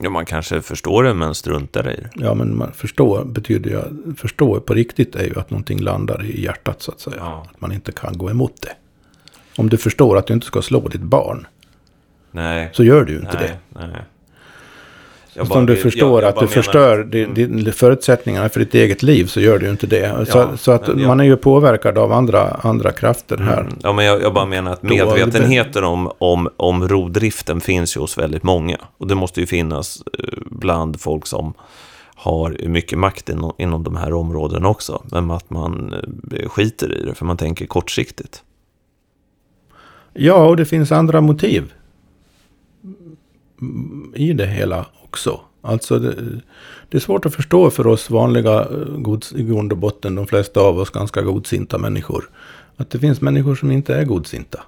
Ja, 0.00 0.10
man 0.10 0.24
kanske 0.24 0.62
förstår 0.62 1.04
det 1.04 1.14
men 1.14 1.34
struntar 1.34 1.90
i 1.90 1.96
det. 1.96 2.10
Ja, 2.14 2.34
men 2.34 2.56
man 2.56 2.72
förstår 2.72 3.24
betyder 3.24 3.70
ju, 3.70 4.14
förstå 4.14 4.60
på 4.60 4.74
riktigt 4.74 5.14
är 5.14 5.24
ju 5.24 5.38
att 5.38 5.50
någonting 5.50 5.80
landar 5.80 6.24
i 6.24 6.44
hjärtat 6.44 6.82
så 6.82 6.92
att 6.92 7.00
säga. 7.00 7.16
Ja. 7.18 7.46
Att 7.54 7.60
man 7.60 7.72
inte 7.72 7.92
kan 7.92 8.18
gå 8.18 8.30
emot 8.30 8.62
det. 8.62 8.72
Om 9.56 9.68
du 9.68 9.76
förstår 9.76 10.18
att 10.18 10.26
du 10.26 10.34
inte 10.34 10.46
ska 10.46 10.62
slå 10.62 10.88
ditt 10.88 11.02
barn. 11.02 11.46
Nej. 12.30 12.70
Så 12.72 12.84
gör 12.84 13.04
du 13.04 13.12
ju 13.12 13.18
inte 13.18 13.38
nej, 13.38 13.58
det. 13.68 13.86
Nej. 13.86 14.02
Jag 15.34 15.52
om 15.52 15.66
du 15.66 15.76
förstår 15.76 16.22
jag, 16.22 16.22
jag 16.22 16.28
att 16.28 16.40
du 16.40 16.46
förstör 16.46 16.98
mm. 16.98 17.34
din, 17.34 17.72
förutsättningarna 17.72 18.48
för 18.48 18.60
ditt 18.60 18.74
eget 18.74 19.02
liv 19.02 19.26
så 19.26 19.40
gör 19.40 19.58
du 19.58 19.64
ju 19.64 19.70
inte 19.70 19.86
det. 19.86 20.26
Så, 20.28 20.38
ja, 20.38 20.56
så 20.56 20.72
att 20.72 20.88
jag, 20.88 20.98
man 20.98 21.20
är 21.20 21.24
ju 21.24 21.36
påverkad 21.36 21.98
av 21.98 22.12
andra, 22.12 22.48
andra 22.48 22.92
krafter 22.92 23.36
här. 23.36 23.60
Mm. 23.60 23.74
Ja, 23.82 23.92
men 23.92 24.04
jag, 24.04 24.22
jag, 24.22 24.34
bara 24.34 24.46
menar 24.46 24.72
att 24.72 24.82
medvetenheten 24.82 25.84
om, 25.84 26.10
om, 26.18 26.48
om 26.56 26.88
rovdriften 26.88 27.60
finns 27.60 27.96
ju 27.96 28.00
hos 28.00 28.18
väldigt 28.18 28.42
många. 28.42 28.76
Och 28.98 29.06
det 29.06 29.14
måste 29.14 29.40
ju 29.40 29.46
finnas 29.46 30.02
eh, 30.18 30.24
bland 30.46 31.00
folk 31.00 31.26
som 31.26 31.54
har 32.14 32.56
mycket 32.66 32.98
makt 32.98 33.28
inom, 33.28 33.52
inom 33.58 33.82
de 33.84 33.96
här 33.96 34.12
områdena 34.12 34.68
också. 34.68 35.02
Men 35.10 35.30
att 35.30 35.50
man 35.50 35.94
eh, 36.32 36.48
skiter 36.48 36.94
i 37.02 37.04
det, 37.04 37.14
för 37.14 37.24
man 37.24 37.36
tänker 37.36 37.66
kortsiktigt. 37.66 38.42
Ja, 40.12 40.46
och 40.46 40.56
det 40.56 40.64
finns 40.64 40.92
andra 40.92 41.20
motiv 41.20 41.72
i 44.14 44.32
det 44.32 44.46
hela 44.46 44.86
också. 45.04 45.40
Alltså 45.62 45.98
det, 45.98 46.14
det, 46.88 46.98
är 46.98 47.00
svårt 47.00 47.26
att 47.26 47.34
förstå 47.34 47.70
för 47.70 47.86
oss 47.86 48.10
vanliga, 48.10 48.60
eh, 48.60 48.96
gods, 48.98 49.32
i 49.32 49.42
grund 49.42 49.72
och 49.72 49.78
botten, 49.78 50.14
de 50.14 50.26
flesta 50.26 50.60
av 50.60 50.78
oss 50.78 50.90
ganska 50.90 51.22
godsinta 51.22 51.78
människor, 51.78 52.30
att 52.76 52.90
det 52.90 52.98
finns 52.98 53.20
människor 53.20 53.54
som 53.54 53.70
inte 53.70 53.94
är 53.94 54.04
godsinta. 54.04 54.60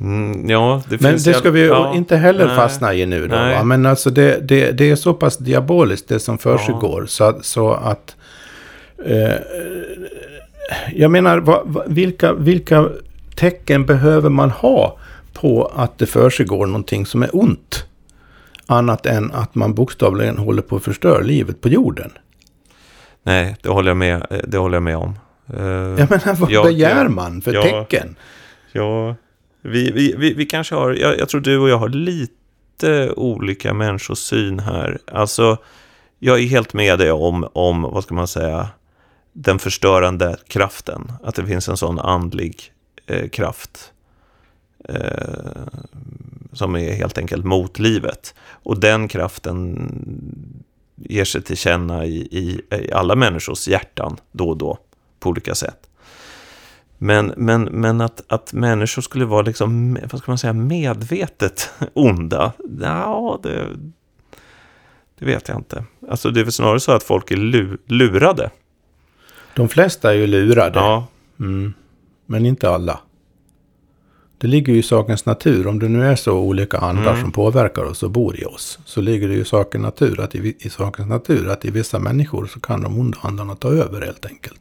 Mm, 0.00 0.50
ja, 0.50 0.82
det 0.88 1.00
Men 1.00 1.12
det 1.12 1.34
ska 1.34 1.50
vi 1.50 1.66
ja, 1.66 1.94
inte 1.94 2.16
heller 2.16 2.46
nej, 2.46 2.56
fastna 2.56 2.94
i 2.94 3.06
nu 3.06 3.28
då. 3.28 3.64
Men 3.64 3.86
alltså 3.86 4.10
det, 4.10 4.48
det, 4.48 4.72
det, 4.72 4.90
är 4.90 4.96
så 4.96 5.14
pass 5.14 5.36
diaboliskt 5.36 6.08
det 6.08 6.20
som 6.20 6.38
försiggår. 6.38 7.00
Ja. 7.02 7.06
Så, 7.06 7.38
så 7.42 7.72
att... 7.72 8.16
Eh, 9.04 9.34
jag 10.94 11.10
menar, 11.10 11.38
vad, 11.38 11.82
vilka, 11.86 12.32
vilka 12.32 12.88
tecken 13.34 13.86
behöver 13.86 14.30
man 14.30 14.50
ha 14.50 14.98
på 15.46 15.72
att 15.74 15.98
det 15.98 16.06
försiggår 16.06 16.66
någonting 16.66 17.06
som 17.06 17.22
är 17.22 17.30
ont. 17.32 17.84
Annat 18.66 19.06
än 19.06 19.32
att 19.32 19.54
man 19.54 19.74
bokstavligen 19.74 20.38
håller 20.38 20.62
på 20.62 20.76
att 20.76 20.84
förstöra 20.84 21.20
livet 21.20 21.60
på 21.60 21.68
jorden. 21.68 22.12
Nej, 23.22 23.56
det 23.62 23.68
håller 23.68 23.90
jag 23.90 23.96
med, 23.96 24.42
det 24.48 24.58
håller 24.58 24.76
jag 24.76 24.82
med 24.82 24.96
om. 24.96 25.18
Uh, 25.54 25.60
jag 25.98 26.10
menar, 26.10 26.34
vad 26.34 26.50
ja, 26.50 26.64
begär 26.64 27.08
man 27.08 27.42
för 27.42 27.54
ja, 27.54 27.62
tecken? 27.62 28.16
Ja, 28.72 29.16
vi, 29.62 29.90
vi, 29.90 30.14
vi, 30.18 30.34
vi 30.34 30.46
kanske 30.46 30.74
har, 30.74 30.94
jag, 30.94 31.18
jag 31.18 31.28
tror 31.28 31.40
du 31.40 31.58
och 31.58 31.68
jag 31.68 31.78
har 31.78 31.88
lite 31.88 33.10
olika 33.16 33.74
människosyn 33.74 34.60
här. 34.60 34.98
Alltså, 35.12 35.56
jag 36.18 36.38
är 36.38 36.46
helt 36.46 36.72
med 36.72 36.98
dig 36.98 37.10
om, 37.10 37.48
om, 37.52 37.82
vad 37.82 38.04
ska 38.04 38.14
man 38.14 38.28
säga, 38.28 38.68
den 39.32 39.58
förstörande 39.58 40.36
kraften. 40.48 41.12
Att 41.22 41.34
det 41.34 41.46
finns 41.46 41.68
en 41.68 41.76
sån 41.76 41.98
andlig 41.98 42.72
eh, 43.06 43.28
kraft 43.28 43.78
eh, 43.78 43.95
som 46.52 46.76
är 46.76 46.92
helt 46.92 47.18
enkelt 47.18 47.44
mot 47.44 47.78
livet. 47.78 48.34
Och 48.48 48.80
den 48.80 49.08
kraften 49.08 49.90
ger 50.96 51.24
sig 51.24 51.42
till 51.42 51.56
känna 51.56 52.04
i, 52.04 52.16
i, 52.16 52.60
i, 52.76 52.92
alla 52.92 53.14
människors 53.14 53.68
hjärtan 53.68 54.16
då 54.32 54.48
och 54.48 54.56
då 54.56 54.78
på 55.20 55.28
olika 55.28 55.54
sätt. 55.54 55.88
Men, 56.98 57.34
men, 57.36 57.62
men 57.62 58.00
att, 58.00 58.22
att 58.28 58.52
människor 58.52 59.02
skulle 59.02 59.24
vara 59.24 59.42
liksom, 59.42 59.98
vad 60.12 60.20
ska 60.20 60.30
man 60.30 60.38
säga, 60.38 60.52
medvetet 60.52 61.70
onda, 61.92 62.52
ja, 62.80 63.40
det, 63.42 63.68
det 65.18 65.24
vet 65.24 65.48
jag 65.48 65.58
inte. 65.58 65.84
Alltså 66.10 66.30
det 66.30 66.40
är 66.40 66.44
väl 66.44 66.52
snarare 66.52 66.80
så 66.80 66.92
att 66.92 67.02
folk 67.02 67.30
är 67.30 67.36
lurade. 67.92 68.50
De 69.54 69.68
flesta 69.68 70.10
är 70.10 70.16
ju 70.16 70.26
lurade. 70.26 70.78
Ja. 70.78 71.06
Mm. 71.40 71.74
Men 72.26 72.46
inte 72.46 72.70
alla. 72.70 73.00
Det 74.38 74.46
ligger 74.46 74.72
ju 74.72 74.78
i 74.78 74.82
sakens 74.82 75.26
natur. 75.26 75.66
Om 75.66 75.78
det 75.78 75.88
nu 75.88 76.06
är 76.06 76.16
så 76.16 76.32
olika 76.32 76.78
andar 76.78 77.10
mm. 77.10 77.20
som 77.20 77.32
påverkar 77.32 77.84
oss 77.84 78.02
och 78.02 78.10
bor 78.10 78.40
i 78.40 78.44
oss. 78.44 78.78
Så 78.84 79.00
ligger 79.00 79.28
det 79.28 79.34
ju 79.34 79.40
i 79.40 79.44
sakens 79.44 79.82
natur 79.82 80.20
att 80.20 80.34
i, 80.34 80.54
i 80.58 80.70
sakens 80.70 81.08
natur 81.08 81.48
att 81.48 81.64
i 81.64 81.70
vissa 81.70 81.98
människor 81.98 82.46
så 82.46 82.60
kan 82.60 82.82
de 82.82 83.00
onda 83.00 83.18
andarna 83.20 83.54
ta 83.54 83.68
över 83.68 84.00
helt 84.00 84.26
enkelt. 84.26 84.60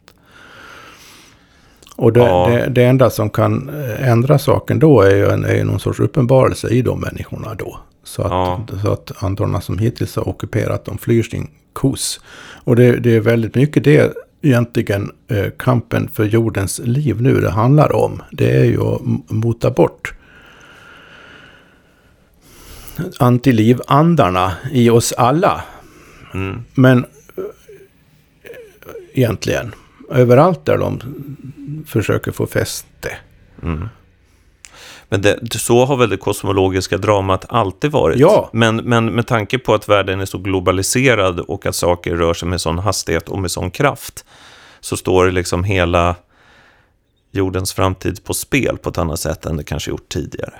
Och 1.95 2.13
det, 2.13 2.19
ja. 2.19 2.47
det, 2.49 2.69
det, 2.69 2.83
enda 2.83 3.09
som 3.09 3.29
kan 3.29 3.69
eh, 3.69 4.09
ändra 4.09 4.39
saken 4.39 4.79
då 4.79 5.01
är 5.01 5.15
ju, 5.15 5.29
en, 5.29 5.45
är 5.45 5.63
någon 5.63 5.79
sorts 5.79 5.99
uppenbarelse 5.99 6.69
i 6.69 6.81
de 6.81 6.99
människorna 6.99 7.53
då. 7.53 7.79
Så 8.03 8.21
att, 8.21 8.31
ja. 8.31 8.65
så 8.81 8.91
att 8.91 9.23
andarna 9.23 9.61
som 9.61 9.77
hittills 9.77 10.15
har 10.15 10.29
ockuperat 10.29 10.85
de 10.85 10.97
flyr 10.97 11.23
sin 11.23 11.47
kos. 11.73 12.19
Och 12.63 12.75
det, 12.75 12.97
det 12.97 13.15
är 13.15 13.19
väldigt 13.19 13.55
mycket 13.55 13.83
det 13.83 14.13
egentligen 14.45 15.11
eh, 15.27 15.49
kampen 15.57 16.09
för 16.13 16.23
jordens 16.23 16.79
liv 16.83 17.21
nu 17.21 17.41
det 17.41 17.49
handlar 17.49 17.95
om. 17.95 18.21
Det 18.31 18.51
är 18.51 18.65
ju 18.65 18.81
att 18.81 19.01
mota 19.29 19.71
bort 19.71 20.13
antilivandarna 23.19 24.53
i 24.71 24.89
oss 24.89 25.13
alla. 25.13 25.63
Mm. 26.33 26.63
Men 26.73 26.97
eh, 26.97 27.43
egentligen 29.13 29.75
överallt 30.09 30.65
där 30.65 30.77
de 30.77 31.01
försöker 31.87 32.31
få 32.31 32.47
fäste. 32.47 33.17
Mm. 33.63 33.89
Men 35.09 35.21
det, 35.21 35.53
så 35.53 35.85
har 35.85 35.97
väl 35.97 36.09
det 36.09 36.17
kosmologiska 36.17 36.97
dramat 36.97 37.45
alltid 37.49 37.91
varit. 37.91 38.19
Ja. 38.19 38.49
Men, 38.53 38.75
men 38.75 39.05
med 39.05 39.27
tanke 39.27 39.59
på 39.59 39.73
att 39.73 39.89
världen 39.89 40.21
är 40.21 40.25
så 40.25 40.37
globaliserad 40.37 41.39
och 41.39 41.65
att 41.65 41.75
saker 41.75 42.15
rör 42.15 42.33
sig 42.33 42.47
med 42.47 42.61
sån 42.61 42.79
hastighet 42.79 43.29
och 43.29 43.39
med 43.39 43.51
sån 43.51 43.71
kraft 43.71 44.25
så 44.79 44.97
står 44.97 45.31
liksom 45.31 45.63
hela 45.63 46.15
jordens 47.31 47.73
framtid 47.73 48.23
på 48.23 48.33
spel 48.33 48.77
på 48.77 48.89
ett 48.89 48.97
annat 48.97 49.19
sätt 49.19 49.45
än 49.45 49.57
det 49.57 49.63
kanske 49.63 49.91
gjort 49.91 50.09
tidigare. 50.09 50.53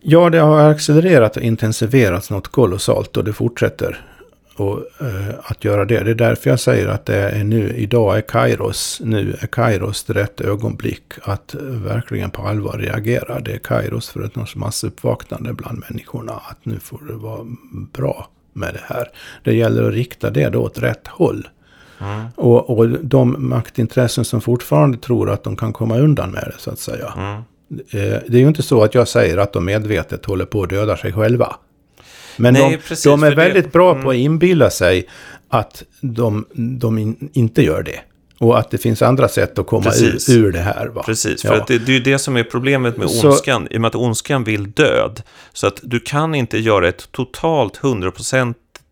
Ja, 0.00 0.30
det 0.30 0.38
har 0.38 0.60
accelererat 0.60 1.36
och 1.36 1.42
intensifierats 1.42 2.30
något 2.30 2.48
kolossalt 2.48 3.16
och 3.16 3.24
det 3.24 3.32
fortsätter 3.32 4.11
och, 4.56 4.78
eh, 5.00 5.34
att 5.42 5.64
göra 5.64 5.84
det. 5.84 6.00
Det 6.00 6.10
är 6.10 6.14
därför 6.14 6.50
jag 6.50 6.60
säger 6.60 6.88
att 6.88 7.06
det 7.06 7.16
är 7.16 7.44
nu, 7.44 7.74
idag 7.76 8.16
är 8.16 8.20
Kairos, 8.20 9.00
nu 9.04 9.36
är 9.40 9.46
Kairos 9.46 10.10
rätt 10.10 10.40
ögonblick 10.40 11.02
att 11.22 11.54
verkligen 11.60 12.30
på 12.30 12.42
allvar 12.42 12.78
reagera. 12.78 13.40
Det 13.40 13.52
är 13.52 13.58
Kairos 13.58 14.10
för 14.10 14.24
ett 14.24 14.36
något 14.36 14.54
massuppvaknande 14.54 15.52
bland 15.52 15.82
människorna. 15.90 16.32
Att 16.32 16.58
nu 16.62 16.78
får 16.78 17.00
det 17.08 17.14
vara 17.14 17.46
bra 17.92 18.28
med 18.52 18.74
det 18.74 18.94
här. 18.94 19.08
Det 19.44 19.54
gäller 19.54 19.88
att 19.88 19.94
rikta 19.94 20.30
det 20.30 20.48
då 20.48 20.62
åt 20.62 20.78
rätt 20.78 21.08
håll. 21.08 21.48
Mm. 22.00 22.26
Och, 22.36 22.78
och 22.78 22.88
de 22.88 23.48
maktintressen 23.48 24.24
som 24.24 24.40
fortfarande 24.40 24.98
tror 24.98 25.30
att 25.30 25.44
de 25.44 25.56
kan 25.56 25.72
komma 25.72 25.98
undan 25.98 26.30
med 26.30 26.52
det 26.54 26.58
så 26.58 26.70
att 26.70 26.78
säga. 26.78 27.14
Mm. 27.16 27.36
Eh, 27.70 28.20
Det 28.28 28.36
är 28.36 28.40
ju 28.40 28.48
inte 28.48 28.62
så 28.62 28.82
att 28.82 28.94
jag 28.94 29.08
säger 29.08 29.38
att 29.38 29.52
de 29.52 29.64
medvetet 29.64 30.26
håller 30.26 30.44
på 30.44 30.62
att 30.62 30.70
döda 30.70 30.96
sig 30.96 31.12
själva. 31.12 31.56
Men 32.36 32.54
Nej, 32.54 32.70
de, 32.70 32.76
precis, 32.76 33.04
de 33.04 33.22
är 33.22 33.30
för 33.30 33.36
det- 33.36 33.42
väldigt 33.42 33.72
bra 33.72 33.90
mm. 33.92 34.02
på 34.04 34.10
att 34.10 34.16
inbilla 34.16 34.70
sig 34.70 35.08
att 35.48 35.82
de, 36.00 36.44
de 36.80 36.98
in, 36.98 37.28
inte 37.32 37.62
gör 37.62 37.82
det. 37.82 38.00
Och 38.38 38.58
att 38.58 38.70
det 38.70 38.78
finns 38.78 39.02
andra 39.02 39.28
sätt 39.28 39.58
att 39.58 39.66
komma 39.66 39.86
ur, 39.86 40.10
Precis. 40.12 40.28
ur 40.36 40.52
det 40.52 40.60
här. 40.60 40.86
Va? 40.86 41.02
Precis, 41.06 41.44
Ja. 41.44 41.50
för 41.50 41.58
att 41.60 41.66
det, 41.66 41.78
det 41.78 41.92
är 41.92 41.94
ju 41.94 42.00
det 42.00 42.18
som 42.18 42.36
är 42.36 42.44
problemet 42.44 42.96
med 42.96 43.10
Så- 43.10 43.28
ondskan, 43.28 43.68
i 43.70 43.76
och 43.76 43.80
med 43.80 43.88
att 43.88 43.94
ondskan 43.94 44.44
vill 44.44 44.70
död. 44.70 45.22
Så 45.52 45.66
att 45.66 45.80
du 45.82 46.00
kan 46.00 46.34
inte 46.34 46.58
göra 46.58 46.88
ett 46.88 47.12
totalt 47.12 47.76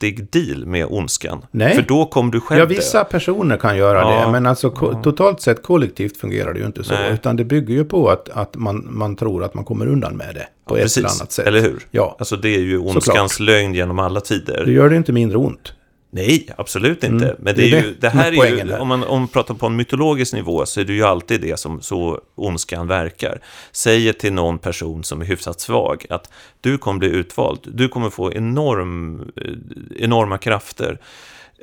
hundraprocentig 0.01 0.31
deal 0.31 0.67
med 0.67 0.87
ondskan. 0.91 1.45
Nej. 1.51 1.75
För 1.75 1.83
då 1.83 2.05
kommer 2.07 2.33
du 2.33 2.41
själv 2.41 2.61
Ja, 2.61 2.67
vissa 2.67 3.05
personer 3.05 3.57
kan 3.57 3.77
göra 3.77 3.99
Ja. 3.99 4.27
det, 4.27 4.33
men 4.33 4.47
alltså 4.47 4.71
ko- 4.71 5.03
totalt 5.03 5.41
sett 5.41 5.63
kollektivt 5.63 6.17
fungerar 6.17 6.53
det 6.53 6.61
ju 6.61 6.67
inte 6.67 6.85
så. 6.85 6.95
Nej. 6.95 7.13
Utan 7.15 7.37
det 7.37 7.45
bygger 7.45 7.75
ju 7.75 7.85
på 7.85 8.09
att, 8.11 8.29
att 8.29 8.57
man, 8.57 8.87
man 8.91 9.17
tror 9.17 9.45
att 9.45 9.55
man 9.55 9.65
kommer 9.65 9.87
undan 9.87 10.17
med 10.17 10.35
det 10.35 10.47
på 10.67 10.75
dö. 10.75 10.81
ett 10.81 10.85
Precis, 10.85 10.99
eller 10.99 11.09
annat 11.09 11.33
sätt. 11.33 11.47
eller 11.47 11.61
hur? 11.61 11.83
Ja, 11.91 12.17
Alltså 12.19 12.37
det 12.37 12.55
är 12.55 12.61
ju 12.61 12.79
ondskans 12.79 13.41
lögn 13.41 13.75
genom 13.75 13.99
alla 13.99 14.21
tider. 14.21 14.63
det 14.67 14.73
gör 14.73 14.89
det 14.91 14.97
inte 14.97 15.13
mindre 15.13 15.39
ont. 15.39 15.73
Nej, 16.13 16.49
absolut 16.59 17.05
inte. 17.05 17.25
Mm, 17.25 17.37
Men 17.39 17.55
det 17.57 17.63
det, 17.63 17.79
är 17.79 17.83
ju, 17.83 17.95
det 17.95 18.09
här 18.09 18.45
är 18.45 18.67
ju, 18.67 18.77
om 18.77 18.89
man, 18.89 19.05
om 19.05 19.19
man 19.21 19.29
pratar 19.29 19.55
på 19.55 19.67
en 19.67 19.77
mytologisk 19.77 20.33
nivå 20.33 20.67
så 20.67 20.81
är 20.81 20.85
det 20.85 20.93
ju 20.93 21.03
alltid 21.05 21.41
det 21.41 21.59
som 21.61 21.81
så 21.81 22.21
ondskan 22.35 22.87
verkar. 22.87 23.41
Säger 23.73 24.13
till 24.13 24.33
någon 24.33 24.59
person 24.59 25.05
som 25.05 25.21
är 25.21 25.25
hyfsat 25.25 25.61
svag 25.61 26.07
att 26.11 26.31
du 26.61 26.79
kommer 26.79 26.99
bli 26.99 27.09
utvald, 27.09 27.61
du 27.65 27.89
kommer 27.89 28.11
få 28.11 28.33
enorm, 28.33 29.21
eh, 29.37 30.03
enorma 30.05 30.39
krafter, 30.39 30.99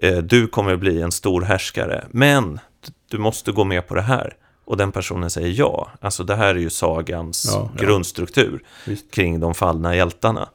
Eh, 0.01 0.17
du 0.17 0.47
kommer 0.47 0.75
bli 0.75 1.01
en 1.01 1.11
stor 1.11 1.41
härskare, 1.41 2.05
men 2.11 2.59
du 3.11 3.17
måste 3.17 3.51
gå 3.51 3.63
med 3.63 3.87
på 3.87 3.95
det 3.95 4.01
här. 4.01 4.33
Och 4.65 4.77
den 4.77 4.91
personen 4.91 5.29
säger 5.29 5.59
ja. 5.59 5.91
Alltså 6.01 6.23
det 6.23 6.35
här 6.35 6.55
är 6.55 6.59
ju 6.59 6.69
sagans 6.69 7.49
Ja, 7.53 7.71
ja. 7.77 7.83
grundstruktur 7.85 8.63
Visst. 8.85 9.11
kring 9.11 9.39
de 9.39 9.53
fallna 9.55 9.95
hjältarna. 9.95 10.49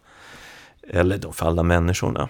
Eller 0.88 1.18
de 1.18 1.32
fallna 1.32 1.62
människorna. 1.62 2.28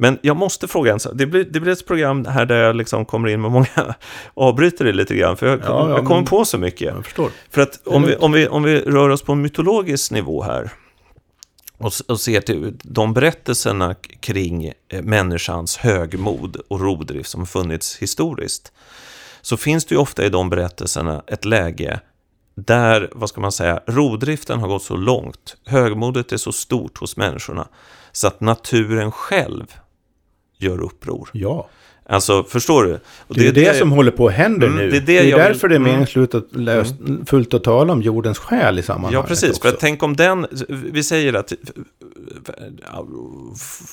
Men 0.00 0.18
jag 0.22 0.36
måste 0.36 0.68
fråga 0.68 0.92
en 0.92 1.00
sak. 1.00 1.12
Det 1.14 1.26
blir, 1.26 1.44
det 1.44 1.60
blir 1.60 1.72
ett 1.72 1.86
program 1.86 2.24
här 2.24 2.46
där 2.46 2.56
jag 2.56 2.76
liksom 2.76 3.04
kommer 3.04 3.28
in 3.28 3.40
med 3.40 3.50
många 3.50 3.94
avbryter 4.34 4.84
det 4.84 4.92
lite 4.92 5.14
grann. 5.14 5.36
För 5.36 5.46
jag, 5.46 5.58
Ja, 5.58 5.64
ja, 5.66 5.90
jag 5.90 6.06
kommer 6.06 6.22
på 6.22 6.44
så 6.44 6.58
mycket. 6.58 6.94
Jag 6.94 7.04
förstår. 7.04 7.30
För 7.50 7.60
att 7.62 7.80
om 7.86 8.02
vi, 8.02 8.16
om, 8.16 8.32
vi, 8.32 8.48
om 8.48 8.62
vi 8.62 8.80
rör 8.80 9.08
oss 9.08 9.22
på 9.22 9.32
en 9.32 9.42
mytologisk 9.42 10.10
nivå 10.10 10.42
här 10.42 10.70
och, 11.78 11.92
och 12.08 12.20
ser 12.20 12.40
till 12.40 12.76
de 12.82 13.14
berättelserna 13.14 13.94
kring 14.20 14.72
eh, 14.88 15.02
människans 15.02 15.76
högmod 15.76 16.56
och 16.68 16.80
rovdrift 16.80 17.30
som 17.30 17.46
funnits 17.46 17.98
historiskt 17.98 18.72
så 19.40 19.56
finns 19.56 19.84
det 19.84 19.94
ju 19.94 20.00
ofta 20.00 20.24
i 20.24 20.28
de 20.28 20.50
berättelserna 20.50 21.22
ett 21.26 21.44
läge 21.44 22.00
där, 22.54 23.10
vad 23.12 23.28
ska 23.28 23.40
man 23.40 23.52
säga, 23.52 23.80
rovdriften 23.86 24.60
har 24.60 24.68
gått 24.68 24.82
så 24.82 24.96
långt, 24.96 25.56
högmodet 25.66 26.32
är 26.32 26.36
så 26.36 26.52
stort 26.52 26.98
hos 26.98 27.16
människorna 27.16 27.68
så 28.12 28.26
att 28.26 28.40
naturen 28.40 29.12
själv 29.12 29.74
gör 30.58 30.82
uppror. 30.82 31.28
Ja. 31.32 31.68
Alltså, 32.10 32.44
förstår 32.44 32.84
du? 32.84 32.94
Och 33.26 33.34
Det 33.34 33.48
är 33.48 33.52
det, 33.52 33.74
som 33.78 33.92
håller 33.92 34.10
på 34.10 34.26
att 34.28 34.34
hända 34.34 34.66
Mm, 34.66 34.78
nu. 34.78 34.90
det 34.90 34.96
är 34.96 35.00
det 35.00 35.06
det 35.06 35.18
är 35.18 35.24
jag 35.24 35.38
vill- 35.38 35.46
därför 35.46 35.68
det 35.68 35.74
är 35.74 35.76
mm. 35.76 35.92
meningsfullt 35.92 36.34
att, 36.34 36.44
löst, 36.56 36.94
fullt 37.26 37.54
att 37.54 37.64
tala 37.64 37.92
om 37.92 38.02
jordens 38.02 38.38
själ 38.38 38.78
i 38.78 38.82
sammanhanget 38.82 39.14
Ja, 39.14 39.22
precis. 39.22 39.50
också. 39.50 39.62
För 39.62 39.68
att 39.68 39.80
tänk 39.80 40.02
om 40.02 40.16
den, 40.16 40.46
vi 40.68 41.02
säger 41.02 41.34
att 41.34 41.52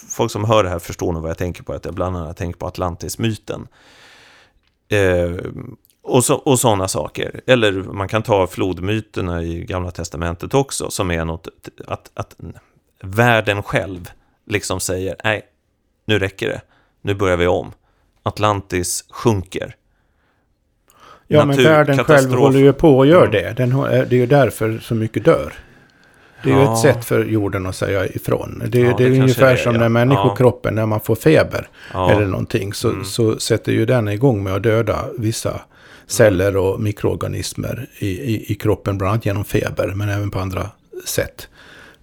folk 0.10 0.32
som 0.32 0.46
hör 0.46 0.64
det 0.64 0.70
här 0.70 0.80
förstår 0.80 1.14
nog 1.14 1.22
vad 1.22 1.30
jag 1.30 1.38
tänker 1.38 1.64
på, 1.64 1.74
att 1.74 1.86
jag 1.86 1.94
bland 1.94 2.18
annat 2.18 2.38
tänker 2.38 2.60
på 2.60 2.68
Atlantis-myten. 2.68 3.68
Eh, 4.90 5.32
och, 6.04 6.26
så, 6.26 6.36
och 6.36 6.60
sådana 6.60 6.88
saker. 6.88 7.42
Eller 7.48 7.72
man 7.72 8.08
kan 8.08 8.24
ta 8.24 8.48
flodmyterna 8.48 9.44
i 9.44 9.64
Gamla 9.64 9.92
Testamentet 9.92 10.54
också, 10.54 10.90
som 10.92 11.12
är 11.12 11.26
något, 11.26 11.48
att, 11.88 12.12
att 12.14 12.36
världen 13.04 13.64
själv 13.64 14.10
liksom 14.48 14.80
säger, 14.80 15.16
nej, 15.24 15.42
nu 16.06 16.20
räcker 16.20 16.48
det, 16.48 16.62
nu 17.02 17.14
börjar 17.14 17.38
vi 17.38 17.48
om. 17.48 17.72
Atlantis 18.24 19.06
sjunker. 19.10 19.76
Ja, 21.28 21.46
men 21.46 21.64
världen 21.64 21.98
själv 22.04 22.32
håller 22.34 22.60
ju 22.60 22.74
på 22.74 22.98
och 22.98 23.06
gör 23.08 23.28
Mm. 23.28 23.32
det. 23.32 23.54
Den, 23.58 23.72
har- 23.72 23.90
det 23.90 23.96
är 24.16 24.20
ju 24.20 24.26
därför 24.26 24.80
så 24.82 24.96
mycket 24.96 25.26
dör. 25.26 25.54
Det 26.44 26.50
är 26.52 26.54
ju 26.56 26.62
Ja. 26.62 26.74
ett 26.74 26.80
sätt 26.80 27.06
för 27.06 27.26
jorden 27.26 27.66
att 27.66 27.76
säga 27.76 28.06
ifrån. 28.08 28.64
Det, 28.68 28.82
är- 28.82 28.86
Ja, 28.86 28.88
det 28.98 29.04
är 29.04 29.10
det 29.10 29.16
kanske 29.18 29.22
ungefär 29.22 29.52
är, 29.54 29.56
som 29.58 29.74
ja. 29.76 29.80
när 29.82 29.90
människokroppen, 29.90 30.76
när 30.76 30.86
man 30.86 31.00
får 31.00 31.16
feber 31.16 31.68
eller 31.94 32.26
någonting, 32.26 32.74
så, 32.74 32.90
Mm. 32.90 33.04
så 33.06 33.40
sätter 33.40 33.72
ju 33.72 33.86
den 33.86 34.08
igång 34.08 34.44
med 34.44 34.54
att 34.56 34.64
döda 34.64 35.06
vissa 35.18 35.62
celler 36.08 36.58
och 36.58 36.82
mikroorganismer 36.82 37.88
i, 38.00 38.08
i, 38.08 38.52
i 38.52 38.56
kroppen, 38.56 38.98
bland 38.98 39.12
annat 39.12 39.26
genom 39.26 39.46
feber, 39.46 39.88
men 39.96 40.10
även 40.10 40.32
på 40.32 40.40
andra 40.40 40.70
sätt. 41.06 41.48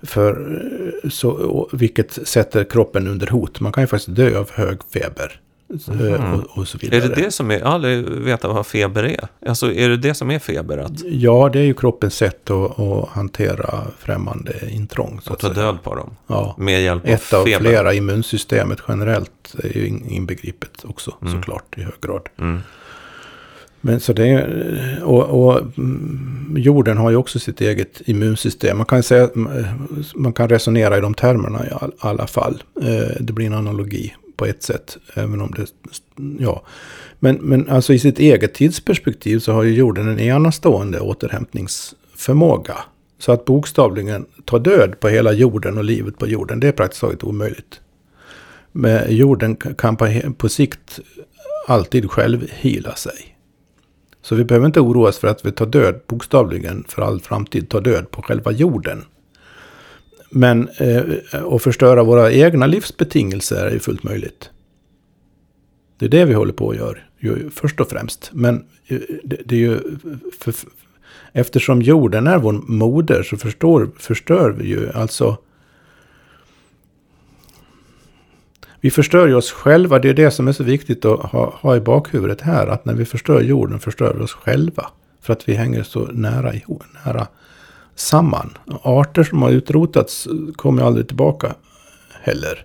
För, 0.03 0.61
eh, 1.05 1.11
så, 1.11 1.31
och, 1.31 1.69
vilket 1.83 2.29
sätter 2.29 2.65
kroppen 2.65 3.07
under 3.09 3.27
hot. 3.27 3.61
Man 3.61 3.73
kan 3.73 3.83
ju 3.83 3.87
faktiskt 3.87 4.17
dö 4.17 4.39
av 4.39 4.51
hög 4.51 4.79
feber. 4.93 5.41
Mhm. 5.89 6.35
Och, 6.35 6.59
och 6.59 6.69
så 6.69 6.79
vidare. 6.79 7.03
Är 7.05 7.09
det 7.09 7.15
det 7.15 7.31
som 7.31 7.51
är, 7.51 7.59
jag 7.59 7.67
har 7.67 7.73
aldrig 7.75 8.05
vetat 8.09 8.55
vad 8.55 8.67
feber 8.67 9.03
är. 9.05 9.29
Alltså 9.47 9.73
är 9.73 9.89
det 9.89 9.97
det 9.97 10.15
som 10.15 10.31
är 10.31 10.39
feber? 10.39 10.79
Att, 10.79 10.93
Ja, 11.05 11.51
det 11.53 11.59
är 11.59 11.63
ju 11.65 11.75
kroppens 11.75 12.15
sätt 12.15 12.51
att, 12.51 12.79
att 12.81 13.09
hantera 13.09 13.81
främmande 13.99 14.53
intrång. 14.71 15.21
Så 15.23 15.33
att 15.33 15.39
ta 15.39 15.49
död 15.49 15.79
på 15.83 15.95
dem? 15.95 16.17
Ja. 16.27 16.55
Med 16.59 16.83
hjälp 16.83 17.03
Ett 17.07 17.33
av 17.33 17.41
av 17.41 17.45
feber? 17.47 17.61
flera, 17.61 17.95
immunsystemet 17.95 18.79
generellt 18.89 19.55
är 19.59 19.77
ju 19.79 19.87
in- 19.87 20.07
inbegripet 20.09 20.85
också 20.85 21.15
Mm. 21.23 21.35
såklart 21.35 21.79
i 21.79 21.83
hög 21.83 21.95
grad. 22.03 22.29
Mm. 22.39 22.61
Men 23.85 24.01
så 24.01 24.13
det 24.13 24.29
är, 24.29 25.03
och, 25.05 25.23
och 25.23 25.61
mm, 25.79 26.55
jorden 26.57 26.97
har 26.97 27.11
ju 27.11 27.17
också 27.17 27.39
sitt 27.39 27.61
eget 27.61 28.03
immunsystem. 28.05 28.77
Man 28.77 28.87
kan 28.87 29.03
säga, 29.03 29.29
man 30.15 30.33
kan 30.33 30.49
resonera 30.49 30.99
i 30.99 31.01
de 31.01 31.15
termerna 31.15 31.67
i 31.67 31.69
all, 31.71 31.93
alla 31.99 32.27
fall. 32.27 32.63
Eh, 32.83 33.17
det 33.21 33.33
blir 33.33 33.47
en 33.47 33.55
analogi 33.55 34.15
på 34.37 34.47
ett 34.47 34.63
sätt, 34.63 34.97
även 35.15 35.41
om 35.41 35.55
det, 35.57 35.67
ja. 36.45 36.63
Men, 37.19 37.37
men 37.37 37.69
alltså 37.69 37.93
i 37.93 37.99
sitt 37.99 38.19
eget 38.19 38.55
tidsperspektiv 38.55 39.39
så 39.39 39.53
har 39.53 39.63
ju 39.63 39.75
jorden 39.75 40.09
en 40.09 40.21
enastående 40.21 41.01
återhämtningsförmåga. 41.01 42.77
Så 43.19 43.33
att 43.33 43.45
bokstavligen 43.45 44.27
ta 44.45 44.59
död 44.59 45.01
på 45.01 45.09
hela 45.09 45.33
jorden 45.33 45.79
och 45.79 45.85
livet 45.85 46.19
på 46.19 46.27
jorden, 46.27 46.61
det 46.61 46.69
är 46.69 46.73
praktiskt 46.73 47.01
taget 47.01 47.25
omöjligt. 47.25 47.81
Men 48.73 49.17
jorden 49.17 49.57
kan 49.57 49.97
på, 49.97 50.21
på 50.37 50.49
sikt 50.49 51.01
alltid 51.67 52.11
själv 52.11 52.49
hila 52.51 52.95
sig. 52.95 53.32
Så 54.23 54.35
vi 54.35 54.45
behöver 54.45 54.67
inte 54.67 54.81
oroa 54.81 55.09
oss 55.09 55.19
för 55.19 55.29
att 55.29 55.47
vi 55.47 55.53
tar 55.53 55.67
död, 55.67 56.01
bokstavligen 56.07 56.85
för 56.89 57.03
all 57.03 57.21
framtid, 57.21 57.69
tar 57.69 57.81
död 57.81 58.11
på 58.11 58.23
själva 58.23 58.53
jorden. 58.53 59.05
Men 60.31 60.69
eh, 60.69 61.03
att 61.51 61.63
förstöra 61.63 62.03
våra 62.03 62.33
egna 62.33 62.67
livsbetingelser 62.67 63.67
är 63.67 63.71
ju 63.71 63.79
fullt 63.79 64.03
möjligt. 64.03 64.51
Det 65.99 66.05
är 66.05 66.11
det 66.11 66.25
vi 66.25 66.35
håller 66.35 66.53
på 66.53 66.71
att 66.71 66.77
göra, 66.77 66.99
först 67.51 67.81
och 67.81 67.91
främst. 67.91 68.31
Men 68.33 68.65
eh, 68.87 68.99
det, 69.25 69.37
det 69.45 69.55
är 69.55 69.59
ju, 69.59 69.81
för, 70.39 70.55
eftersom 71.33 71.83
jorden 71.83 72.27
är 72.27 72.39
vår 72.39 72.53
moder 72.53 73.23
så 73.23 73.37
förstår, 73.37 73.91
förstör 73.99 74.51
vi 74.51 74.69
ju 74.69 74.93
alltså 74.93 75.37
Vi 78.83 78.91
förstör 78.91 79.27
ju 79.27 79.35
oss 79.35 79.51
själva. 79.51 79.99
Det 79.99 80.09
är 80.09 80.15
det 80.15 80.31
som 80.31 80.49
är 80.49 80.53
så 80.53 80.65
viktigt 80.65 81.05
att 81.05 81.21
ha, 81.21 81.59
ha 81.61 81.77
i 81.77 81.81
bakhuvudet 81.81 82.41
här. 82.41 82.67
Att 82.67 82.85
när 82.85 82.95
vi 82.95 83.05
förstör 83.05 83.41
jorden 83.41 83.81
förstör 83.81 84.15
vi 84.15 84.25
oss 84.25 84.33
själva. 84.33 84.87
För 85.21 85.33
att 85.33 85.49
vi 85.49 85.55
hänger 85.55 85.83
så 85.83 86.05
nära, 86.13 86.55
ihop, 86.55 86.83
nära 87.05 87.27
samman. 87.95 88.59
Arter 88.83 89.25
som 89.25 89.43
har 89.43 89.51
utrotats 89.51 90.29
kommer 90.57 90.83
aldrig 90.83 91.07
tillbaka 91.07 91.55
heller. 92.23 92.65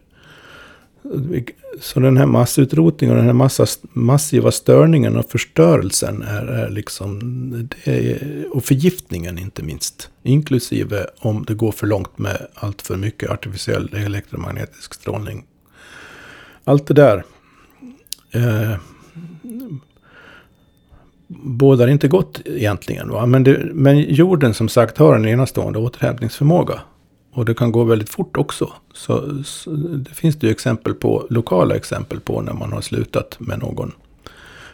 Så 1.82 2.00
den 2.00 2.18
här 2.18 2.26
massutrotningen 2.26 3.16
och 3.16 3.18
den 3.18 3.26
här 3.26 3.34
massa, 3.34 3.66
massiva 3.94 4.52
störningen 4.52 5.18
och 5.18 5.32
förstörelsen 5.32 6.22
är, 6.22 6.46
är 6.48 6.70
liksom... 6.70 7.20
Det 7.86 7.92
är, 7.92 8.46
och 8.52 8.64
förgiftningen 8.64 9.38
inte 9.38 9.64
minst. 9.64 10.10
Inklusive 10.24 11.06
om 11.20 11.46
det 11.48 11.54
går 11.54 11.72
för 11.72 11.88
långt 11.88 12.18
med 12.18 12.48
allt 12.54 12.82
för 12.82 12.98
mycket 12.98 13.30
artificiell 13.30 13.90
elektromagnetisk 13.94 14.94
strålning 14.94 15.46
allt 16.68 16.88
det 16.88 16.94
där 16.94 17.24
eh, 18.32 18.76
bådar 21.28 21.88
inte 21.88 22.08
gott 22.08 22.42
egentligen. 22.46 23.10
Va? 23.10 23.26
Men, 23.26 23.44
det, 23.44 23.70
men 23.74 24.00
jorden 24.00 24.54
som 24.54 24.70
sagt 24.70 24.98
har 24.98 25.16
en 25.16 25.26
enastående 25.28 25.80
återhämtningsförmåga. 25.80 26.82
Och 27.34 27.46
det 27.46 27.54
kan 27.54 27.72
gå 27.72 27.84
väldigt 27.84 28.10
fort 28.10 28.38
också. 28.38 28.74
Så, 28.94 29.44
så 29.44 29.72
det 29.76 30.14
finns 30.14 30.36
det 30.36 30.48
ju 30.48 30.52
exempel 30.52 30.94
på, 30.94 31.28
lokala 31.30 31.76
exempel 31.76 32.20
på 32.20 32.42
när 32.42 32.54
man 32.54 32.74
har 32.74 32.82
slutat 32.82 33.40
med 33.40 33.60
någon 33.60 33.92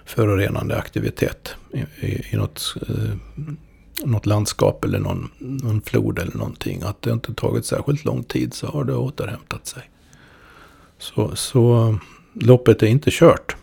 förorenande 0.06 0.78
aktivitet 0.78 1.56
i, 1.74 2.06
i, 2.06 2.26
i 2.32 2.38
något, 2.38 2.76
eh, 2.90 3.16
något 4.06 4.26
landskap 4.26 4.86
eller 4.86 5.00
någon, 5.00 5.30
någon 5.40 5.82
flod 5.82 6.20
eller 6.20 6.38
någonting. 6.38 6.82
Att 6.84 7.02
det 7.02 7.12
inte 7.12 7.34
tagit 7.34 7.66
särskilt 7.66 8.06
lång 8.06 8.24
tid 8.24 8.54
så 8.54 8.68
har 8.68 8.84
det 8.84 8.96
återhämtat 8.96 9.68
sig. 9.68 9.84
Så, 11.04 11.36
så 11.36 11.96
loppet 12.34 12.84
är 12.84 12.88
inte 12.88 13.10
kört. 13.12 13.56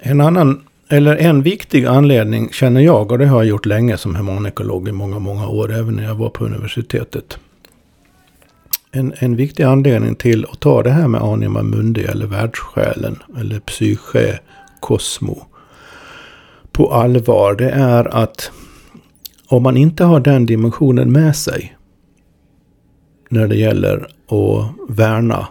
En 0.00 0.20
annan, 0.20 0.60
eller 0.88 1.16
en 1.16 1.42
viktig 1.42 1.86
anledning 1.86 2.48
känner 2.52 2.80
jag, 2.80 3.12
och 3.12 3.18
det 3.18 3.26
har 3.26 3.42
jag 3.42 3.48
gjort 3.48 3.66
länge 3.66 3.96
som 3.96 4.14
humanikolog 4.14 4.88
i 4.88 4.92
många, 4.92 5.18
många 5.18 5.48
år, 5.48 5.72
även 5.72 5.96
när 5.96 6.04
jag 6.04 6.14
var 6.14 6.30
på 6.30 6.44
universitetet. 6.44 7.38
En, 8.90 9.14
en 9.18 9.36
viktig 9.36 9.62
anledning 9.62 10.14
till 10.14 10.46
att 10.52 10.60
ta 10.60 10.82
det 10.82 10.90
här 10.90 11.08
med 11.08 11.22
anima 11.22 11.62
mundi 11.62 12.04
eller 12.04 12.26
världssjälen 12.26 13.22
eller 13.38 13.60
psyche, 13.60 14.38
kosmo 14.80 15.46
på 16.72 16.92
allvar, 16.92 17.54
det 17.54 17.70
är 17.70 18.14
att 18.22 18.52
om 19.48 19.62
man 19.62 19.76
inte 19.76 20.04
har 20.04 20.20
den 20.20 20.46
dimensionen 20.46 21.12
med 21.12 21.36
sig 21.36 21.76
när 23.28 23.48
det 23.48 23.56
gäller 23.56 24.06
att 24.28 24.96
värna 24.96 25.46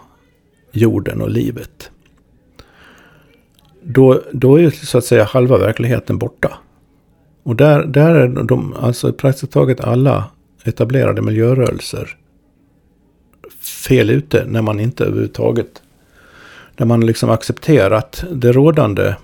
jorden 0.72 1.20
och 1.20 1.30
livet. 1.30 1.90
Då, 3.82 4.22
då 4.32 4.60
är 4.60 4.70
så 4.70 4.98
att 4.98 5.04
säga 5.04 5.24
halva 5.24 5.58
verkligheten 5.58 6.18
borta. 6.18 6.58
Och 7.42 7.56
där, 7.56 7.84
där 7.84 8.14
är 8.14 8.28
de, 8.28 8.74
alltså 8.80 9.12
praktiskt 9.12 9.52
taget 9.52 9.80
alla 9.80 10.24
etablerade 10.64 11.22
miljörörelser 11.22 12.16
fel 13.60 14.10
ute 14.10 14.44
när 14.46 14.62
man 14.62 14.80
inte 14.80 15.04
överhuvudtaget, 15.04 15.82
när 16.76 16.86
man 16.86 17.06
liksom 17.06 17.30
accepterat 17.30 18.24
det 18.32 18.52
rådande 18.52 19.14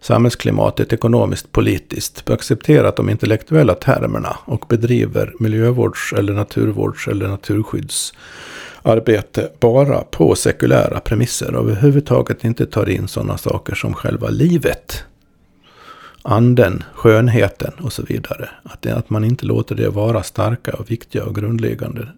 samhällsklimatet 0.00 0.92
ekonomiskt, 0.92 1.52
politiskt, 1.52 2.30
accepterat 2.30 2.96
de 2.96 3.10
intellektuella 3.10 3.74
termerna 3.74 4.36
och 4.44 4.64
bedriver 4.68 5.32
miljövårds 5.38 6.12
eller 6.12 6.32
naturvårds 6.32 7.08
eller 7.08 7.28
naturskydds 7.28 8.12
arbete 8.84 9.50
bara 9.60 10.00
på 10.00 10.34
sekulära 10.34 11.00
premisser 11.00 11.54
och 11.54 11.64
överhuvudtaget 11.64 12.44
inte 12.44 12.66
tar 12.66 12.88
in 12.88 13.08
sådana 13.08 13.38
saker 13.38 13.74
som 13.74 13.94
själva 13.94 14.28
livet. 14.28 15.04
Anden, 16.22 16.82
skönheten 16.94 17.72
och 17.80 17.92
så 17.92 18.02
vidare. 18.02 18.48
Att, 18.62 18.82
det, 18.82 18.96
att 18.96 19.10
man 19.10 19.24
inte 19.24 19.46
låter 19.46 19.74
det 19.74 19.88
vara 19.88 20.22
starka 20.22 20.72
och 20.72 20.90
viktiga 20.90 21.24
och 21.24 21.34
grundläggande 21.34 22.08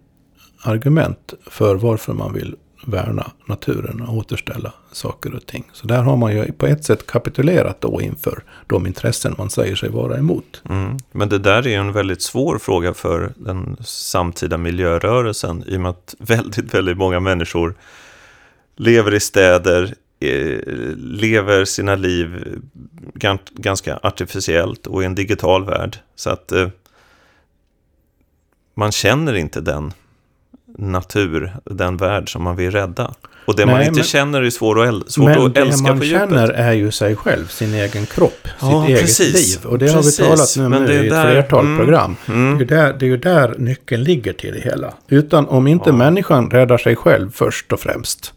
argument 0.63 1.33
för 1.45 1.75
varför 1.75 2.13
man 2.13 2.33
vill 2.33 2.55
värna 2.87 3.31
naturen 3.45 4.01
och 4.01 4.17
återställa 4.17 4.73
saker 4.91 5.35
och 5.35 5.45
ting. 5.45 5.63
Så 5.73 5.87
där 5.87 6.03
har 6.03 6.17
man 6.17 6.35
ju 6.35 6.51
på 6.51 6.65
ett 6.65 6.83
sätt 6.83 7.07
kapitulerat 7.07 7.81
då 7.81 8.01
inför 8.01 8.43
de 8.67 8.87
intressen 8.87 9.35
man 9.37 9.49
säger 9.49 9.75
sig 9.75 9.89
vara 9.89 10.17
emot. 10.17 10.61
Mm. 10.69 10.97
Men 11.11 11.29
det 11.29 11.39
där 11.39 11.67
är 11.67 11.69
ju 11.69 11.75
en 11.75 11.91
väldigt 11.91 12.21
svår 12.21 12.57
fråga 12.57 12.93
för 12.93 13.33
den 13.35 13.77
samtida 13.81 14.57
miljörörelsen 14.57 15.63
i 15.67 15.77
och 15.77 15.81
med 15.81 15.89
att 15.89 16.15
väldigt, 16.19 16.73
väldigt 16.73 16.97
många 16.97 17.19
människor 17.19 17.75
lever 18.75 19.13
i 19.13 19.19
städer, 19.19 19.95
eh, 20.19 20.59
lever 20.95 21.65
sina 21.65 21.95
liv 21.95 22.59
ganska 23.55 23.99
artificiellt 24.03 24.87
och 24.87 25.03
i 25.03 25.05
en 25.05 25.15
digital 25.15 25.65
värld. 25.65 25.97
Så 26.15 26.29
att 26.29 26.51
eh, 26.51 26.67
man 28.73 28.91
känner 28.91 29.33
inte 29.33 29.61
den 29.61 29.93
natur, 30.77 31.53
den 31.65 31.97
värld 31.97 32.31
som 32.31 32.43
man 32.43 32.55
vill 32.55 32.71
rädda. 32.71 33.13
Och 33.47 33.55
det 33.55 33.65
Nej, 33.65 33.75
man 33.75 33.83
inte 33.83 33.95
men, 33.95 34.03
känner 34.03 34.41
är 34.41 34.49
svårt 34.49 34.77
att, 34.77 35.11
svårt 35.11 35.29
att 35.29 35.57
älska 35.57 35.95
på 35.95 36.03
djupet. 36.03 36.29
Men 36.29 36.29
det 36.29 36.35
man 36.35 36.47
känner 36.47 36.49
är 36.49 36.73
ju 36.73 36.91
sig 36.91 37.15
själv, 37.15 37.47
sin 37.47 37.73
egen 37.73 38.05
kropp, 38.05 38.47
ja, 38.61 38.85
sitt 38.87 38.99
precis, 38.99 39.19
eget 39.19 39.63
liv. 39.63 39.71
Och 39.71 39.79
det 39.79 39.93
precis, 39.93 40.19
har 40.19 40.25
vi 40.25 40.35
talat 40.35 40.57
nu 40.57 40.69
med 40.69 40.89
i 40.89 41.05
ett 41.05 41.09
där, 41.09 41.31
flertal 41.31 41.65
mm, 41.65 41.77
program. 41.77 42.15
Mm. 42.27 42.57
Det, 42.57 42.63
är 42.63 42.67
där, 42.67 42.95
det 42.99 43.05
är 43.05 43.09
ju 43.09 43.17
där 43.17 43.55
nyckeln 43.57 44.03
ligger 44.03 44.33
till 44.33 44.53
det 44.53 44.59
hela. 44.59 44.93
Utan 45.07 45.47
om 45.47 45.67
inte 45.67 45.89
ja. 45.89 45.95
människan 45.95 46.49
räddar 46.49 46.77
sig 46.77 46.95
själv 46.95 47.31
först 47.31 47.73
och 47.73 47.79
främst. 47.79 48.33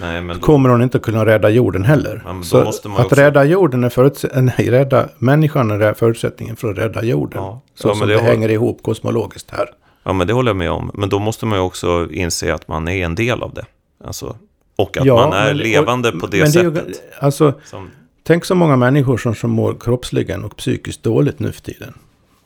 Nej, 0.00 0.22
då, 0.22 0.34
kommer 0.34 0.68
hon 0.68 0.82
inte 0.82 0.98
kunna 0.98 1.26
rädda 1.26 1.48
jorden 1.48 1.84
heller. 1.84 2.22
Ja, 2.24 2.42
så 2.42 2.58
att 2.58 2.86
också... 2.86 3.14
rädda 3.14 3.44
jorden 3.44 3.84
är 3.84 3.88
förutsättningen, 3.88 4.52
nej, 4.58 4.70
rädda 4.70 5.08
människan 5.18 5.70
är 5.70 5.94
förutsättningen 5.94 6.56
för 6.56 6.70
att 6.70 6.78
rädda 6.78 7.04
jorden. 7.04 7.42
Ja, 7.42 7.60
så 7.74 7.94
som 7.94 8.08
det, 8.08 8.14
det 8.14 8.20
hänger 8.20 8.48
ihop 8.48 8.82
kosmologiskt 8.82 9.50
här. 9.50 9.68
Ja, 10.08 10.12
men 10.12 10.26
det 10.26 10.32
håller 10.32 10.48
jag 10.48 10.56
med 10.56 10.70
om. 10.70 10.90
Men 10.94 11.08
då 11.08 11.18
måste 11.18 11.46
man 11.46 11.58
ju 11.58 11.62
också 11.62 12.08
inse 12.10 12.54
att 12.54 12.68
man 12.68 12.88
är 12.88 13.04
en 13.04 13.14
del 13.14 13.42
av 13.42 13.54
det. 13.54 13.64
Alltså, 14.04 14.36
och 14.76 14.96
att 14.96 15.04
ja, 15.04 15.14
man 15.14 15.32
är 15.32 15.46
men, 15.46 15.56
levande 15.56 16.12
och, 16.12 16.20
på 16.20 16.26
det 16.26 16.46
sättet. 16.46 16.74
Det 16.74 16.80
ju, 16.80 16.94
alltså, 17.20 17.60
som, 17.64 17.90
tänk 18.22 18.44
så 18.44 18.54
många 18.54 18.76
människor 18.76 19.16
som, 19.16 19.34
som 19.34 19.50
mår 19.50 19.76
kroppsligen 19.80 20.44
och 20.44 20.56
psykiskt 20.56 21.02
dåligt 21.02 21.38
nu 21.38 21.52
för 21.52 21.60
tiden. 21.60 21.94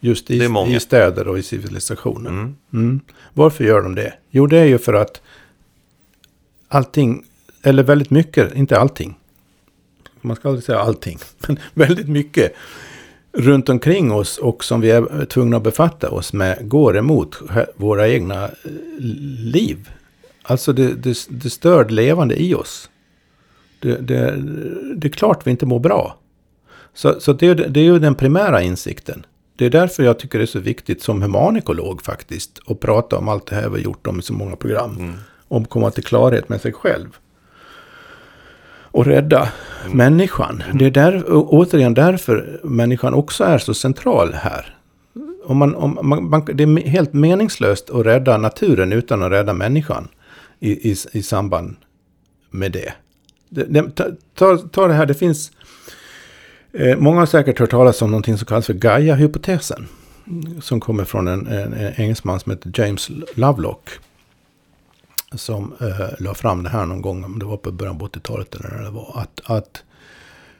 Just 0.00 0.30
i, 0.30 0.44
i 0.68 0.80
städer 0.80 1.28
och 1.28 1.38
i 1.38 1.42
civilisationen. 1.42 2.32
Mm. 2.32 2.54
Mm. 2.72 3.00
Varför 3.32 3.64
gör 3.64 3.82
de 3.82 3.94
det? 3.94 4.14
Jo, 4.30 4.46
det 4.46 4.58
är 4.58 4.64
ju 4.64 4.78
för 4.78 4.94
att 4.94 5.20
allting, 6.68 7.24
eller 7.62 7.82
väldigt 7.82 8.10
mycket, 8.10 8.54
inte 8.54 8.78
allting. 8.78 9.14
Man 10.20 10.36
ska 10.36 10.48
aldrig 10.48 10.64
säga 10.64 10.78
allting, 10.78 11.18
men 11.46 11.58
väldigt 11.74 12.08
mycket 12.08 12.54
runt 13.32 13.68
omkring 13.68 14.12
oss 14.12 14.38
och 14.38 14.64
som 14.64 14.80
vi 14.80 14.90
är 14.90 15.24
tvungna 15.24 15.56
att 15.56 15.62
befatta 15.62 16.10
oss 16.10 16.32
med 16.32 16.68
går 16.68 16.96
emot 16.96 17.36
våra 17.76 18.08
egna 18.08 18.44
eh, 18.44 18.50
liv. 19.38 19.90
Alltså 20.42 20.72
det, 20.72 20.94
det, 20.94 21.26
det 21.28 21.50
stör 21.50 21.84
det 21.84 21.94
levande 21.94 22.42
i 22.42 22.54
oss. 22.54 22.90
Det, 23.80 23.96
det, 23.96 24.42
det, 24.96 25.08
är 25.08 25.12
klart 25.12 25.46
vi 25.46 25.50
inte 25.50 25.66
mår 25.66 25.78
bra. 25.78 26.18
Så, 26.94 27.20
så 27.20 27.32
det, 27.32 27.54
det 27.54 27.80
är 27.80 27.84
ju 27.84 27.98
den 27.98 28.14
primära 28.14 28.62
insikten. 28.62 29.26
Det 29.56 29.66
är 29.66 29.70
därför 29.70 30.02
jag 30.02 30.18
tycker 30.18 30.38
det 30.38 30.44
är 30.44 30.46
så 30.46 30.58
viktigt 30.58 31.02
som 31.02 31.22
humanikolog 31.22 32.02
faktiskt. 32.02 32.60
Att 32.66 32.80
prata 32.80 33.18
om 33.18 33.28
allt 33.28 33.46
det 33.46 33.54
här 33.54 33.68
vi 33.68 33.68
har 33.68 33.84
gjort 33.84 34.06
om 34.06 34.18
i 34.18 34.22
så 34.22 34.32
många 34.32 34.56
program. 34.56 34.96
Mm. 34.96 35.14
Om 35.48 35.62
att 35.62 35.70
komma 35.70 35.90
till 35.90 36.04
klarhet 36.04 36.48
med 36.48 36.60
sig 36.60 36.72
själv 36.72 37.08
och 38.92 39.06
rädda 39.06 39.48
mm. 39.84 39.96
människan. 39.96 40.62
Det 40.74 40.86
är 40.86 40.90
där, 40.90 41.24
återigen 41.28 41.94
därför 41.94 42.60
människan 42.64 43.14
också 43.14 43.44
är 43.44 43.58
så 43.58 43.74
central 43.74 44.32
här. 44.34 44.76
Om 45.44 45.56
man, 45.56 45.74
om 45.74 45.98
man, 46.02 46.28
man, 46.30 46.44
det 46.54 46.64
är 46.64 46.88
helt 46.88 47.12
meningslöst 47.12 47.90
att 47.90 48.06
rädda 48.06 48.36
naturen 48.36 48.92
utan 48.92 49.22
att 49.22 49.32
rädda 49.32 49.52
människan 49.52 50.08
i, 50.60 50.90
i, 50.90 50.96
i 51.12 51.22
samband 51.22 51.76
med 52.50 52.72
det. 52.72 52.92
det, 53.48 53.64
det 53.64 53.96
ta, 54.34 54.56
ta 54.56 54.86
det 54.86 54.94
här, 54.94 55.06
det 55.06 55.14
finns... 55.14 55.52
Eh, 56.72 56.98
många 56.98 57.18
har 57.18 57.26
säkert 57.26 57.58
hört 57.58 57.70
talas 57.70 58.02
om 58.02 58.10
någonting 58.10 58.38
som 58.38 58.46
kallas 58.46 58.66
för 58.66 58.74
Gaia-hypotesen. 58.74 59.86
Som 60.60 60.80
kommer 60.80 61.04
från 61.04 61.28
en, 61.28 61.46
en, 61.46 61.72
en 61.72 61.92
engelsman 61.96 62.40
som 62.40 62.52
heter 62.52 62.72
James 62.74 63.10
Lovelock 63.34 63.90
som 65.34 65.74
eh, 65.80 66.08
la 66.18 66.34
fram 66.34 66.62
det 66.62 66.68
här 66.68 66.86
någon 66.86 67.02
gång, 67.02 67.24
om 67.24 67.38
det 67.38 67.44
var 67.44 67.56
på 67.56 67.72
början 67.72 67.98
på 67.98 68.08
80-talet 68.08 68.54
eller 68.54 68.70
när 68.70 68.82
det 68.82 68.90
var, 68.90 69.20
att, 69.22 69.40
att 69.44 69.82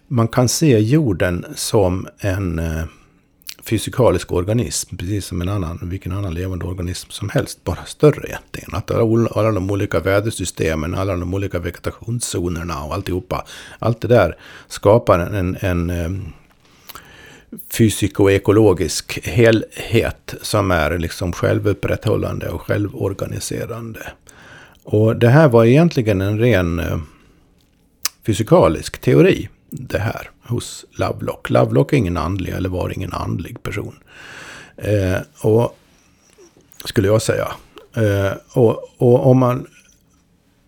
man 0.09 0.29
kan 0.29 0.49
se 0.49 0.79
jorden 0.79 1.47
som 1.55 2.09
en 2.19 2.59
eh, 2.59 2.85
fysikalisk 3.65 4.33
organism, 4.33 4.97
precis 4.97 5.27
som 5.27 5.41
en 5.43 5.49
annan, 5.49 5.79
vilken 5.83 6.13
annan 6.13 6.35
levande 6.35 6.65
organism 6.65 7.11
som 7.11 7.29
helst, 7.29 7.65
bara 7.65 7.85
större 7.85 8.29
egentligen. 8.29 8.71
Att 8.73 8.91
alla, 8.91 9.29
alla 9.29 9.53
de 9.53 9.71
olika 9.71 10.01
vädersystemen, 10.01 10.95
alla 10.95 11.17
de 11.17 11.35
olika 11.35 11.59
vegetationszonerna 11.59 12.85
och 12.85 12.95
alltihopa, 12.95 13.45
allt 13.79 14.01
det 14.01 14.09
där 14.09 14.37
skapar 14.69 15.19
en, 15.19 15.35
en, 15.35 15.57
en 15.61 15.91
eh, 15.91 16.33
fysikoekologisk 17.73 19.27
helhet 19.27 20.35
som 20.43 20.71
är 20.71 20.99
liksom 20.99 21.33
självupprätthållande 21.33 22.49
och 22.49 22.63
självorganiserande. 22.63 24.13
Och 24.85 25.17
det 25.17 25.29
här 25.29 25.49
var 25.49 25.65
egentligen 25.65 26.21
en 26.21 26.39
ren 26.39 26.79
eh, 26.79 26.99
fysikalisk 28.27 29.01
teori. 29.01 29.49
Det 29.71 29.99
här 29.99 30.31
hos 30.43 30.85
Lovelock. 30.91 31.51
Lovelock 31.51 31.93
är 31.93 31.97
ingen 31.97 32.17
andlig 32.17 32.53
eller 32.53 32.69
var 32.69 32.91
ingen 32.91 33.13
andlig 33.13 33.63
person. 33.63 33.95
Eh, 34.77 35.17
och 35.41 35.79
skulle 36.85 37.09
jag 37.09 37.23
säga. 37.23 37.49
Eh, 37.97 38.33
och, 38.53 38.85
och 38.97 39.27
om 39.27 39.39
man... 39.39 39.67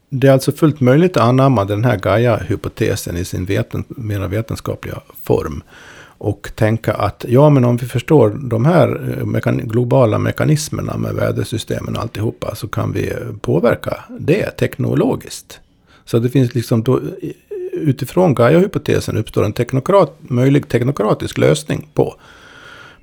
Det 0.08 0.28
är 0.28 0.32
alltså 0.32 0.52
fullt 0.52 0.80
möjligt 0.80 1.16
att 1.16 1.22
anamma 1.22 1.64
den 1.64 1.84
här 1.84 1.96
Gaia-hypotesen 1.98 3.16
i 3.16 3.24
sin 3.24 3.44
veten, 3.44 3.84
mera 3.88 4.28
vetenskapliga 4.28 5.00
form 5.22 5.62
och 6.24 6.50
tänka 6.54 6.92
att 6.94 7.24
ja, 7.28 7.50
men 7.50 7.64
om 7.64 7.76
vi 7.76 7.86
förstår 7.86 8.30
de 8.42 8.64
här 8.64 9.16
eh, 9.18 9.26
mekan 9.26 9.58
globala 9.58 10.18
mekanismerna 10.18 10.96
med 10.96 11.14
vädersystemen 11.14 11.96
och 11.96 12.02
alltihopa 12.02 12.54
så 12.54 12.68
kan 12.68 12.92
vi 12.92 13.12
påverka 13.40 13.96
det 14.20 14.50
teknologiskt. 14.50 15.60
Så 16.04 16.18
det 16.18 16.30
finns 16.30 16.54
liksom 16.54 16.82
då, 16.82 17.00
utifrån 17.72 18.34
Gaia-hypotesen 18.34 19.16
uppstår 19.16 19.44
en 19.44 19.52
teknokrat, 19.52 20.16
möjlig 20.20 20.68
teknokratisk 20.68 21.38
lösning 21.38 21.88
på, 21.94 22.14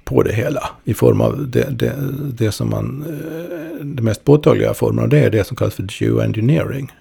på 0.03 0.23
det 0.23 0.33
hela. 0.33 0.69
I 0.83 0.93
form 0.93 1.21
av 1.21 1.47
det, 1.47 1.69
det, 1.69 1.93
det 2.37 2.51
som 2.51 2.69
man... 2.69 3.05
eh, 3.09 3.85
Det 3.85 4.03
mest 4.03 4.23
påtagliga 4.23 4.73
formen 4.73 5.03
av 5.03 5.09
det 5.09 5.19
är 5.19 5.29
det 5.29 5.43
som 5.47 5.57
kallas 5.57 5.73
för 5.75 5.87
geoengineering. 5.89 6.91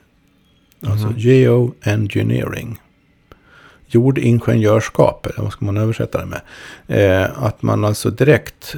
Alltså 0.86 1.06
Mhm. 1.06 1.18
geoengineering. 1.18 2.78
Jordingenjörskap, 3.90 5.26
eller 5.26 5.42
vad 5.42 5.52
ska 5.52 5.64
man 5.64 5.76
översätta 5.76 6.18
det 6.18 6.26
med? 6.26 6.40
Eh, 7.22 7.42
att 7.44 7.62
man 7.62 7.84
alltså 7.84 8.10
direkt 8.10 8.76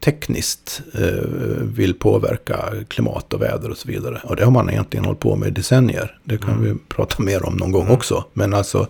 tekniskt 0.00 0.82
eh, 0.94 1.24
vill 1.62 1.94
påverka 1.94 2.58
klimat 2.88 3.34
och 3.34 3.42
väder 3.42 3.70
och 3.70 3.76
så 3.76 3.88
vidare. 3.88 4.20
Och 4.24 4.36
det 4.36 4.44
har 4.44 4.50
man 4.52 4.70
egentligen 4.70 5.04
hållit 5.04 5.20
på 5.20 5.36
med 5.36 5.48
i 5.48 5.50
decennier. 5.50 6.18
Det 6.24 6.38
kan 6.38 6.50
Mm. 6.50 6.62
vi 6.64 6.74
prata 6.88 7.22
mer 7.22 7.46
om 7.46 7.54
någon 7.56 7.72
gång 7.72 7.82
Mm. 7.82 7.94
också. 7.94 8.24
Men 8.32 8.54
alltså, 8.54 8.86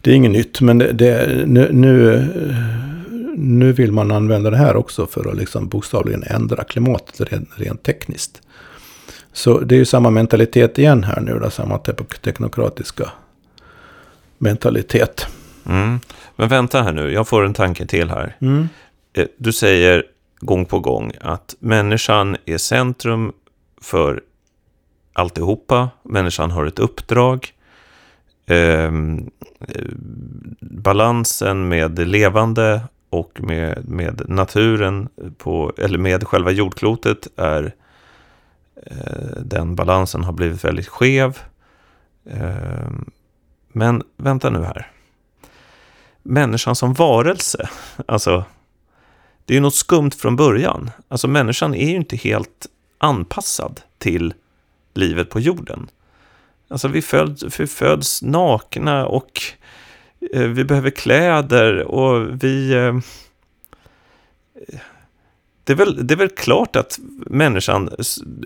det 0.00 0.10
är 0.10 0.14
inget 0.14 0.30
nytt. 0.32 0.60
Men 0.60 0.78
det, 0.78 0.92
det, 0.92 1.42
nu, 1.46 1.68
nu, 1.72 2.28
nu 3.36 3.72
vill 3.72 3.92
man 3.92 4.10
använda 4.10 4.50
det 4.50 4.56
här 4.56 4.76
också 4.76 5.06
för 5.06 5.30
att 5.30 5.36
liksom 5.36 5.68
bokstavligen 5.68 6.22
ändra 6.26 6.64
klimatet 6.64 7.32
rent, 7.32 7.48
rent 7.56 7.82
tekniskt. 7.82 8.40
Så 9.32 9.60
det 9.60 9.74
är 9.74 9.78
ju 9.78 9.84
samma 9.84 10.10
mentalitet 10.10 10.78
igen 10.78 11.04
här 11.04 11.20
nu 11.20 11.38
då, 11.42 11.50
samma 11.50 11.78
te- 11.78 11.92
teknokratiska 12.24 13.10
mentalitet. 14.42 15.26
Mm. 15.66 16.00
Men 16.36 16.48
vänta 16.48 16.82
här 16.82 16.92
nu, 16.92 17.12
jag 17.12 17.28
får 17.28 17.44
en 17.44 17.54
tanke 17.54 17.86
till 17.86 18.10
här. 18.10 18.36
Mm. 18.40 18.68
Eh, 19.12 19.26
Du 19.36 19.52
säger 19.52 20.04
gång 20.40 20.64
på 20.64 20.80
gång 20.80 21.12
att 21.20 21.54
människan 21.58 22.36
är 22.44 22.58
centrum 22.58 23.32
för 23.80 24.20
alltihopa. 25.12 25.90
Människan 26.02 26.50
har 26.50 26.66
ett 26.66 26.78
uppdrag. 26.78 27.48
Ehm, 28.46 29.30
eh, 29.60 29.84
balansen 30.60 31.68
med 31.68 31.90
det 31.90 32.04
levande 32.04 32.80
och 33.10 33.40
med, 33.42 33.88
med 33.88 34.22
naturen, 34.28 35.08
på, 35.38 35.72
eller 35.78 35.98
med 35.98 36.24
själva 36.24 36.50
jordklotet 36.50 37.28
är 37.36 37.74
eh, 38.86 39.42
den 39.44 39.74
balansen 39.74 40.24
har 40.24 40.32
blivit 40.32 40.64
väldigt 40.64 40.88
skev. 40.88 41.38
Ehm, 42.30 43.10
men 43.72 44.02
vänta 44.16 44.50
nu 44.50 44.62
här. 44.62 44.90
Människan 46.22 46.76
som 46.76 46.94
varelse, 46.94 47.68
alltså 48.06 48.44
det 49.44 49.52
är 49.52 49.56
ju 49.56 49.60
något 49.60 49.74
skumt 49.74 50.10
från 50.10 50.36
början. 50.36 50.90
Alltså 51.08 51.28
människan 51.28 51.74
är 51.74 51.88
ju 51.88 51.96
inte 51.96 52.16
helt 52.16 52.66
anpassad 52.98 53.80
till 53.98 54.34
livet 54.94 55.30
på 55.30 55.40
jorden. 55.40 55.88
Alltså 56.68 56.88
vi 56.88 57.02
föds, 57.02 57.60
vi 57.60 57.66
föds 57.66 58.22
nakna 58.22 59.06
och 59.06 59.40
eh, 60.34 60.42
vi 60.42 60.64
behöver 60.64 60.90
kläder 60.90 61.82
och 61.82 62.44
vi... 62.44 62.72
Eh, 62.74 62.98
det, 65.64 65.72
är 65.72 65.76
väl, 65.76 66.06
det 66.06 66.14
är 66.14 66.18
väl 66.18 66.28
klart 66.28 66.76
att 66.76 66.98
människan 67.26 67.90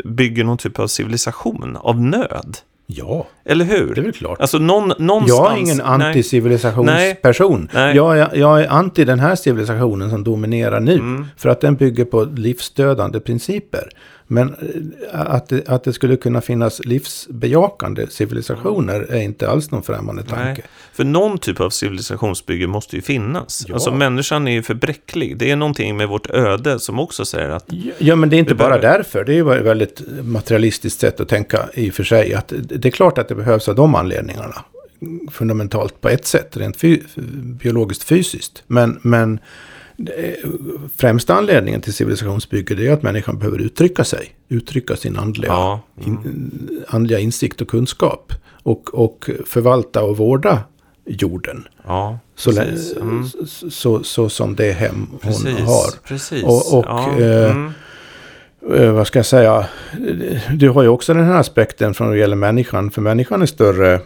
bygger 0.05 0.45
någon 0.45 0.59
typ 0.59 0.79
av 0.79 0.87
civilisation 0.87 1.77
av 1.77 2.01
nöd. 2.01 2.59
Ja, 2.89 3.27
Eller 3.45 3.65
hur? 3.65 3.95
det 3.95 4.01
är 4.01 4.03
väl 4.03 4.13
klart. 4.13 4.41
Alltså 4.41 4.59
någon, 4.59 4.93
någonstans... 4.99 5.39
Jag 5.41 5.53
är 5.53 5.57
ingen 5.57 5.81
anti-civilisationsperson. 5.81 7.69
Jag, 7.75 8.19
är- 8.19 8.37
jag 8.37 8.63
är 8.63 8.69
anti 8.69 9.05
den 9.05 9.21
här 9.21 9.35
civilisationen 9.35 10.11
som 10.11 10.25
dominerar 10.25 10.81
nu. 10.81 10.95
Mm. 10.95 11.27
För 11.37 11.49
att 11.49 11.61
den 11.61 11.75
bygger 11.77 12.05
på 12.05 12.25
livsdödande 12.25 13.21
principer. 13.21 13.89
Men 14.27 14.49
eh, 14.49 15.21
att 15.21 15.49
det, 15.49 15.69
att 15.69 15.85
det 15.85 15.93
skulle 15.93 16.17
kunna 16.17 16.41
finnas 16.41 16.81
livsbejakande 16.85 18.07
civilisationer 18.11 19.01
är 19.11 19.21
inte 19.21 19.49
alls 19.49 19.71
någon 19.71 19.83
främmande 19.83 20.23
tanke. 20.23 20.45
Nej, 20.45 20.65
för 20.93 21.05
någon 21.05 21.39
typ 21.39 21.61
av 21.61 21.71
civilisationsbygge 21.71 22.67
måste 22.67 22.97
ju 22.97 23.03
finnas. 23.03 23.65
Ja. 23.69 23.75
Alltså 23.75 23.95
människan 23.95 24.49
är 24.49 24.53
ju 24.53 24.63
för 24.63 24.75
bräcklig. 24.75 25.37
Det 25.37 25.51
är 25.51 25.57
någonting 25.57 25.97
med 25.97 26.09
vårt 26.09 26.31
öde 26.31 26.79
som 26.79 26.99
också 27.01 27.25
säger 27.25 27.49
att... 27.49 27.65
Ja, 27.99 28.17
men 28.17 28.31
det 28.31 28.37
är 28.37 28.39
inte 28.39 28.55
bara 28.55 28.69
behöver- 28.79 28.99
därför. 28.99 29.25
Det 29.25 29.33
är 29.33 29.37
ju 29.37 29.53
ett 29.55 29.65
väldigt 29.67 30.03
materialistiskt 30.23 31.01
sätt 31.01 31.21
att 31.21 31.29
tänka 31.29 31.69
i 31.75 31.91
och 31.91 31.95
för 31.95 32.05
sig. 32.05 32.35
Att 32.35 32.53
det 32.57 32.89
är 32.89 32.91
klart 32.91 33.19
att 33.19 33.29
det 33.29 33.35
behövs 33.35 33.69
av 33.69 33.75
de 33.75 33.95
anledningarna. 33.95 34.65
Fundamentalt 35.31 36.01
på 36.01 36.09
ett 36.09 36.27
sätt, 36.27 36.57
rent 36.57 36.77
fy, 36.77 37.01
biologiskt 37.63 38.03
fysiskt. 38.05 38.63
Men, 38.67 38.99
men 39.03 39.39
främsta 40.97 41.35
anledningen 41.35 41.81
till 41.81 41.93
civilisationsbygge 41.93 42.75
det 42.75 42.87
är 42.89 42.93
att 42.93 43.03
människan 43.03 43.39
behöver 43.39 43.59
uttrycka 43.59 44.05
sig. 44.05 44.35
Uttrycka 44.49 44.97
sin 44.97 45.17
andliga, 45.17 45.53
Ja, 45.53 45.81
mm. 46.07 46.09
in, 46.13 46.85
andliga 46.89 47.19
insikt 47.19 47.61
och 47.61 47.69
kunskap. 47.69 48.33
Och, 48.63 48.95
och 48.95 49.31
förvalta 49.47 50.03
och 50.03 50.17
vårda 50.17 50.61
jorden. 51.07 51.69
ja 51.87 52.19
Så. 52.35 52.51
Mm, 53.01 53.25
så, 53.47 53.71
så, 53.71 54.03
så 54.03 54.29
som 54.29 54.57
det 54.57 54.73
hem 54.73 55.07
hon 55.11 55.19
precis, 55.21 55.59
har. 55.61 56.07
precis. 56.09 56.43
Och- 56.45 56.79
och, 56.79 56.85
ja, 56.89 57.19
eh, 57.21 57.51
mm, 57.51 57.73
eh, 58.75 58.93
vad 58.93 59.07
ska 59.07 59.19
jag 59.19 59.27
säga, 59.27 59.67
du 60.55 60.69
har 60.69 60.83
ju 60.83 60.89
också 60.89 61.15
den 61.15 61.25
här 61.25 61.41
aspekten 61.41 61.95
från 61.95 62.11
det 62.11 62.19
gäller 62.19 62.37
människan. 62.37 62.91
För 62.91 63.03
människan 63.03 63.43
är 63.43 63.47
större 63.47 64.01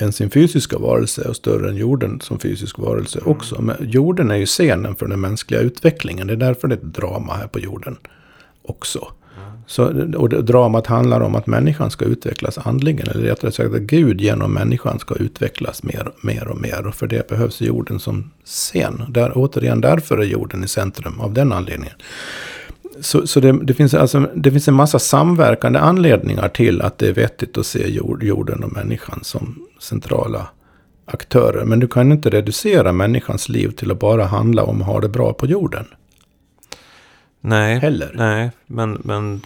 än 0.00 0.12
sin 0.12 0.30
fysiska 0.30 0.78
varelse 0.78 1.22
och 1.28 1.36
större 1.36 1.68
än 1.68 1.76
jorden 1.76 2.20
som 2.20 2.38
fysisk 2.38 2.78
varelse 2.78 3.18
Mm. 3.18 3.32
också. 3.32 3.62
Men 3.62 3.76
jorden 3.80 4.30
är 4.30 4.36
ju 4.36 4.46
scenen 4.46 4.96
för 4.96 5.08
den 5.08 5.20
mänskliga 5.20 5.60
utvecklingen. 5.60 6.26
Det 6.26 6.32
är 6.32 6.36
därför 6.36 6.68
det 6.68 6.74
är 6.74 6.76
ett 6.76 6.94
drama 6.94 7.34
här 7.34 7.46
på 7.46 7.58
jorden 7.58 7.96
också. 8.62 8.98
Mm. 8.98 9.58
Så, 9.66 9.84
och 10.18 10.44
dramat 10.44 10.86
handlar 10.86 11.20
om 11.20 11.34
att 11.34 11.46
människan 11.46 11.90
ska 11.90 12.04
utvecklas 12.04 12.58
andligen. 12.58 13.08
Eller 13.08 13.22
rättare 13.22 13.52
sagt 13.52 13.74
att 13.74 13.80
Gud 13.80 14.20
genom 14.20 14.54
människan 14.54 14.98
ska 14.98 15.14
utvecklas 15.14 15.82
mer, 15.82 16.12
mer 16.22 16.48
och 16.48 16.60
mer. 16.60 16.86
Och 16.86 16.94
för 16.94 17.06
det 17.06 17.28
behövs 17.28 17.60
jorden 17.60 18.00
som 18.00 18.30
scen. 18.44 19.02
Där, 19.08 19.32
återigen, 19.34 19.80
därför 19.80 20.18
är 20.18 20.24
jorden 20.24 20.64
i 20.64 20.68
centrum 20.68 21.20
av 21.20 21.34
den 21.34 21.52
anledningen. 21.52 21.94
Så, 23.00 23.26
så 23.26 23.40
det, 23.40 23.52
det, 23.52 23.74
finns 23.74 23.94
alltså, 23.94 24.30
det 24.34 24.50
finns 24.50 24.68
en 24.68 24.74
massa 24.74 24.98
samverkande 24.98 25.78
anledningar 25.78 26.48
till 26.48 26.82
att 26.82 26.98
det 26.98 27.08
är 27.08 27.12
vettigt 27.12 27.58
att 27.58 27.66
se 27.66 27.88
jord, 27.88 28.22
jorden 28.22 28.64
och 28.64 28.72
människan 28.72 29.20
som 29.22 29.58
centrala 29.80 30.46
aktörer. 31.04 31.64
Men 31.64 31.80
du 31.80 31.88
kan 31.88 32.12
inte 32.12 32.30
reducera 32.30 32.92
människans 32.92 33.48
liv 33.48 33.68
till 33.70 33.90
att 33.90 33.98
bara 33.98 34.24
handla 34.24 34.64
om 34.64 34.80
att 34.80 34.86
ha 34.86 35.00
det 35.00 35.08
bra 35.08 35.32
på 35.32 35.46
jorden 35.46 35.86
nej, 37.40 37.78
Heller. 37.78 38.10
nej 38.14 38.50
men, 38.66 38.98
men, 39.04 39.40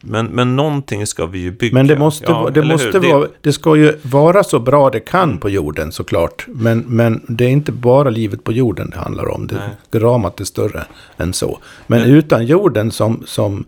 men, 0.00 0.26
men 0.26 0.56
någonting 0.56 1.06
ska 1.06 1.26
vi 1.26 1.38
ju 1.38 1.50
bygga. 1.50 1.74
Men 1.74 1.86
det 1.86 1.98
måste, 1.98 2.24
Ja, 2.28 2.50
det, 2.54 2.62
måste 2.62 2.98
hur? 2.98 3.12
vara, 3.12 3.28
det 3.40 3.52
ska 3.52 3.76
ju 3.76 3.98
vara 4.02 4.44
så 4.44 4.58
bra 4.60 4.90
det 4.90 5.00
kan 5.00 5.38
på 5.38 5.50
jorden 5.50 5.92
såklart. 5.92 6.44
Men, 6.48 6.78
men 6.78 7.22
det 7.28 7.44
är 7.44 7.48
inte 7.48 7.72
bara 7.72 8.10
livet 8.10 8.44
på 8.44 8.52
jorden 8.52 8.90
det 8.90 8.98
handlar 8.98 9.28
om. 9.28 9.48
Nej. 9.52 9.60
Det, 9.90 9.98
dramat 9.98 10.40
är 10.40 10.44
större 10.44 10.84
än 11.16 11.32
så. 11.32 11.58
Men 11.86 12.00
Men- 12.00 12.10
utan 12.10 12.46
jorden 12.46 12.90
som, 12.90 13.22
som 13.26 13.64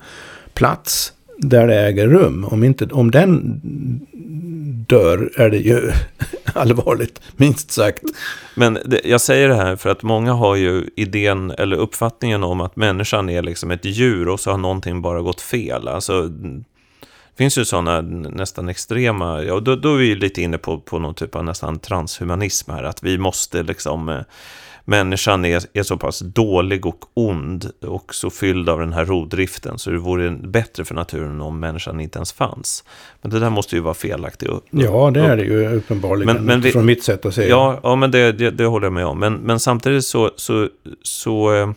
plats 0.55 1.13
där 1.39 1.67
det 1.67 1.81
äger 1.81 2.09
rum. 2.09 2.45
Om, 2.45 2.65
inte, 2.65 2.87
om 2.87 3.11
den 3.11 3.61
dör 4.89 5.31
är 5.37 5.51
det 5.51 5.57
ju 5.59 5.93
allvarligt, 6.55 7.21
minst 7.37 7.71
sagt. 7.71 8.03
Men 8.55 8.79
det, 8.85 9.01
jag 9.05 9.21
säger 9.21 9.49
det 9.49 9.55
här 9.55 9.77
för 9.77 9.91
att 9.91 10.03
många 10.03 10.33
har 10.33 10.57
ju 10.57 10.91
idén 10.97 11.51
eller 11.51 11.77
uppfattningen 11.77 12.45
om 12.45 12.61
att 12.61 12.77
människan 12.77 13.31
är 13.31 13.43
liksom 13.43 13.71
ett 13.71 13.85
djur 13.85 14.29
och 14.29 14.41
så 14.41 14.51
har 14.51 14.59
någonting 14.59 15.03
bara 15.03 15.21
gått 15.21 15.41
fel. 15.41 15.89
Alltså, 15.89 16.23
det 17.35 17.39
finns 17.39 17.59
ju 17.59 17.65
sådana 17.65 18.01
nästan 18.01 18.69
extrema, 18.69 19.43
ja, 19.43 19.61
då, 19.61 19.77
då 19.77 19.95
är 19.95 19.99
vi 19.99 20.15
lite 20.15 20.43
inne 20.43 20.59
på, 20.59 20.81
på 20.81 20.99
någon 20.99 21.15
typ 21.15 21.37
av 21.37 21.45
nästan 21.45 21.79
transhumanism 21.79 22.71
här, 22.71 22.83
att 22.83 23.03
vi 23.03 23.19
måste 23.19 23.63
liksom, 23.63 24.09
eh, 24.09 24.21
människan 24.85 25.45
är, 25.45 25.63
är 25.73 25.83
så 25.83 25.97
pass 25.97 26.19
dålig 26.21 26.87
och 26.87 27.05
ond 27.15 27.71
och 27.87 28.15
så 28.15 28.31
fylld 28.31 28.69
av 28.69 28.79
den 28.81 28.93
här 28.93 29.05
rovdriften 29.05 29.79
så 29.79 29.91
det 29.91 29.99
vore 29.99 30.31
bättre 30.31 30.85
för 30.85 30.95
naturen 30.95 31.41
om 31.41 31.61
människan 31.61 32.01
inte 32.01 32.19
ens 32.19 32.33
fanns. 32.33 32.85
Men 33.23 33.31
det 33.31 33.39
där 33.41 33.51
måste 33.51 33.77
ju 33.77 33.83
vara 33.83 33.95
felaktigt. 33.95 34.51
Ja, 34.71 35.11
det 35.11 35.21
är 35.21 35.37
det 35.37 35.43
ju 35.45 35.69
uppenbarligen. 35.77 36.35
Men- 36.37 36.45
men 36.45 36.61
vi- 36.61 36.73
från 36.73 36.87
mitt 36.87 37.03
sätt 37.05 37.27
att 37.27 37.35
se. 37.35 37.49
Ja, 37.49 37.81
ja 37.83 37.97
men 37.97 38.11
det, 38.11 38.33
det, 38.33 38.51
det 38.51 38.65
håller 38.65 38.87
jag 38.87 38.93
med 38.93 39.07
om. 39.07 39.19
Men, 39.19 39.35
men 39.35 39.61
samtidigt 39.61 40.05
så, 40.05 40.31
så, 40.37 40.69
så, 41.03 41.55
eh, 41.55 41.71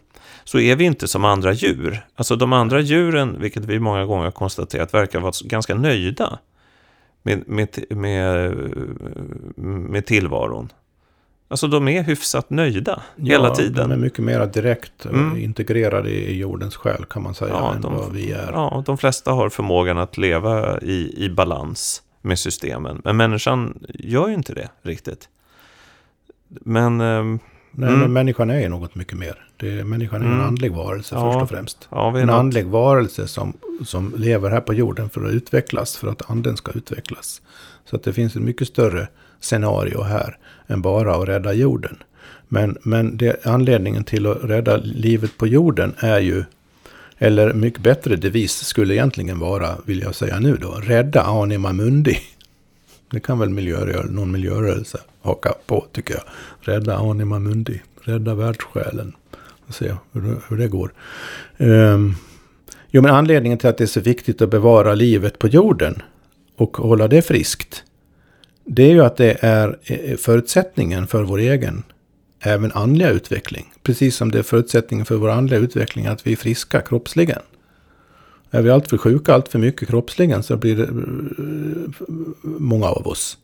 så 0.43 0.59
är 0.59 0.75
vi 0.75 0.83
inte 0.83 1.07
som 1.07 1.25
andra 1.25 1.53
djur. 1.53 2.05
Alltså 2.15 2.35
de 2.35 2.53
andra 2.53 2.81
djuren, 2.81 3.37
vilket 3.41 3.65
vi 3.65 3.79
många 3.79 4.05
gånger 4.05 4.23
har 4.23 4.31
konstaterat, 4.31 4.93
verkar 4.93 5.19
vara 5.19 5.31
ganska 5.45 5.75
nöjda 5.75 6.39
med, 7.23 7.43
med, 7.47 7.67
med, 7.89 8.53
med 9.65 10.05
tillvaron. 10.05 10.71
Alltså 11.49 11.67
de 11.67 11.87
är 11.87 12.03
hyfsat 12.03 12.49
nöjda 12.49 13.01
hela 13.17 13.55
tiden. 13.55 13.89
De 13.89 13.93
är 13.95 13.97
mycket 13.97 14.19
mer 14.25 14.45
direkt 14.45 15.05
eh, 15.05 15.11
Mm. 15.11 15.37
integrerade 15.37 16.09
i 16.09 16.37
jordens 16.37 16.75
själ 16.75 17.05
kan 17.05 17.23
man 17.23 17.33
säga. 17.35 17.51
Ja, 17.53 17.73
än 17.75 17.81
de- 17.81 17.95
vad 17.95 18.11
vi 18.13 18.31
är. 18.31 18.51
Ja, 18.51 18.83
de 18.85 18.97
flesta 18.97 19.31
har 19.31 19.49
förmågan 19.49 19.97
att 19.97 20.17
leva 20.17 20.79
i, 20.81 21.25
i 21.25 21.29
balans 21.29 22.01
med 22.21 22.39
systemen. 22.39 23.01
Men 23.03 23.17
människan 23.17 23.79
gör 23.93 24.27
ju 24.27 24.33
inte 24.33 24.53
det 24.53 24.69
riktigt. 24.81 25.29
Men... 26.47 27.01
ehm, 27.01 27.39
Nej, 27.71 27.89
Mm. 27.89 27.99
men 28.01 28.13
människan 28.13 28.49
är 28.49 28.59
ju 28.59 28.69
något 28.69 28.95
mycket 28.95 29.17
mer. 29.17 29.47
Det 29.57 29.79
är, 29.79 29.83
människan 29.83 30.21
är 30.21 30.25
en 30.25 30.31
Mm. 30.33 30.45
andlig 30.47 30.71
varelse 30.71 31.15
Ja, 31.15 31.31
först 31.33 31.41
och 31.43 31.49
främst. 31.49 31.87
Ja, 31.91 32.17
En 32.19 32.27
något- 32.27 32.35
andlig 32.35 32.65
varelse 32.67 33.27
som, 33.27 33.53
som 33.85 34.13
lever 34.17 34.49
här 34.49 34.61
på 34.61 34.73
jorden 34.73 35.09
för 35.09 35.25
att 35.25 35.31
utvecklas, 35.31 35.97
för 35.97 36.07
att 36.07 36.29
anden 36.29 36.57
ska 36.57 36.71
utvecklas. 36.71 37.41
Så 37.85 37.95
att 37.95 38.03
det 38.03 38.13
finns 38.13 38.35
ett 38.35 38.41
mycket 38.41 38.67
större 38.67 39.07
scenario 39.39 40.01
här 40.01 40.37
än 40.67 40.81
bara 40.81 41.15
att 41.15 41.27
rädda 41.27 41.53
jorden. 41.53 41.97
Men, 42.47 42.77
men 42.83 43.17
det, 43.17 43.45
anledningen 43.45 44.03
till 44.03 44.25
att 44.27 44.43
rädda 44.43 44.77
livet 44.77 45.37
på 45.37 45.47
jorden 45.47 45.93
är 45.97 46.19
ju, 46.19 46.43
eller 47.17 47.53
mycket 47.53 47.81
bättre 47.81 48.15
devis 48.15 48.65
skulle 48.65 48.93
egentligen 48.93 49.39
vara, 49.39 49.77
vill 49.85 50.01
jag 50.01 50.15
säga 50.15 50.39
nu 50.39 50.57
då, 50.57 50.71
rädda 50.71 51.21
anima 51.21 51.73
mundi. 51.73 52.17
Det 53.11 53.19
kan 53.19 53.39
väl 53.39 53.49
miljörörelse, 53.49 54.13
någon 54.13 54.31
miljörörelse 54.31 54.99
haka 55.21 55.53
på 55.65 55.85
tycker 55.91 56.13
jag. 56.13 56.23
Rädda 56.73 56.97
anima 56.97 57.39
mundi, 57.39 57.81
rädda 58.03 58.35
världssjälen. 58.35 59.15
Och 59.67 59.75
se 59.75 59.93
hur, 60.11 60.41
hur 60.49 60.57
det 60.57 60.67
går. 60.67 60.93
Um, 61.57 62.15
jo, 62.91 63.01
men 63.01 63.11
anledningen 63.11 63.57
till 63.57 63.69
att 63.69 63.77
det 63.77 63.83
är 63.83 63.87
så 63.87 63.99
viktigt 63.99 64.41
att 64.41 64.49
bevara 64.49 64.95
livet 64.95 65.39
på 65.39 65.47
jorden 65.47 66.01
och 66.55 66.77
hålla 66.77 67.07
det 67.07 67.21
friskt. 67.21 67.83
Det 68.69 68.83
är 68.83 68.89
ju 68.89 69.03
att 69.03 69.17
det 69.17 69.37
är 69.39 69.77
eh, 69.83 70.17
förutsättningen 70.17 71.07
för 71.07 71.23
vår 71.23 71.39
egen, 71.39 71.83
även 72.39 72.71
andliga 72.71 73.09
utveckling. 73.09 73.73
Precis 73.83 74.15
som 74.15 74.31
det 74.31 74.39
är 74.39 74.43
förutsättningen 74.43 75.05
för 75.05 75.15
vår 75.15 75.29
andliga 75.29 75.59
utveckling 75.59 76.05
att 76.05 76.27
vi 76.27 76.31
är 76.31 76.35
friska 76.35 76.81
kroppsligen. 76.81 77.41
Är 78.51 78.61
vi 78.61 78.69
alltför 78.69 78.97
sjuka 78.97 79.33
allt 79.33 79.47
för 79.47 79.59
mycket 79.59 79.89
kroppsligen 79.89 80.43
så 80.43 80.57
blir 80.57 80.75
det 80.75 80.83
eh, 80.83 82.15
många 82.43 82.85
av 82.85 83.07
oss. 83.07 83.37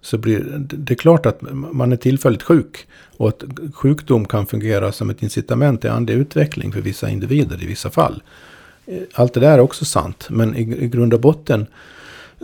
Så 0.00 0.18
blir 0.18 0.44
det 0.58 0.94
är 0.94 0.96
klart 0.96 1.26
att 1.26 1.42
man 1.52 1.92
är 1.92 1.96
tillfälligt 1.96 2.42
sjuk. 2.42 2.86
Och 3.16 3.28
att 3.28 3.44
sjukdom 3.74 4.24
kan 4.24 4.46
fungera 4.46 4.92
som 4.92 5.10
ett 5.10 5.22
incitament 5.22 5.80
till 5.80 5.90
andlig 5.90 6.14
utveckling 6.14 6.72
för 6.72 6.80
vissa 6.80 7.10
individer 7.10 7.62
i 7.62 7.66
vissa 7.66 7.90
fall. 7.90 8.22
Eh, 8.86 9.02
allt 9.14 9.34
det 9.34 9.40
där 9.40 9.52
är 9.52 9.60
också 9.60 9.84
sant. 9.84 10.26
Men 10.30 10.56
i, 10.56 10.84
i 10.84 10.88
grund 10.88 11.14
och 11.14 11.20
botten 11.20 11.66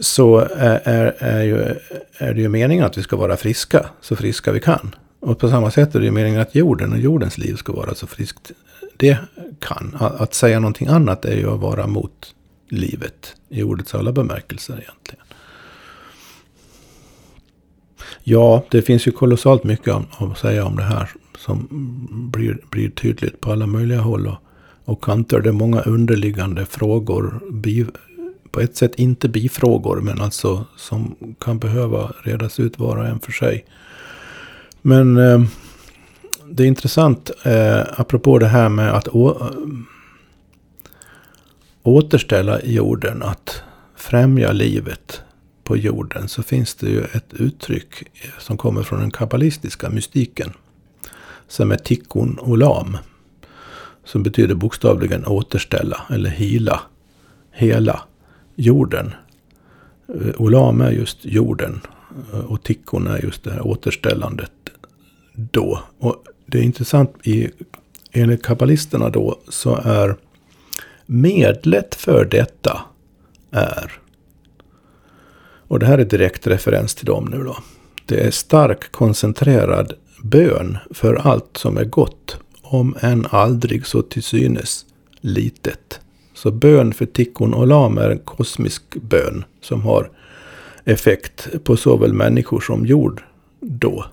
så 0.00 0.38
är, 0.38 0.80
är, 0.84 1.14
är, 1.18 1.42
ju, 1.42 1.58
är 2.18 2.34
det 2.34 2.40
ju 2.40 2.48
meningen 2.48 2.84
att 2.84 2.98
vi 2.98 3.02
ska 3.02 3.16
vara 3.16 3.36
friska. 3.36 3.86
Så 4.00 4.16
friska 4.16 4.52
vi 4.52 4.60
kan. 4.60 4.94
Och 5.20 5.38
på 5.38 5.48
samma 5.48 5.70
sätt 5.70 5.94
är 5.94 5.98
det 5.98 6.04
ju 6.04 6.12
meningen 6.12 6.40
att 6.40 6.54
jorden 6.54 6.92
och 6.92 6.98
jordens 6.98 7.38
liv 7.38 7.54
ska 7.54 7.72
vara 7.72 7.94
så 7.94 8.06
friskt 8.06 8.52
det 8.96 9.18
kan. 9.58 9.96
Att 10.00 10.34
säga 10.34 10.60
någonting 10.60 10.88
annat 10.88 11.24
är 11.24 11.36
ju 11.36 11.50
att 11.50 11.60
vara 11.60 11.86
mot 11.86 12.34
livet 12.68 13.36
i 13.48 13.62
ordets 13.62 13.94
alla 13.94 14.12
bemärkelser 14.12 14.72
egentligen. 14.72 15.24
Ja, 18.24 18.64
det 18.70 18.82
finns 18.82 19.06
ju 19.06 19.10
kolossalt 19.10 19.64
mycket 19.64 19.94
att 19.94 20.38
säga 20.38 20.64
om 20.64 20.76
det 20.76 20.82
här 20.82 21.10
som 21.38 21.68
blir, 22.32 22.58
blir 22.70 22.90
tydligt 22.90 23.40
på 23.40 23.52
alla 23.52 23.66
möjliga 23.66 24.00
håll 24.00 24.26
och, 24.26 24.38
och 24.84 25.04
kanter. 25.04 25.40
Det 25.40 25.48
är 25.48 25.52
många 25.52 25.80
underliggande 25.80 26.66
frågor, 26.66 27.40
bi, 27.52 27.86
på 28.52 28.60
ett 28.60 28.76
sätt 28.76 28.94
inte 28.94 29.28
bifrågor, 29.28 30.00
men 30.00 30.20
alltså 30.20 30.64
som 30.76 31.16
kan 31.40 31.58
behöva 31.58 32.12
redas 32.22 32.60
ut 32.60 32.78
var 32.78 32.96
och 32.96 33.06
en 33.06 33.20
för 33.20 33.32
sig. 33.32 33.64
Men 34.82 35.16
eh, 35.16 35.42
det 36.50 36.62
är 36.62 36.66
intressant, 36.66 37.30
eh, 37.44 37.80
apropå 37.96 38.38
det 38.38 38.46
här 38.46 38.68
med 38.68 38.94
att 38.94 39.08
å, 39.08 39.50
återställa 41.82 42.62
jorden, 42.62 43.22
att 43.22 43.62
främja 43.96 44.52
livet 44.52 45.22
på 45.64 45.76
jorden, 45.76 46.28
så 46.28 46.42
finns 46.42 46.74
det 46.74 46.88
ju 46.88 47.00
ett 47.00 47.32
uttryck 47.32 48.10
som 48.38 48.56
kommer 48.56 48.82
från 48.82 49.00
den 49.00 49.10
kabbalistiska 49.10 49.90
mystiken, 49.90 50.52
som 51.48 51.72
är 51.72 51.76
tikkun 51.76 52.38
olam, 52.40 52.98
som 54.04 54.22
betyder 54.22 54.54
bokstavligen 54.54 55.26
återställa 55.26 56.00
eller 56.10 56.30
hila, 56.30 56.80
hela 57.52 58.02
jorden. 58.54 59.14
Eh, 60.08 60.40
Olam 60.40 60.80
är 60.80 60.90
just 60.90 61.24
jorden 61.24 61.80
eh, 62.32 62.38
och 62.38 62.62
tikkun 62.62 63.06
är 63.06 63.24
just 63.24 63.44
det 63.44 63.50
här 63.50 63.66
återställandet 63.66 64.52
då. 65.34 65.82
Och 65.98 66.24
det 66.46 66.58
är 66.58 66.62
intressant, 66.62 67.26
i, 67.26 67.50
enligt 68.12 68.42
kabbalisterna 68.42 69.08
då 69.08 69.38
så 69.48 69.80
är 69.84 70.16
medlet 71.06 71.94
för 71.94 72.24
detta 72.24 72.80
är, 73.50 73.92
och 75.68 75.78
det 75.78 75.86
här 75.86 75.98
är 75.98 76.04
direkt 76.04 76.46
referens 76.46 76.94
till 76.94 77.06
dem 77.06 77.28
nu 77.30 77.44
då, 77.44 77.56
det 78.06 78.26
är 78.26 78.30
stark 78.30 78.92
koncentrerad 78.92 79.92
bön 80.22 80.78
för 80.90 81.14
allt 81.14 81.56
som 81.56 81.76
är 81.78 81.84
gott, 81.84 82.36
om 82.62 82.96
än 83.00 83.26
aldrig 83.30 83.86
så 83.86 84.02
till 84.02 84.22
synes 84.22 84.86
litet. 85.20 86.00
Så 86.42 86.50
bön 86.50 86.92
för 86.92 87.06
tikkun 87.06 87.54
olam 87.54 87.98
är 87.98 88.10
en 88.10 88.18
kosmisk 88.18 88.82
bön 88.94 89.44
som 89.60 89.82
har 89.82 90.10
effekt 90.84 91.48
på 91.64 91.76
såväl 91.76 92.12
människor 92.12 92.60
som 92.60 92.86
jord 92.86 93.22
då. 93.60 94.04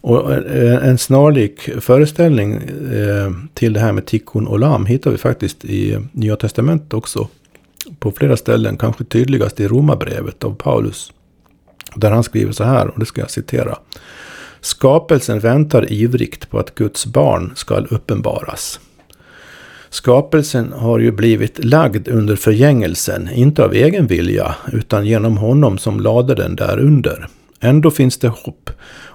Och 0.00 0.32
eh, 0.32 0.88
en 0.88 0.98
snarlik 0.98 1.60
föreställning 1.80 2.52
eh, 2.52 3.30
till 3.54 3.72
det 3.72 3.80
här 3.80 3.92
med 3.92 4.06
tikkun 4.06 4.48
olam 4.48 4.86
hittar 4.86 5.10
vi 5.10 5.18
faktiskt 5.18 5.64
i 5.64 5.98
Nya 6.12 6.36
Testamentet 6.36 6.94
också. 6.94 7.28
På 7.98 8.12
flera 8.12 8.36
ställen, 8.36 8.76
kanske 8.76 9.04
tydligast 9.04 9.60
i 9.60 9.68
Romarbrevet 9.68 10.44
av 10.44 10.54
Paulus. 10.54 11.12
Där 11.94 12.10
han 12.10 12.24
skriver 12.24 12.52
så 12.52 12.64
här, 12.64 12.88
och 12.88 12.98
det 12.98 13.06
ska 13.06 13.20
jag 13.20 13.30
citera. 13.30 13.78
Skapelsen 14.60 15.40
väntar 15.40 15.92
ivrigt 15.92 16.50
på 16.50 16.58
att 16.58 16.74
Guds 16.74 17.06
barn 17.06 17.52
skall 17.56 17.86
uppenbaras. 17.90 18.80
Skapelsen 19.90 20.72
har 20.72 20.98
ju 20.98 21.12
blivit 21.12 21.64
lagd 21.64 22.08
under 22.08 22.36
förgängelsen, 22.36 23.28
inte 23.34 23.64
av 23.64 23.74
egen 23.74 24.06
vilja, 24.06 24.54
utan 24.72 25.06
genom 25.06 25.36
honom 25.36 25.78
som 25.78 26.00
lade 26.00 26.34
den 26.34 26.56
därunder. 26.56 27.28
Ändå 27.60 27.90
finns 27.90 28.18
det 28.18 28.28
hopp 28.28 28.70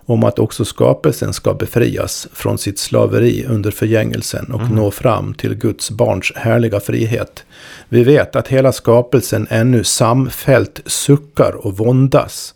om 0.05 0.23
att 0.23 0.39
också 0.39 0.65
skapelsen 0.65 1.33
ska 1.33 1.53
befrias 1.53 2.27
från 2.33 2.57
sitt 2.57 2.79
slaveri 2.79 3.45
under 3.49 3.71
förgängelsen 3.71 4.51
och 4.51 4.61
mm. 4.61 4.75
nå 4.75 4.91
fram 4.91 5.33
till 5.33 5.55
Guds 5.55 5.91
barns 5.91 6.31
härliga 6.35 6.79
frihet. 6.79 7.43
Vi 7.89 8.03
vet 8.03 8.35
att 8.35 8.47
hela 8.47 8.71
skapelsen 8.71 9.47
ännu 9.49 9.83
samfällt 9.83 10.81
suckar 10.85 11.65
och 11.65 11.77
våndas. 11.77 12.53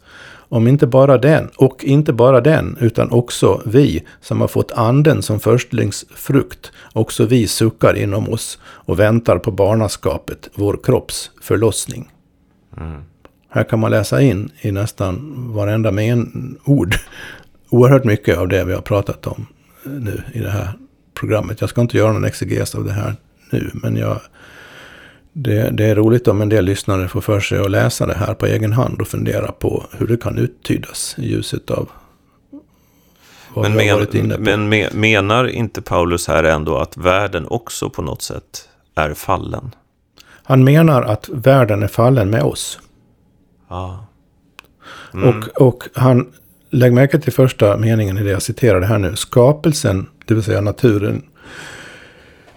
Om 0.49 0.67
inte 0.67 0.87
bara 0.87 1.17
den, 1.17 1.49
och 1.57 1.83
inte 1.83 2.13
bara 2.13 2.41
den, 2.41 2.77
utan 2.79 3.11
också 3.11 3.61
vi 3.65 4.03
som 4.21 4.41
har 4.41 4.47
fått 4.47 4.71
anden 4.71 5.21
som 5.21 5.39
förstlingsfrukt, 5.39 6.71
också 6.93 7.25
vi 7.25 7.47
suckar 7.47 7.93
inom 7.93 8.29
oss 8.29 8.59
och 8.63 8.99
väntar 8.99 9.37
på 9.37 9.51
barnaskapet, 9.51 10.49
vår 10.55 10.79
kropps 10.83 11.31
förlossning. 11.41 12.11
Mm. 12.77 13.01
Här 13.49 13.63
kan 13.63 13.79
man 13.79 13.91
läsa 13.91 14.21
in 14.21 14.49
i 14.61 14.71
nästan 14.71 15.33
varenda 15.53 15.91
men 15.91 16.57
ord 16.65 16.95
oerhört 17.69 18.03
mycket 18.03 18.37
av 18.37 18.47
det 18.47 18.63
vi 18.63 18.73
har 18.73 18.81
pratat 18.81 19.27
om 19.27 19.47
nu 19.83 20.23
i 20.33 20.39
det 20.39 20.49
här 20.49 20.73
programmet. 21.13 21.61
Jag 21.61 21.69
ska 21.69 21.81
inte 21.81 21.97
göra 21.97 22.13
någon 22.13 22.25
exeges 22.25 22.75
av 22.75 22.85
det 22.85 22.91
här 22.91 23.15
nu, 23.51 23.71
men 23.73 23.95
jag, 23.95 24.21
det, 25.37 25.69
det, 25.69 25.85
är 25.85 25.95
roligt 25.95 26.27
om 26.27 26.41
en 26.41 26.49
del 26.49 26.65
lyssnare 26.65 27.07
får 27.07 27.21
för 27.21 27.39
sig 27.39 27.59
att 27.59 27.71
läsa 27.71 28.05
det 28.05 28.13
här 28.13 28.33
på 28.33 28.45
egen 28.45 28.73
hand 28.73 29.01
och 29.01 29.07
fundera 29.07 29.51
på 29.51 29.85
hur 29.91 30.07
det 30.07 30.17
kan 30.17 30.37
uttydas 30.37 31.15
i 31.17 31.27
ljuset 31.27 31.71
av 31.71 31.89
vad 33.53 33.63
men, 33.63 33.75
men, 33.75 33.95
varit 33.95 34.13
inne 34.13 34.35
på. 34.35 34.41
Men 34.41 34.69
menar 34.93 35.47
inte 35.47 35.81
Paulus 35.81 36.27
här 36.27 36.43
ändå 36.43 36.77
att 36.77 36.97
världen 36.97 37.45
också 37.49 37.89
på 37.89 38.01
något 38.01 38.21
sätt 38.21 38.69
är 38.95 39.13
fallen? 39.13 39.75
Han 40.43 40.63
menar 40.63 41.01
att 41.01 41.29
världen 41.29 41.83
är 41.83 41.87
fallen 41.87 42.29
med 42.29 42.43
oss. 42.43 42.79
Ja. 43.69 44.05
Mm. 45.13 45.29
Och, 45.29 45.61
och 45.61 45.83
han, 45.95 46.31
lägg 46.69 46.93
märke 46.93 47.19
till 47.19 47.33
första 47.33 47.77
meningen 47.77 48.17
i 48.17 48.23
det 48.23 48.31
jag 48.31 48.41
citerade 48.41 48.85
här 48.85 48.97
nu. 48.97 49.15
Skapelsen, 49.15 50.07
det 50.25 50.33
vill 50.33 50.43
säga 50.43 50.61
naturen, 50.61 51.23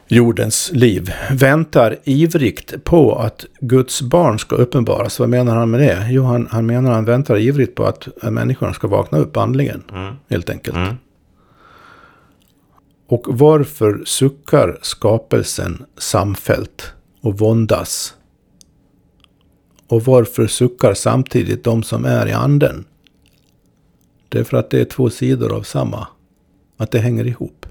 jordens 0.09 0.71
liv, 0.75 1.13
väntar 1.31 1.97
ivrigt 2.05 2.85
på 2.85 3.15
att 3.15 3.47
Guds 3.61 4.03
barn 4.03 4.39
ska 4.39 4.57
uppenbaras. 4.57 5.19
Vad 5.19 5.29
menar 5.29 5.57
han 5.57 5.71
med 5.71 5.81
det? 5.81 6.07
Jo, 6.11 6.23
han, 6.23 6.49
han 6.51 6.67
menar 6.67 6.93
han 6.93 7.05
väntar 7.05 7.39
ivrigt 7.39 7.75
på 7.75 7.85
att 7.85 8.09
människorna 8.23 8.73
ska 8.73 8.89
vakna 8.89 9.19
upp 9.19 9.37
andligen, 9.37 9.83
mm. 9.93 10.15
helt 10.29 10.51
enkelt. 10.51 10.77
Mm. 10.77 10.95
Och 13.09 13.27
varför 13.29 14.03
suckar 14.05 14.79
skapelsen 14.83 15.85
samfällt 15.99 16.93
och 17.21 17.39
våndas 17.39 18.15
och 19.89 20.05
varför 20.05 20.47
suckar 20.47 20.95
samtidigt 20.95 21.65
de 21.65 21.83
som 21.83 22.05
är 22.05 22.27
i 22.27 22.33
anden? 22.33 22.85
Det 24.29 24.39
är 24.39 24.45
för 24.45 24.57
att 24.57 24.71
det 24.71 24.81
är 24.81 24.85
två 24.85 25.11
sidor 25.11 25.53
av 25.57 25.63
samma. 25.63 26.07
Att 26.77 26.91
det 26.91 26.99
hänger 26.99 27.27
ihop. 27.27 27.67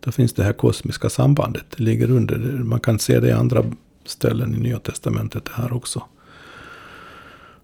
Då 0.00 0.12
finns 0.12 0.32
det 0.32 0.44
här 0.44 0.52
kosmiska 0.52 1.10
sambandet. 1.10 1.64
Det 1.76 1.82
ligger 1.82 2.10
under. 2.10 2.38
Man 2.38 2.80
kan 2.80 2.98
se 2.98 3.20
det 3.20 3.28
i 3.28 3.32
andra 3.32 3.64
ställen 4.04 4.54
i 4.54 4.58
Nya 4.58 4.78
Testamentet 4.78 5.44
det 5.44 5.62
här 5.62 5.72
också. 5.72 6.02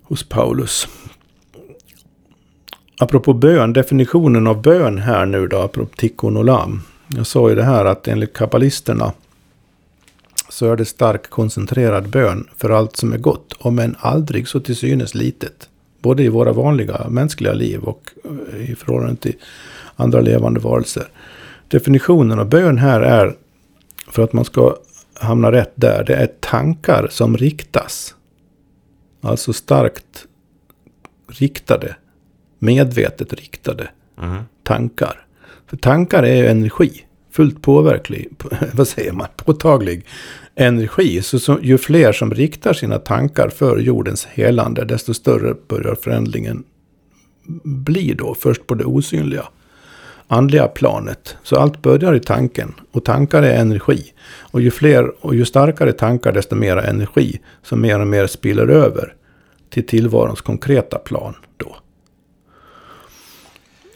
Hos 0.03 0.28
Paulus. 0.28 0.89
Apropå 2.99 3.32
bön, 3.32 3.72
definitionen 3.72 4.47
av 4.47 4.62
bön 4.62 4.99
här 4.99 5.26
nu 5.26 5.47
då, 5.47 5.59
apropå 5.59 5.97
tikkun 5.97 6.37
olam. 6.37 6.82
Jag 7.09 7.26
sa 7.26 7.49
ju 7.49 7.55
det 7.55 7.64
här 7.64 7.84
att 7.84 8.09
enligt 8.09 8.32
kabbalisterna 8.32 9.12
så 10.49 10.72
är 10.72 10.76
det 10.76 10.84
stark 10.84 11.30
koncentrerad 11.30 12.09
bön 12.09 12.49
för 12.57 12.70
allt 12.70 12.97
som 12.97 13.12
är 13.12 13.18
gott, 13.18 13.53
om 13.59 13.78
än 13.78 13.97
aldrig 13.99 14.49
så 14.49 14.61
till 14.61 14.76
synes 14.76 15.14
litet. 15.14 15.68
Både 16.01 16.22
i 16.22 16.28
våra 16.28 16.53
vanliga 16.53 17.07
mänskliga 17.09 17.53
liv 17.53 17.80
och 17.82 18.11
i 18.57 18.74
förhållande 18.74 19.16
till 19.16 19.37
andra 19.97 20.20
levande 20.20 20.61
varelser. 20.61 21.09
Definitionen 21.69 22.39
av 22.39 22.49
bön 22.49 22.79
här 22.79 23.01
är, 23.01 23.35
för 24.09 24.23
att 24.23 24.33
man 24.33 24.45
ska 24.45 24.77
hamna 25.14 25.53
rätt 25.53 25.73
där, 25.75 26.05
det 26.05 26.14
är 26.14 26.27
tankar 26.27 27.09
som 27.11 27.37
riktas. 27.37 28.14
Alltså 29.21 29.53
starkt 29.53 30.27
riktade, 31.29 31.97
medvetet 32.59 33.33
riktade 33.33 33.89
Mm. 34.23 34.43
tankar. 34.62 35.27
För 35.67 35.77
tankar 35.77 36.23
är 36.23 36.37
ju 36.37 36.47
energi. 36.47 37.03
Fullt 37.31 37.62
påverklig, 37.62 38.29
vad 38.73 38.89
säger 38.89 39.12
man, 39.12 39.27
påtaglig 39.37 40.07
energi. 40.55 41.23
Så, 41.23 41.39
så 41.39 41.59
ju 41.62 41.79
fler 41.79 42.12
som 42.12 42.35
riktar 42.35 42.73
sina 42.73 42.99
tankar 42.99 43.49
för 43.49 43.79
jordens 43.79 44.27
helande, 44.27 44.85
desto 44.85 45.14
större 45.14 45.55
börjar 45.69 45.95
förändringen 45.95 46.64
bli 47.64 48.14
då. 48.14 48.35
Först 48.35 48.67
på 48.67 48.75
det 48.75 48.85
osynliga, 48.85 49.49
andliga 50.29 50.68
planet. 50.68 51.37
Så 51.43 51.57
allt 51.57 51.83
börjar 51.83 52.14
i 52.14 52.20
tanken. 52.20 52.74
Och 52.93 53.05
tankar 53.05 53.43
är 53.43 53.61
energi. 53.61 54.12
Och 54.39 54.61
ju 54.61 54.70
fler 54.70 55.12
och 55.20 55.35
ju 55.35 55.45
starkare 55.45 55.93
tankar, 55.93 56.33
desto 56.33 56.55
mer 56.55 56.77
energi. 56.77 57.41
Som 57.62 57.81
mer 57.81 58.01
och 58.01 58.07
mer 58.07 58.27
spiller 58.27 58.68
över 58.68 59.14
till 59.70 59.87
tillvarons 59.87 60.41
konkreta 60.41 60.99
plan 60.99 61.35
då. 61.57 61.77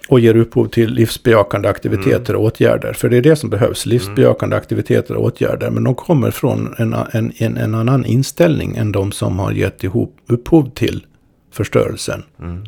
Och 0.09 0.21
ger 0.21 0.37
upphov 0.37 0.67
till 0.67 0.91
livsbejakande 0.91 1.69
aktiviteter 1.69 2.37
och 2.37 2.45
åtgärder. 2.45 2.93
För 2.93 3.09
det 3.09 3.17
är 3.17 3.23
det 3.23 3.37
som 3.37 3.51
behövs. 3.51 3.87
Livsbejakande 3.87 4.57
aktiviteter 4.57 5.17
och 5.17 5.25
åtgärder. 5.25 5.71
Men 5.71 5.85
de 5.85 5.95
kommer 5.95 6.31
från 6.31 6.75
en, 6.79 6.95
en, 7.13 7.33
en, 7.37 7.57
en 7.57 7.75
annan 7.75 8.05
inställning 8.05 8.77
än 8.77 8.93
de 8.93 9.13
som 9.13 9.39
har 9.39 9.53
gett 9.53 9.85
ihop, 9.85 10.17
upphov 10.27 10.71
till 10.71 11.07
förstörelsen. 11.53 12.23
Mm. 12.39 12.65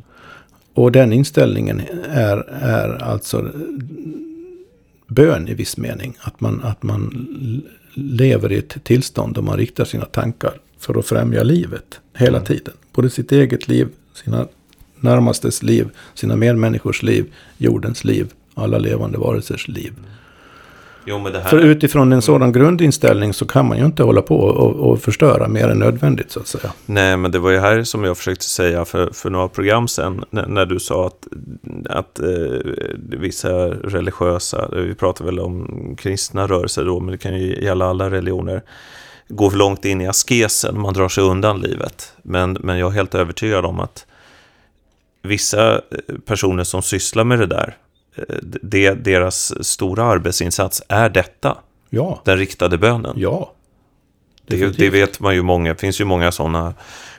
Och 0.75 0.93
den 0.93 1.13
inställningen 1.13 1.83
är, 2.09 2.37
är 2.63 3.03
alltså 3.03 3.51
bön 5.07 5.49
i 5.49 5.55
viss 5.55 5.77
mening. 5.77 6.17
Att 6.21 6.41
man, 6.41 6.61
att 6.63 6.83
man 6.83 7.27
lever 7.95 8.53
i 8.53 8.59
ett 8.59 8.85
tillstånd 8.85 9.35
där 9.35 9.43
man 9.43 9.57
riktar 9.57 9.85
sina 9.85 10.05
tankar 10.05 10.53
för 10.79 10.99
att 10.99 11.07
främja 11.07 11.43
livet 11.43 12.01
hela 12.17 12.37
Mm. 12.37 12.47
tiden. 12.47 12.75
Både 12.93 13.11
sitt 13.11 13.33
eget 13.33 13.69
liv, 13.69 13.89
sina 14.25 14.47
närmastes 15.01 15.63
liv, 15.63 15.89
sina 16.15 16.37
medmänniskors 16.37 17.03
liv, 17.03 17.25
jordens 17.59 18.05
liv, 18.05 18.33
alla 18.55 18.79
levande 18.79 19.19
varelsers 19.19 19.69
liv. 19.69 19.93
Jo, 21.05 21.19
men 21.19 21.33
det 21.33 21.41
här... 21.41 21.49
För 21.49 21.59
utifrån 21.59 22.13
en 22.13 22.23
sådan 22.23 22.53
grundinställning 22.53 23.33
så 23.33 23.47
kan 23.47 23.69
man 23.69 23.79
ju 23.79 23.85
inte 23.85 24.03
hålla 24.03 24.23
på 24.23 24.37
och, 24.37 24.91
och 24.91 25.01
förstöra 25.01 25.49
mer 25.49 25.69
än 25.69 25.79
nödvändigt 25.79 26.31
så 26.31 26.41
att 26.41 26.47
säga. 26.47 26.73
Nej, 26.87 27.17
men 27.17 27.31
det 27.31 27.39
var 27.39 27.51
ju 27.51 27.59
här 27.59 27.85
som 27.85 28.05
jag 28.05 28.17
försökte 28.17 28.45
säga 28.45 28.85
för, 28.85 29.11
för 29.13 29.31
några 29.31 29.49
program 29.49 29.89
sen, 29.89 30.25
när, 30.31 30.47
när 30.47 30.67
du 30.67 30.81
sa 30.81 31.07
att, 31.07 31.27
att 31.89 32.19
eh, 32.19 32.27
vissa 32.95 33.53
religiösa, 33.69 34.69
vi 34.73 34.95
pratar 34.95 35.25
väl 35.25 35.41
om 35.41 35.97
kristna 35.99 36.47
rörelser 36.47 36.85
då, 36.85 37.01
men 37.01 37.13
det 37.13 37.19
kan 37.19 37.39
ju 37.39 37.65
gälla 37.65 37.87
alla 37.87 38.11
religioner, 38.11 38.63
går 39.29 39.51
för 39.51 39.59
långt 39.59 39.85
in 39.85 40.01
i 40.01 40.09
askesen, 40.09 40.81
man 40.81 40.95
drar 40.95 41.09
sig 41.09 41.25
undan 41.25 41.61
livet. 41.61 42.13
Men, 42.23 42.53
men 42.61 42.79
jag 42.79 42.91
är 42.91 42.95
helt 42.95 43.15
övertygad 43.15 43.65
om 43.65 43.81
att 43.81 44.07
vissa 45.23 45.75
eh, 45.75 45.81
personer 46.27 46.65
som 46.65 46.83
sysslar 46.83 47.25
med 47.25 47.39
det 47.39 47.47
där, 47.47 47.77
det, 48.63 48.95
deras 48.95 49.67
stora 49.67 50.05
arbetsinsats 50.05 50.83
är 50.89 51.09
detta, 51.09 51.59
Ja, 51.91 52.21
den 52.25 52.39
riktade 52.39 52.79
bönen. 52.79 53.13
ja. 53.17 53.53
Det, 54.47 54.79
det 54.79 54.91
vet 54.91 55.21
man 55.21 55.35
ju 55.35 55.43
många, 55.43 55.73
det 55.73 55.81
finns 55.81 56.01
ju 56.01 56.05
många 56.05 56.33
sådana 56.33 56.75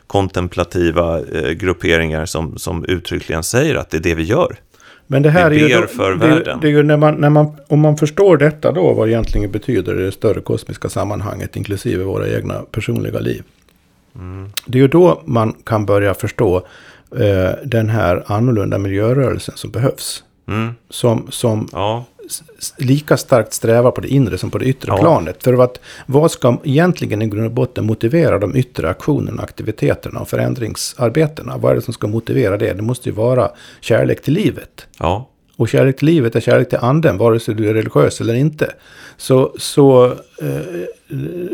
kontemplativa 0.08 1.20
eh, 1.20 1.50
grupperingar 1.52 2.26
som, 2.26 2.58
som 2.58 2.86
uttryckligen 2.86 3.44
säger 3.44 3.76
att 3.76 3.89
det 3.89 3.98
är 3.98 4.02
det 4.02 4.16
vi 4.16 4.24
gör. 4.24 4.56
Men 5.08 5.22
det 5.22 5.30
här 5.30 5.50
Vi 5.50 5.64
är 5.64 5.68
ju, 5.70 5.76
ber 5.76 5.82
då, 5.82 5.88
för 5.88 6.16
det, 6.16 6.26
är- 6.26 6.30
världen. 6.30 6.60
det 6.62 6.70
är 6.70 6.84
när 6.84 6.98
man, 6.98 7.16
när 7.16 7.30
man, 7.30 7.56
om 7.68 7.80
man 7.80 7.98
förstår 7.98 8.38
detta 8.38 8.72
då, 8.72 8.94
vad 8.94 9.08
det 9.08 9.12
egentligen 9.12 9.52
betyder 9.52 10.02
i 10.02 10.04
det 10.06 10.12
större 10.12 10.41
kosmiska 10.41 10.89
sammanhanget, 10.89 11.56
inklusive 11.56 12.04
våra 12.04 12.28
egna 12.30 12.54
personliga 12.72 13.20
liv. 13.20 13.44
Mm. 14.16 14.50
Det 14.66 14.78
är 14.78 14.82
ju 14.82 14.88
då 14.88 15.22
man 15.26 15.54
kan 15.64 15.86
börja 15.86 16.14
förstå 16.14 16.58
eh, 17.18 17.50
den 17.66 17.89
här 17.89 18.24
annorlunda 18.28 18.78
miljörörelsen 18.78 19.56
som 19.58 19.72
behövs. 19.72 20.24
Mm, 20.48 20.74
Som, 20.89 21.28
som 21.30 21.68
ja, 21.72 22.06
lika 22.78 23.18
starkt 23.18 23.54
strävar 23.54 23.91
på 23.91 24.02
det 24.02 24.08
inre 24.08 24.38
som 24.38 24.52
på 24.52 24.58
det 24.58 24.66
yttre 24.66 24.91
Ja. 24.91 24.98
planet. 24.98 25.44
För 25.44 25.64
att 25.64 25.80
vad 26.06 26.32
ska 26.32 26.58
egentligen 26.64 27.22
i 27.22 27.28
grund 27.28 27.46
och 27.46 27.52
botten 27.52 27.86
motivera 27.86 28.39
de 28.39 28.56
yttre 28.56 28.89
aktionerna, 28.89 29.41
aktiviteterna 29.44 30.20
och 30.20 30.30
förändringsarbetena? 30.30 31.58
Vad 31.58 31.72
är 31.72 31.76
det 31.76 31.82
som 31.82 31.94
ska 31.94 32.08
motivera 32.08 32.58
det? 32.58 32.74
Det 32.74 32.82
måste 32.82 33.10
ju 33.10 33.16
vara 33.16 33.52
kärlek 33.82 34.22
till 34.22 34.34
livet. 34.34 34.88
ja, 35.00 35.30
Och 35.58 35.70
kärlek 35.70 35.97
till 35.97 36.06
livet 36.06 36.36
är 36.36 36.39
kärlek 36.39 36.70
till 36.70 36.78
anden, 36.82 37.18
vare 37.18 37.39
sig 37.39 37.56
du 37.56 37.70
är 37.70 37.74
religiös 37.74 38.22
eller 38.22 38.34
inte. 38.34 38.74
Så, 39.18 39.56
så 39.58 40.06
eh, 40.41 40.86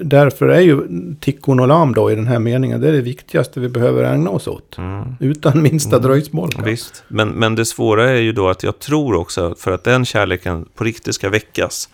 därför 0.04 0.48
är 0.48 0.60
ju 0.62 0.82
tikkun 1.20 1.60
olam 1.60 1.94
då 1.94 2.12
i 2.12 2.16
den 2.16 2.28
här 2.28 2.40
meningen, 2.40 2.82
det 2.82 2.88
är 2.88 2.92
det 2.92 3.02
viktigaste 3.02 3.60
vi 3.60 3.70
behöver 3.70 4.04
ägna 4.04 4.30
oss 4.30 4.48
åt. 4.48 4.78
mm, 4.78 5.04
Utan 5.20 5.62
minsta 5.62 6.00
dröjsmål. 6.00 6.50
visst. 6.66 7.04
Men, 7.08 7.30
men 7.30 7.56
det 7.56 7.66
svåra 7.66 8.10
är 8.10 8.22
ju 8.22 8.32
då 8.32 8.50
att 8.50 8.64
jag 8.64 8.80
tror 8.80 9.16
också, 9.16 9.56
för 9.58 9.72
att 9.72 9.84
den 9.84 10.06
kärleken 10.06 10.66
på 10.76 10.84
riktigt 10.84 11.16
ska 11.16 11.30
väckas, 11.30 11.90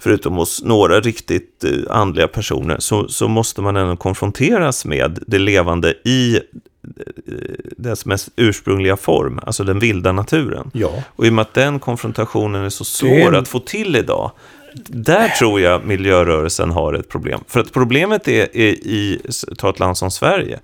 förutom 0.00 0.34
hos 0.34 0.62
några 0.62 1.00
riktigt 1.00 1.64
eh, 1.64 1.70
andliga 1.96 2.28
personer, 2.28 2.76
så, 2.78 3.08
så 3.08 3.28
måste 3.28 3.62
man 3.62 3.76
ändå 3.76 3.96
konfronteras 3.96 4.84
med 4.84 5.18
det 5.26 5.38
levande 5.38 5.94
i 6.04 6.36
eh, 6.36 6.40
dess 7.76 8.06
mest 8.06 8.28
ursprungliga 8.36 8.96
form, 8.96 9.40
alltså 9.46 9.64
den 9.64 9.78
vilda 9.78 10.12
naturen. 10.12 10.70
Ja, 10.74 11.02
Och 11.16 11.26
i 11.26 11.28
och 11.28 11.32
med 11.32 11.42
att 11.42 11.54
den 11.54 11.78
konfrontationen 11.78 12.64
är 12.64 12.68
så 12.70 12.84
svår 12.84 13.08
är- 13.34 13.38
att 13.38 13.48
få 13.48 13.58
till 13.60 13.96
idag, 13.96 14.30
där 14.86 15.28
tror 15.28 15.60
jag 15.60 15.84
miljörörelsen 15.84 16.70
har 16.70 16.94
ett 16.94 17.08
problem. 17.08 17.40
För 17.48 17.60
att 17.60 17.72
problemet 17.72 18.28
är, 18.28 18.56
är 18.56 18.70
i, 18.70 19.20
ta 19.58 19.70
ett 19.70 19.78
land 19.78 19.98
som 19.98 20.10
Sverige, 20.10 20.60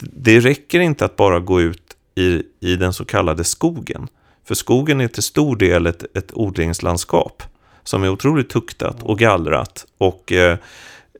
det 0.00 0.40
räcker 0.40 0.80
inte 0.80 1.04
att 1.04 1.16
bara 1.16 1.40
gå 1.40 1.60
ut 1.60 1.82
i, 2.14 2.42
i 2.60 2.76
den 2.76 2.92
så 2.92 3.04
kallade 3.04 3.44
skogen. 3.44 4.08
För 4.48 4.54
skogen 4.54 5.00
är 5.00 5.08
till 5.08 5.22
stor 5.22 5.56
del 5.56 5.86
ett, 5.86 6.16
ett 6.16 6.30
odlingslandskap 6.32 7.42
som 7.84 8.02
är 8.02 8.08
otroligt 8.08 8.50
tuktat 8.50 9.02
och 9.02 9.18
gallrat 9.18 9.86
och 9.98 10.32
eh, 10.32 10.58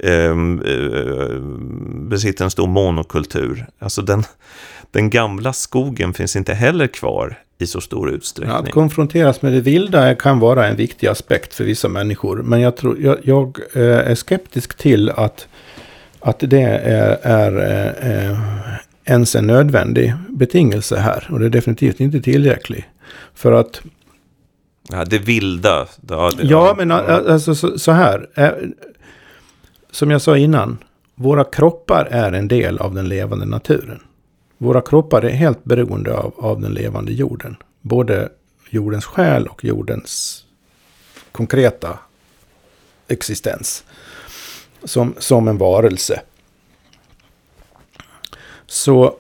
ehm, 0.01 0.63
eh, 0.63 1.41
besitter 2.09 2.45
en 2.45 2.51
stor 2.51 2.67
monokultur. 2.67 3.67
Alltså 3.79 4.03
den, 4.03 4.25
den 4.91 5.11
gamla 5.11 5.53
skogen 5.53 6.15
finns 6.15 6.37
inte 6.37 6.55
heller 6.55 6.87
kvar 6.87 7.39
i 7.59 7.67
så 7.67 7.81
stor 7.81 8.11
utsträckning. 8.11 8.57
att 8.57 8.71
konfronteras 8.71 9.43
med 9.43 9.53
det 9.53 9.61
vilda 9.61 10.15
kan 10.15 10.39
vara 10.39 10.67
en 10.67 10.77
viktig 10.77 11.07
aspekt 11.07 11.55
för 11.55 11.65
vissa 11.65 11.89
människor. 11.89 12.37
Men 12.37 12.61
jag, 12.61 12.77
tror, 12.77 13.01
jag, 13.01 13.19
jag 13.23 13.59
eh, 13.73 13.83
är 13.83 14.15
skeptisk 14.15 14.77
till 14.77 15.11
att, 15.11 15.49
att 16.21 16.39
det 16.41 16.63
är, 16.63 17.19
är 17.23 18.31
eh, 18.31 18.39
ens 19.05 19.37
en 19.37 19.47
nödvändig 19.47 20.15
betingelse 20.29 20.97
här. 20.97 21.29
Och 21.31 21.41
det 21.41 21.47
är 21.47 21.51
definitivt 21.51 22.01
inte 22.01 22.21
tillräckligt. 22.21 22.85
För 23.35 23.53
att 23.53 23.83
Ja, 24.91 25.05
det 25.05 25.18
vilda. 25.18 25.86
Ja, 26.09 26.30
det, 26.36 26.43
Ja, 26.43 26.74
men 26.76 26.91
alltså 26.91 27.55
så, 27.55 27.78
så 27.78 27.93
här. 27.93 28.28
Som 29.91 30.11
jag 30.11 30.22
sa 30.22 30.36
innan. 30.36 30.78
Våra 31.14 31.45
kroppar 31.45 32.09
är 32.11 32.32
en 32.32 32.49
del 32.49 32.78
av 32.78 32.95
den 32.95 33.09
levande 33.09 33.47
naturen. 33.47 34.03
Våra 34.59 34.80
kroppar 34.80 35.22
är 35.22 35.30
helt 35.30 35.64
beroende 35.64 36.14
av, 36.14 36.34
av 36.36 36.61
den 36.61 36.72
levande 36.72 37.12
jorden. 37.12 37.57
Både 37.80 38.28
jordens 38.70 39.05
själ 39.05 39.47
och 39.47 39.64
jordens 39.64 40.45
konkreta 41.32 41.99
existens. 43.09 43.84
Som, 44.84 45.14
som 45.18 45.49
en 45.49 45.59
varelse. 45.59 46.20
Så 48.66 49.16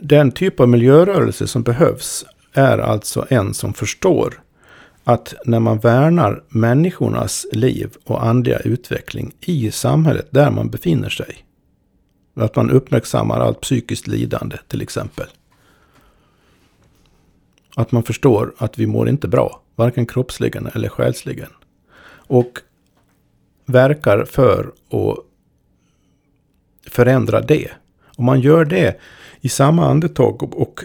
den 0.00 0.32
typ 0.32 0.60
av 0.60 0.68
miljörörelse 0.68 1.46
som 1.46 1.62
behövs 1.62 2.24
är 2.52 2.78
alltså 2.78 3.26
en 3.30 3.54
som 3.54 3.74
förstår 3.74 4.42
att 5.04 5.34
när 5.44 5.60
man 5.60 5.78
värnar 5.78 6.44
människornas 6.48 7.46
liv 7.52 7.96
och 8.04 8.24
andliga 8.24 8.58
utveckling 8.58 9.32
i 9.40 9.70
samhället 9.70 10.28
där 10.30 10.50
man 10.50 10.70
befinner 10.70 11.08
sig. 11.08 11.44
Att 12.34 12.56
man 12.56 12.70
uppmärksammar 12.70 13.40
allt 13.40 13.60
psykiskt 13.60 14.06
lidande 14.06 14.56
till 14.68 14.82
exempel. 14.82 15.26
Att 17.76 17.92
man 17.92 18.02
förstår 18.02 18.54
att 18.58 18.78
vi 18.78 18.86
mår 18.86 19.08
inte 19.08 19.28
bra, 19.28 19.60
varken 19.76 20.06
kroppsligen 20.06 20.68
eller 20.74 20.88
själsligen. 20.88 21.50
Och 22.08 22.58
verkar 23.66 24.24
för 24.24 24.72
att 24.90 25.18
förändra 26.92 27.40
det. 27.40 27.70
Om 28.16 28.24
man 28.24 28.40
gör 28.40 28.64
det 28.64 29.00
i 29.40 29.48
samma 29.48 29.86
andetag 29.86 30.42
och, 30.42 30.80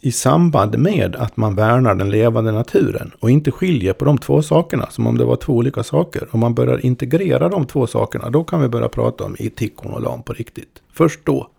i 0.00 0.12
samband 0.12 0.78
med 0.78 1.16
att 1.16 1.36
man 1.36 1.54
värnar 1.54 1.94
den 1.94 2.10
levande 2.10 2.52
naturen 2.52 3.10
och 3.20 3.30
inte 3.30 3.50
skiljer 3.50 3.92
på 3.92 4.04
de 4.04 4.18
två 4.18 4.42
sakerna 4.42 4.86
som 4.90 5.06
om 5.06 5.18
det 5.18 5.24
var 5.24 5.36
två 5.36 5.52
olika 5.52 5.82
saker. 5.82 6.28
Om 6.30 6.40
man 6.40 6.54
börjar 6.54 6.86
integrera 6.86 7.48
de 7.48 7.66
två 7.66 7.86
sakerna, 7.86 8.30
då 8.30 8.44
kan 8.44 8.62
vi 8.62 8.68
börja 8.68 8.88
prata 8.88 9.24
om 9.24 9.36
etikon 9.38 9.92
och 9.92 10.02
lam 10.02 10.22
på 10.22 10.32
riktigt. 10.32 10.82
Först 10.92 11.20
då. 11.24 11.50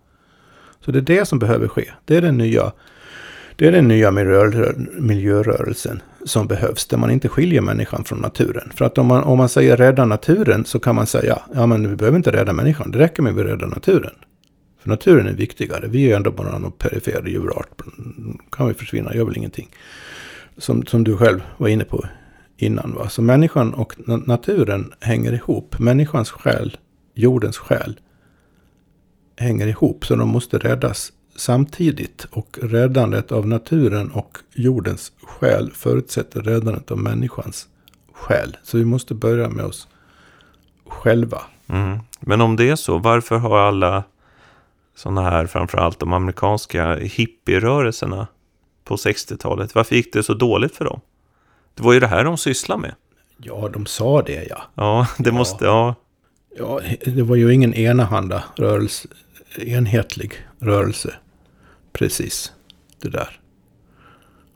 Så 0.86 0.92
det 0.92 1.00
är 1.00 1.02
det 1.02 1.26
som 1.26 1.40
behöver 1.40 1.68
ske. 1.68 1.86
Det 2.06 2.18
är 2.18 2.22
den 2.22 2.38
nya 2.38 2.72
Det 3.56 3.68
är 3.68 3.72
den 3.72 3.88
nya 3.88 4.12
miljörörelsen 5.00 6.02
som 6.26 6.48
behövs, 6.48 6.88
där 6.88 6.98
man 6.98 7.12
inte 7.12 7.30
skiljer 7.30 7.62
människan 7.62 8.04
från 8.04 8.20
naturen. 8.20 8.72
För 8.76 8.86
att 8.86 8.98
om 8.98 9.08
man, 9.08 9.24
om 9.24 9.38
man 9.38 9.50
säger 9.50 9.78
rädda 9.78 10.06
naturen 10.06 10.66
så 10.66 10.80
kan 10.80 10.96
man 10.96 11.08
säga, 11.08 11.40
ja 11.54 11.66
men 11.66 11.90
vi 11.90 11.96
behöver 11.96 12.18
inte 12.18 12.32
rädda 12.32 12.54
människan, 12.54 12.92
det 12.92 13.00
räcker 13.00 13.24
med 13.24 13.32
att 13.32 13.38
vi 13.40 13.44
räddar 13.44 13.68
naturen. 13.68 14.14
För 14.82 14.90
naturen 14.90 15.28
är 15.28 15.34
viktigare, 15.34 15.88
vi 15.88 16.04
är 16.04 16.08
ju 16.08 16.14
ändå 16.14 16.32
bara 16.32 16.58
någon 16.58 16.72
perifer 16.72 17.24
djurart. 17.28 17.82
Kan 18.52 18.68
vi 18.68 18.74
försvinna, 18.74 19.16
gör 19.16 19.26
väl 19.26 19.38
ingenting. 19.38 19.70
Som, 20.58 20.86
som 20.86 21.04
du 21.04 21.18
själv 21.18 21.42
var 21.58 21.68
inne 21.68 21.84
på 21.84 22.06
innan. 22.58 22.94
Va? 22.94 23.10
Så 23.10 23.22
människan 23.22 23.74
och 23.74 23.94
naturen 24.28 24.94
hänger 25.00 25.34
ihop. 25.34 25.80
Människans 25.80 26.32
själ, 26.32 26.78
jordens 27.14 27.58
själ, 27.58 28.00
hänger 29.38 29.68
ihop. 29.68 30.06
Så 30.06 30.16
de 30.16 30.30
måste 30.30 30.58
räddas 30.58 31.12
samtidigt. 31.36 32.28
Och 32.32 32.60
räddandet 32.62 33.32
av 33.32 33.48
naturen 33.48 34.12
och 34.12 34.38
jordens 34.54 35.12
själ 35.24 35.72
förutsätter 35.74 36.42
räddandet 36.42 36.92
av 36.92 36.98
människans 36.98 37.68
själ. 38.14 38.58
Så 38.64 38.78
vi 38.78 38.86
måste 38.86 39.14
börja 39.14 39.50
med 39.50 39.66
oss 39.66 39.88
själva. 40.88 41.42
Mm. 41.68 42.00
Men 42.20 42.42
om 42.42 42.56
det 42.56 42.70
är 42.70 42.76
så, 42.76 42.98
varför 42.98 43.38
har 43.38 43.58
alla 43.60 44.04
sådana 45.02 45.22
här, 45.22 45.46
framförallt 45.46 46.00
de 46.00 46.14
amerikanska 46.14 46.96
hippierörelserna 46.96 48.28
på 48.84 48.96
60-talet, 48.96 49.76
varför 49.76 49.96
gick 49.96 50.14
det 50.14 50.24
så 50.24 50.34
dåligt 50.34 50.76
för 50.76 50.86
dem? 50.86 51.02
Det 51.76 51.84
var 51.84 51.94
ju 51.94 52.00
det 52.00 52.08
här 52.08 52.24
de 52.24 52.38
sysslade 52.38 52.82
med. 52.82 52.96
Ja, 53.38 53.70
de 53.74 53.86
sa 53.86 54.22
det 54.22 54.48
ja. 54.50 54.62
Ja, 54.76 55.08
det 55.18 55.30
ja. 55.30 55.36
måste, 55.36 55.66
ja. 55.66 55.96
Ja, 56.58 56.82
det 57.06 57.22
var 57.22 57.36
ju 57.36 57.54
ingen 57.54 57.74
enahanda 57.74 58.44
rörelse, 58.56 59.08
enhetlig 59.58 60.34
rörelse. 60.60 61.14
Precis, 61.94 62.54
det 63.02 63.10
där. 63.10 63.40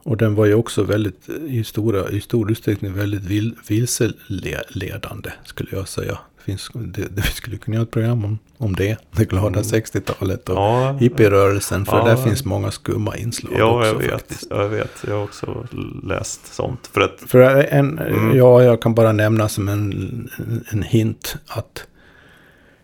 Och 0.04 0.18
den 0.18 0.36
var 0.36 0.46
ju 0.46 0.54
också 0.54 0.84
väldigt, 0.84 1.30
i, 1.30 1.64
stora, 1.64 2.10
i 2.10 2.22
stor 2.22 2.52
utsträckning 2.52 2.94
väldigt 2.94 3.24
vil, 3.24 3.56
vilseledande, 3.68 5.32
skulle 5.44 5.70
jag 5.72 5.88
säga 5.88 6.18
finns, 6.46 6.70
det, 6.74 7.02
det, 7.02 7.10
vi 7.16 7.22
skulle 7.22 7.58
kunna 7.58 7.76
göra 7.76 7.84
ett 7.84 7.92
program 7.92 8.26
om, 8.26 8.40
om 8.58 8.76
det. 8.76 8.98
Det 9.12 9.26
glada 9.26 9.48
mm. 9.48 9.62
60-talet 9.62 10.50
och 10.50 10.56
ja, 10.56 10.92
hippierörelsen. 10.92 11.86
För 11.86 11.98
ja, 11.98 12.06
där 12.06 12.16
finns 12.16 12.46
många 12.46 12.72
skumma 12.72 13.18
inslag 13.18 13.54
ja, 13.58 13.78
också. 13.78 13.88
Jag 13.88 13.96
vet, 13.96 14.12
faktiskt. 14.12 14.48
jag 14.50 14.70
vet. 14.70 14.92
Jag 15.08 15.16
har 15.16 15.24
också 15.24 15.68
läst 16.04 16.54
sånt. 16.54 16.88
För, 16.88 17.02
att, 17.02 17.22
för 17.28 17.40
en, 17.42 18.00
mm. 18.00 18.38
Ja, 18.38 18.64
jag 18.64 18.82
kan 18.82 18.96
bara 18.96 19.12
nämna 19.12 19.50
som 19.50 19.68
en, 19.68 20.30
en 20.70 20.84
hint 20.84 21.36
att 21.48 21.88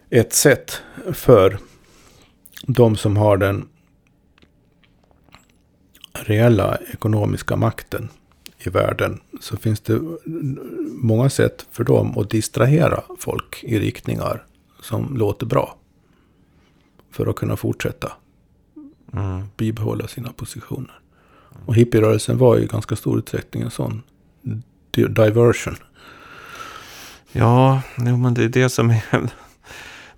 ett 0.10 0.34
sätt 0.34 0.82
för 1.14 1.58
de 2.64 2.96
som 2.96 3.18
har 3.18 3.38
den 3.38 3.68
reella 6.14 6.78
ekonomiska 6.94 7.56
makten 7.56 8.10
i 8.68 8.70
världen 8.70 9.20
så 9.40 9.58
finns 9.58 9.80
det 9.80 10.02
många 11.02 11.30
sätt 11.30 11.66
för 11.72 11.84
dem 11.84 12.18
att 12.18 12.30
distrahera 12.30 13.04
folk 13.20 13.64
i 13.64 13.80
riktningar 13.80 14.46
som 14.82 15.18
låter 15.18 15.46
bra. 15.46 15.78
För 17.12 17.28
att 17.28 17.36
kunna 17.36 17.56
fortsätta 17.56 18.12
mm. 19.14 19.44
bibehålla 19.58 20.08
sina 20.08 20.32
positioner. 20.34 21.00
Och 21.66 21.76
hippierörelsen 21.76 22.38
var 22.38 22.58
i 22.58 22.66
ganska 22.66 22.96
stor 22.96 23.20
utsträckning 23.20 23.64
en 23.64 23.72
sån 23.72 24.02
diversion. 24.92 25.76
Ja, 27.32 27.82
jo, 27.98 28.18
men 28.18 28.34
det 28.34 28.44
är 28.44 28.50
det 28.50 28.70
som 28.70 28.90
är, 28.90 29.04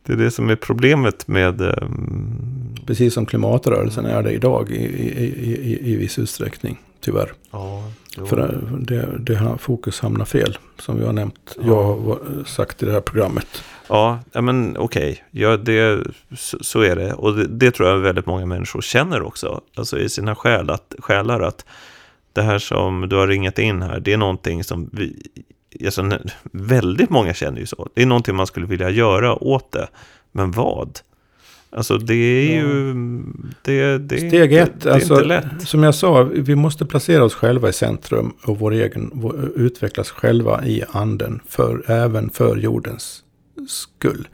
det 0.04 0.14
är, 0.14 0.18
det 0.18 0.32
som 0.32 0.50
är 0.50 0.56
problemet 0.56 1.28
med... 1.28 1.62
Um... 1.62 2.76
Precis 2.86 3.14
som 3.14 3.26
klimatrörelsen 3.26 4.06
är 4.06 4.24
det 4.24 4.32
idag 4.32 4.72
i, 4.72 4.76
i, 4.76 5.26
i, 5.52 5.94
i 5.94 5.96
viss 5.96 6.20
utsträckning, 6.20 6.80
tyvärr. 7.00 7.34
Ja, 7.52 7.92
för 8.16 8.62
det, 8.80 9.10
det, 9.20 9.58
fokus 9.60 10.00
hamnar 10.00 10.26
fel, 10.26 10.58
som 10.80 11.00
vi 11.00 11.06
har 11.06 11.14
nämnt. 11.14 11.56
Ja. 11.58 11.64
Jag 11.66 11.84
har 11.84 12.44
sagt 12.46 12.84
i 12.84 12.86
det 12.86 12.92
här 12.92 13.02
programmet. 13.02 13.64
Ja, 13.88 14.20
men 14.34 14.78
okej. 14.78 15.12
Okay. 15.12 15.42
Ja, 15.42 15.58
det, 15.58 16.04
så, 16.38 16.58
så, 16.62 16.82
är 16.82 16.96
det. 16.96 17.14
Och 17.14 17.36
det, 17.36 17.48
det, 17.48 17.72
tror 17.72 17.90
jag 17.90 17.98
väldigt 17.98 18.26
många 18.26 18.46
människor 18.46 18.82
känner 18.82 19.22
också. 19.22 19.62
Alltså 19.76 20.00
i 20.00 20.10
sina 20.10 20.36
själ, 20.36 20.70
att, 20.70 20.96
själar 21.00 21.40
att 21.40 21.66
det 22.34 22.42
här 22.42 22.60
som 22.60 23.10
du 23.10 23.16
har 23.16 23.28
ringat 23.28 23.60
in 23.60 23.82
här, 23.82 24.00
det 24.00 24.14
är 24.14 24.18
någonting 24.18 24.64
som 24.64 24.90
vi... 24.92 25.22
Alltså, 25.86 26.20
väldigt 26.52 27.10
många 27.10 27.34
känner 27.34 27.60
ju 27.60 27.66
så. 27.66 27.90
Det 27.94 28.02
är 28.02 28.06
någonting 28.06 28.36
man 28.36 28.48
skulle 28.48 28.66
vilja 28.66 28.90
göra 28.90 29.44
åt 29.44 29.72
det. 29.72 29.88
Men 30.32 30.52
vad? 30.52 31.00
Alltså 31.76 31.98
det 31.98 32.14
är 32.14 32.56
ju... 32.56 32.94
Det, 33.62 33.98
det, 33.98 34.18
Steg 34.18 34.54
ett, 34.54 34.72
det, 34.80 34.90
det 34.90 34.94
alltså, 34.94 35.14
inte 35.14 35.26
lätt. 35.26 35.68
som 35.68 35.84
jag 35.84 35.96
sa, 35.96 36.24
vi 36.24 36.56
måste 36.56 36.86
placera 36.86 37.24
oss 37.24 37.34
själva 37.34 37.70
i 37.70 37.74
centrum 37.74 38.34
och 38.46 38.60
vår 38.60 38.74
egen, 38.74 39.12
vår, 39.14 39.52
utvecklas 39.56 40.10
själva 40.10 40.66
i 40.66 40.84
anden, 40.92 41.40
för, 41.48 41.92
även 41.92 42.30
för 42.30 42.58
jordens 42.58 43.24
skull. 43.68 44.28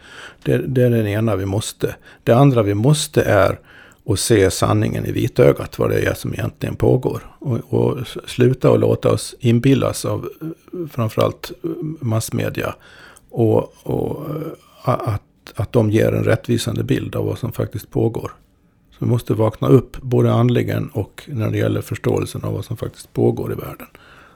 Det, 0.43 0.57
det 0.57 0.83
är 0.83 0.89
den 0.89 1.07
ena 1.07 1.35
vi 1.35 1.45
måste. 1.45 1.95
Det 2.23 2.33
andra 2.33 2.63
vi 2.63 2.73
måste 2.73 3.21
är 3.21 3.59
att 4.05 4.19
se 4.19 4.51
sanningen 4.51 5.05
i 5.05 5.11
vitögat, 5.11 5.79
vad 5.79 5.89
det 5.89 5.99
är 5.99 6.13
som 6.13 6.33
egentligen 6.33 6.75
pågår. 6.75 7.21
Och, 7.39 7.73
och 7.73 7.97
sluta 8.25 8.71
och 8.71 8.79
låta 8.79 9.11
oss 9.11 9.35
inbillas 9.39 10.05
av 10.05 10.29
framförallt 10.91 11.51
massmedia 11.99 12.75
och, 13.29 13.73
och 13.83 14.25
att 15.55 15.69
att 15.69 15.71
de 15.71 15.91
ger 15.91 16.11
en 16.11 16.23
rättvisande 16.23 16.83
bild 16.83 17.15
av 17.15 17.25
vad 17.25 17.37
som 17.37 17.51
faktiskt 17.51 17.91
pågår. 17.91 18.31
Så 18.91 18.97
vi 18.99 19.05
måste 19.05 19.33
vakna 19.33 19.67
upp 19.67 20.01
både 20.01 20.33
andligen 20.33 20.89
och 20.89 21.23
när 21.27 21.51
det 21.51 21.57
gäller 21.57 21.81
förståelsen 21.81 22.43
av 22.43 22.53
vad 22.53 22.65
som 22.65 22.77
faktiskt 22.77 23.13
pågår 23.13 23.51
i 23.51 23.55
världen. 23.55 23.87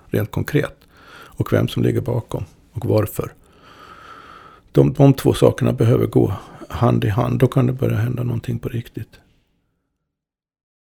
Rent 0.08 0.32
konkret. 0.32 0.78
Och 1.12 1.54
vem 1.54 1.68
som 1.68 1.84
ligger 1.84 2.02
bakom 2.02 2.46
och 2.72 2.86
varför. 2.86 3.34
De, 4.72 4.94
de 4.94 5.14
två 5.14 5.34
sakerna 5.34 5.74
behöver 5.74 6.06
gå 6.06 6.34
hand 6.70 7.04
i 7.04 7.10
hand. 7.10 7.40
Då 7.40 7.48
kan 7.48 7.68
det 7.68 7.74
börja 7.74 7.98
hända 7.98 8.24
någonting 8.24 8.60
på 8.60 8.70
riktigt. 8.70 9.20